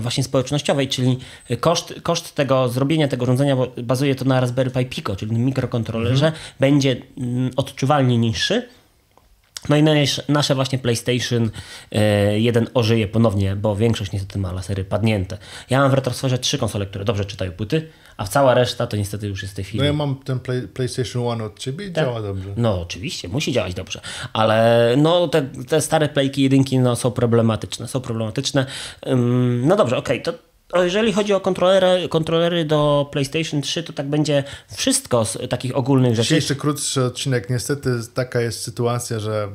właśnie 0.00 0.24
społecznościowej, 0.24 0.88
czyli 0.88 1.18
koszt, 1.60 1.94
koszt 2.02 2.34
tego 2.34 2.68
zrobienia 2.68 3.08
tego 3.08 3.22
urządzenia, 3.22 3.56
bo 3.56 3.66
bazuje 3.82 4.14
to 4.14 4.24
na 4.24 4.40
Raspberry 4.40 4.70
Pi 4.70 4.86
Pico, 4.86 5.16
czyli 5.16 5.38
mikrokontrolerze, 5.38 6.32
będzie 6.60 6.96
mm, 7.18 7.50
odczuwalnie 7.56 8.18
niższy. 8.18 8.68
No 9.68 9.76
i 9.76 9.82
nasz, 9.82 10.20
nasze 10.28 10.54
właśnie 10.54 10.78
PlayStation 10.78 11.50
e, 11.92 12.40
1 12.40 12.66
ożyje 12.74 13.08
ponownie, 13.08 13.56
bo 13.56 13.76
większość 13.76 14.12
niestety 14.12 14.38
ma 14.38 14.52
lasery 14.52 14.84
padnięte. 14.84 15.38
Ja 15.70 15.80
mam 15.80 15.90
w 15.90 15.94
retrosferze 15.94 16.38
trzy 16.38 16.58
konsole, 16.58 16.86
które 16.86 17.04
dobrze 17.04 17.24
czytają 17.24 17.52
płyty, 17.52 17.88
a 18.16 18.26
cała 18.26 18.54
reszta 18.54 18.86
to 18.86 18.96
niestety 18.96 19.26
już 19.26 19.42
jest 19.42 19.54
w 19.54 19.56
tej 19.56 19.64
chwili. 19.64 19.78
No 19.78 19.84
ja 19.84 19.92
mam 19.92 20.16
ten 20.16 20.40
play, 20.40 20.68
PlayStation 20.68 21.26
One 21.26 21.44
od 21.44 21.58
ciebie 21.58 21.86
i 21.86 21.92
działa 21.92 22.22
dobrze. 22.22 22.48
No 22.56 22.80
oczywiście, 22.80 23.28
musi 23.28 23.52
działać 23.52 23.74
dobrze, 23.74 24.00
ale 24.32 24.94
no 24.98 25.28
te, 25.28 25.42
te 25.68 25.80
stare 25.80 26.08
playki 26.08 26.42
jedynki 26.42 26.78
no, 26.78 26.96
są 26.96 27.10
problematyczne, 27.10 27.88
są 27.88 28.00
problematyczne. 28.00 28.66
Ym, 29.06 29.66
no 29.66 29.76
dobrze, 29.76 29.96
okej, 29.96 30.22
to 30.22 30.32
o, 30.72 30.82
jeżeli 30.82 31.12
chodzi 31.12 31.32
o 31.32 31.40
kontrolery, 31.40 32.08
kontrolery 32.08 32.64
do 32.64 33.08
PlayStation 33.12 33.62
3, 33.62 33.82
to 33.82 33.92
tak 33.92 34.08
będzie 34.08 34.44
wszystko 34.76 35.24
z 35.24 35.38
takich 35.50 35.76
ogólnych 35.76 36.14
rzeczy. 36.14 36.28
Dzisiejszy 36.28 36.56
krótszy 36.56 37.04
odcinek, 37.04 37.50
niestety 37.50 37.90
taka 38.14 38.40
jest 38.40 38.62
sytuacja, 38.62 39.20
że 39.20 39.48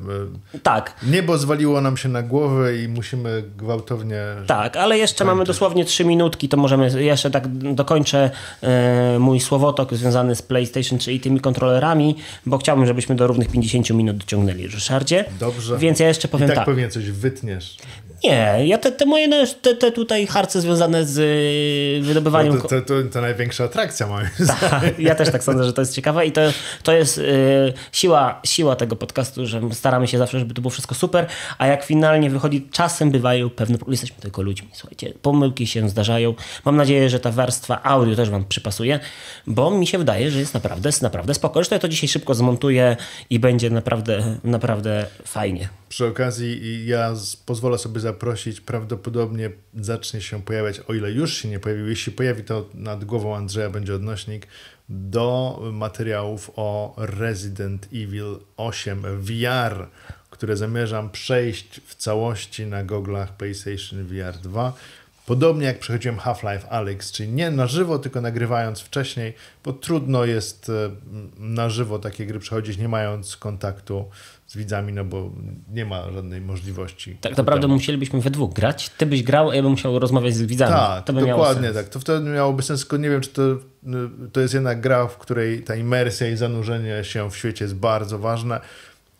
Tak, 0.62 0.96
y, 1.02 1.10
niebo 1.10 1.38
zwaliło 1.38 1.80
nam 1.80 1.96
się 1.96 2.08
na 2.08 2.22
głowę 2.22 2.76
i 2.76 2.88
musimy 2.88 3.44
gwałtownie... 3.56 4.22
Tak, 4.46 4.76
ale 4.76 4.98
jeszcze 4.98 5.24
mamy 5.24 5.44
dosłownie 5.44 5.84
trzy 5.84 6.04
minutki, 6.04 6.48
to 6.48 6.56
możemy, 6.56 7.02
jeszcze 7.04 7.30
tak 7.30 7.74
dokończę 7.74 8.30
e, 8.62 9.18
mój 9.18 9.40
słowotok 9.40 9.94
związany 9.94 10.34
z 10.34 10.42
PlayStation 10.42 10.98
3 10.98 11.12
i 11.12 11.20
tymi 11.20 11.40
kontrolerami, 11.40 12.16
bo 12.46 12.58
chciałbym, 12.58 12.86
żebyśmy 12.86 13.14
do 13.14 13.26
równych 13.26 13.48
50 13.48 13.90
minut 13.90 14.16
dociągnęli, 14.16 14.66
Ryszardzie. 14.66 15.24
Dobrze. 15.40 15.78
Więc 15.78 16.00
ja 16.00 16.08
jeszcze 16.08 16.28
I 16.28 16.30
powiem 16.30 16.48
tak 16.48 16.56
tak. 16.56 16.66
pewnie 16.66 16.88
coś 16.88 17.10
wytniesz. 17.10 17.76
Nie, 18.24 18.66
ja 18.66 18.78
te, 18.78 18.92
te 18.92 19.06
moje 19.06 19.46
te, 19.46 19.74
te 19.74 19.92
tutaj 19.92 20.26
harce 20.26 20.60
związane 20.60 21.04
z 21.04 21.18
y, 21.18 22.06
wydobywaniem... 22.06 22.54
No 22.54 22.60
to, 22.60 22.68
to, 22.68 22.82
to, 22.82 22.94
to 23.12 23.20
największa 23.20 23.64
atrakcja 23.64 24.06
moim 24.06 24.28
Tak, 24.60 24.98
ja 24.98 25.14
też 25.14 25.30
tak 25.30 25.44
sądzę, 25.44 25.64
że 25.64 25.72
to 25.72 25.82
jest 25.82 25.94
ciekawe 25.94 26.26
i 26.26 26.32
to, 26.32 26.40
to 26.82 26.92
jest 26.92 27.18
y, 27.18 27.72
siła, 27.92 28.40
siła 28.44 28.76
tego 28.76 28.96
podcastu, 28.96 29.46
że 29.46 29.60
staramy 29.72 30.08
się 30.08 30.18
zawsze, 30.18 30.38
żeby 30.38 30.54
to 30.54 30.60
było 30.60 30.70
wszystko 30.70 30.94
super, 30.94 31.26
a 31.58 31.66
jak 31.66 31.84
finalnie 31.84 32.30
wychodzi, 32.30 32.68
czasem 32.72 33.10
bywają 33.10 33.50
pewne, 33.50 33.78
jesteśmy 33.88 34.16
tylko 34.20 34.42
ludźmi, 34.42 34.68
słuchajcie, 34.72 35.12
pomyłki 35.22 35.66
się 35.66 35.88
zdarzają. 35.88 36.34
Mam 36.64 36.76
nadzieję, 36.76 37.10
że 37.10 37.20
ta 37.20 37.30
warstwa 37.30 37.82
audio 37.82 38.16
też 38.16 38.30
wam 38.30 38.44
przypasuje, 38.44 39.00
bo 39.46 39.70
mi 39.70 39.86
się 39.86 39.98
wydaje, 39.98 40.30
że 40.30 40.38
jest 40.38 40.54
naprawdę, 40.54 40.88
jest 40.88 41.02
naprawdę 41.02 41.34
spoko. 41.34 41.54
Zresztą 41.54 41.76
ja 41.76 41.80
to 41.80 41.88
dzisiaj 41.88 42.08
szybko 42.08 42.34
zmontuję 42.34 42.96
i 43.30 43.38
będzie 43.38 43.70
naprawdę, 43.70 44.38
naprawdę 44.44 45.06
fajnie. 45.24 45.68
Przy 45.88 46.06
okazji 46.06 46.86
ja 46.86 47.14
pozwolę 47.46 47.78
sobie 47.78 48.00
zaprosić, 48.00 48.60
prawdopodobnie 48.60 49.50
zacznie 49.80 50.20
się 50.20 50.42
pojawiać, 50.42 50.80
o 50.80 50.94
ile 50.94 51.10
już 51.10 51.34
się 51.34 51.48
nie 51.48 51.58
pojawił, 51.58 51.88
jeśli 51.88 52.12
pojawi 52.12 52.44
to 52.44 52.68
nad 52.74 53.04
głową 53.04 53.36
Andrzeja 53.36 53.70
będzie 53.70 53.94
odnośnik, 53.94 54.46
do 54.88 55.60
materiałów 55.72 56.50
o 56.56 56.94
Resident 56.96 57.86
Evil 57.86 58.38
8 58.56 59.02
VR, 59.20 59.88
które 60.30 60.56
zamierzam 60.56 61.10
przejść 61.10 61.80
w 61.86 61.94
całości 61.94 62.66
na 62.66 62.84
goglach 62.84 63.36
PlayStation 63.36 64.04
VR 64.04 64.38
2. 64.42 64.72
Podobnie 65.28 65.66
jak 65.66 65.78
przechodziłem 65.78 66.18
Half-Life 66.18 66.68
Alyx, 66.68 67.12
czyli 67.12 67.28
nie 67.28 67.50
na 67.50 67.66
żywo, 67.66 67.98
tylko 67.98 68.20
nagrywając 68.20 68.80
wcześniej, 68.80 69.34
bo 69.64 69.72
trudno 69.72 70.24
jest 70.24 70.68
e, 70.68 70.90
na 71.38 71.70
żywo 71.70 71.98
takie 71.98 72.26
gry 72.26 72.38
przechodzić, 72.38 72.78
nie 72.78 72.88
mając 72.88 73.36
kontaktu 73.36 74.04
z 74.46 74.56
widzami, 74.56 74.92
no 74.92 75.04
bo 75.04 75.30
nie 75.72 75.84
ma 75.84 76.12
żadnej 76.12 76.40
możliwości. 76.40 77.16
Tak 77.20 77.36
naprawdę 77.36 77.68
musielibyśmy 77.68 78.20
we 78.20 78.30
dwóch 78.30 78.52
grać. 78.52 78.90
Ty 78.90 79.06
byś 79.06 79.22
grał, 79.22 79.50
a 79.50 79.54
ja 79.54 79.62
bym 79.62 79.70
musiał 79.70 79.98
rozmawiać 79.98 80.34
z 80.34 80.42
widzami. 80.42 80.72
Tak, 80.72 81.04
to 81.04 81.12
by 81.12 81.26
dokładnie 81.26 81.70
tak. 81.70 81.88
To 81.88 82.00
wtedy 82.00 82.30
miałoby 82.30 82.62
sens, 82.62 82.80
tylko 82.80 82.96
nie 82.96 83.10
wiem, 83.10 83.20
czy 83.20 83.28
to, 83.30 83.42
to 84.32 84.40
jest 84.40 84.54
jednak 84.54 84.80
gra, 84.80 85.06
w 85.06 85.18
której 85.18 85.62
ta 85.62 85.74
imersja 85.76 86.28
i 86.28 86.36
zanurzenie 86.36 87.04
się 87.04 87.30
w 87.30 87.36
świecie 87.36 87.64
jest 87.64 87.74
bardzo 87.74 88.18
ważne. 88.18 88.60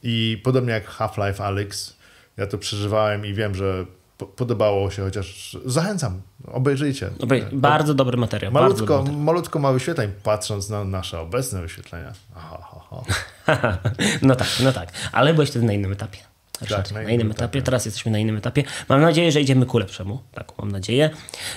I 0.03 0.41
podobnie 0.45 0.73
jak 0.73 0.87
Half-Life 0.87 1.45
Alyx, 1.45 1.97
ja 2.37 2.47
to 2.47 2.59
przeżywałem 2.59 3.27
i 3.27 3.35
wiem, 3.35 3.55
że 3.55 3.87
podobało 4.27 4.91
się, 4.91 5.03
chociaż 5.03 5.57
zachęcam, 5.64 6.23
obejrzyjcie. 6.47 7.11
Obej 7.21 7.45
bardzo 7.53 7.95
dobry 7.95 8.16
materiał. 8.16 8.53
Malutko, 8.53 8.87
bardzo 8.87 8.97
dobry 8.97 9.25
malutko 9.25 9.59
ma 9.59 9.73
wyświetleń, 9.73 10.11
patrząc 10.23 10.69
na 10.69 10.85
nasze 10.85 11.21
obecne 11.21 11.62
wyświetlenia. 11.62 12.12
Aha, 12.37 12.59
aha. 12.91 13.03
no 14.23 14.37
tak, 14.37 14.49
no 14.64 14.73
tak. 14.73 14.89
Ale 15.12 15.35
byłeś 15.35 15.51
wtedy 15.51 15.66
na 15.66 15.73
innym 15.73 15.93
etapie. 15.93 16.19
Tak, 16.61 16.93
na, 16.93 17.03
na 17.03 17.11
innym 17.11 17.31
etapie. 17.31 17.45
etapie. 17.45 17.63
Teraz 17.63 17.85
jesteśmy 17.85 18.13
na 18.13 18.19
innym 18.19 18.37
etapie. 18.37 18.65
Mam 18.89 19.01
nadzieję, 19.01 19.33
że 19.33 19.41
idziemy 19.41 19.67
ku 19.67 19.79
lepszemu. 19.79 20.19
Tak, 20.33 20.53
mam 20.59 20.73
nadzieję. 20.73 21.11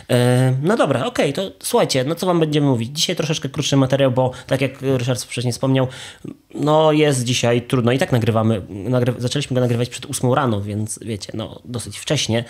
E, 0.09 0.53
no 0.61 0.77
dobra, 0.77 1.05
okej, 1.05 1.33
okay, 1.33 1.49
to 1.49 1.55
słuchajcie, 1.65 2.03
no 2.03 2.15
co 2.15 2.25
wam 2.25 2.39
będziemy 2.39 2.67
mówić? 2.67 2.97
Dzisiaj 2.97 3.15
troszeczkę 3.15 3.49
krótszy 3.49 3.77
materiał, 3.77 4.11
bo 4.11 4.31
tak 4.47 4.61
jak 4.61 4.81
Ryszard 4.81 5.23
wcześniej 5.23 5.51
wspomniał, 5.51 5.87
no 6.55 6.91
jest 6.91 7.23
dzisiaj 7.23 7.61
trudno 7.61 7.91
i 7.91 7.99
tak 7.99 8.11
nagrywamy. 8.11 8.61
Nagry 8.69 9.13
zaczęliśmy 9.17 9.55
go 9.55 9.61
nagrywać 9.61 9.89
przed 9.89 10.05
8 10.05 10.33
rano, 10.33 10.61
więc 10.61 10.99
wiecie, 11.01 11.31
no 11.35 11.61
dosyć 11.65 11.99
wcześnie. 11.99 12.43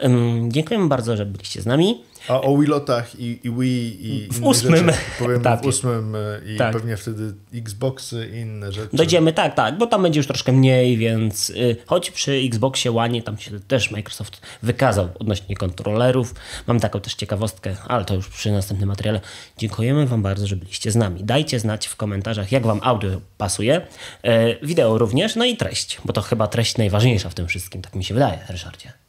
Um, 0.00 0.52
dziękujemy 0.52 0.88
bardzo, 0.88 1.16
że 1.16 1.26
byliście 1.26 1.62
z 1.62 1.66
nami. 1.66 2.04
A 2.28 2.40
o 2.40 2.58
Wilotach 2.58 3.20
i, 3.20 3.40
i 3.44 3.50
Wii 3.50 4.06
i 4.06 4.28
w 4.32 4.44
ósmym 4.44 4.86
rzeczy, 4.86 4.98
powiem 5.18 5.42
tak. 5.42 5.62
w 5.62 5.66
ósmym 5.66 6.14
e, 6.16 6.52
i 6.54 6.56
tak. 6.56 6.72
pewnie 6.72 6.96
wtedy 6.96 7.34
Xboxy 7.54 8.30
i 8.34 8.36
inne 8.36 8.72
rzeczy. 8.72 8.96
Dojdziemy, 8.96 9.32
tak, 9.32 9.54
tak, 9.54 9.78
bo 9.78 9.86
tam 9.86 10.02
będzie 10.02 10.20
już 10.20 10.26
troszkę 10.26 10.52
mniej, 10.52 10.96
więc 10.96 11.50
y, 11.50 11.76
choć 11.86 12.10
przy 12.10 12.32
Xboxie 12.32 12.96
One 12.96 13.22
tam 13.22 13.38
się 13.38 13.60
też 13.60 13.90
Microsoft 13.90 14.40
wykazał 14.62 15.08
odnośnie 15.18 15.56
kontrolerów. 15.56 16.34
Mam 16.66 16.80
taką 16.80 17.00
też 17.00 17.14
ciekawostkę, 17.14 17.76
ale 17.88 18.04
to 18.04 18.14
już 18.14 18.28
przy 18.28 18.52
następnym 18.52 18.88
materiale. 18.88 19.20
Dziękujemy 19.58 20.06
Wam 20.06 20.22
bardzo, 20.22 20.46
że 20.46 20.56
byliście 20.56 20.92
z 20.92 20.96
nami. 20.96 21.24
Dajcie 21.24 21.60
znać 21.60 21.86
w 21.86 21.96
komentarzach, 21.96 22.52
jak 22.52 22.66
Wam 22.66 22.80
audio 22.82 23.20
pasuje, 23.38 23.80
y, 23.80 24.58
wideo 24.62 24.98
również, 24.98 25.36
no 25.36 25.44
i 25.44 25.56
treść, 25.56 25.98
bo 26.04 26.12
to 26.12 26.22
chyba 26.22 26.46
treść 26.46 26.76
najważniejsza 26.78 27.30
w 27.30 27.34
tym 27.34 27.46
wszystkim, 27.46 27.82
tak 27.82 27.94
mi 27.94 28.04
się 28.04 28.14
wydaje, 28.14 28.38
Ryszardzie. 28.48 29.03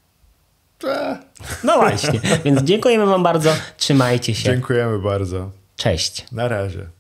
No 1.64 1.80
właśnie, 1.80 2.20
więc 2.46 2.62
dziękujemy 2.62 3.06
Wam 3.06 3.24
bardzo. 3.24 3.50
Trzymajcie 3.78 4.36
się. 4.36 4.44
Dziękujemy 4.44 5.00
bardzo. 5.00 5.52
Cześć. 5.76 6.26
Na 6.32 6.48
razie. 6.48 6.95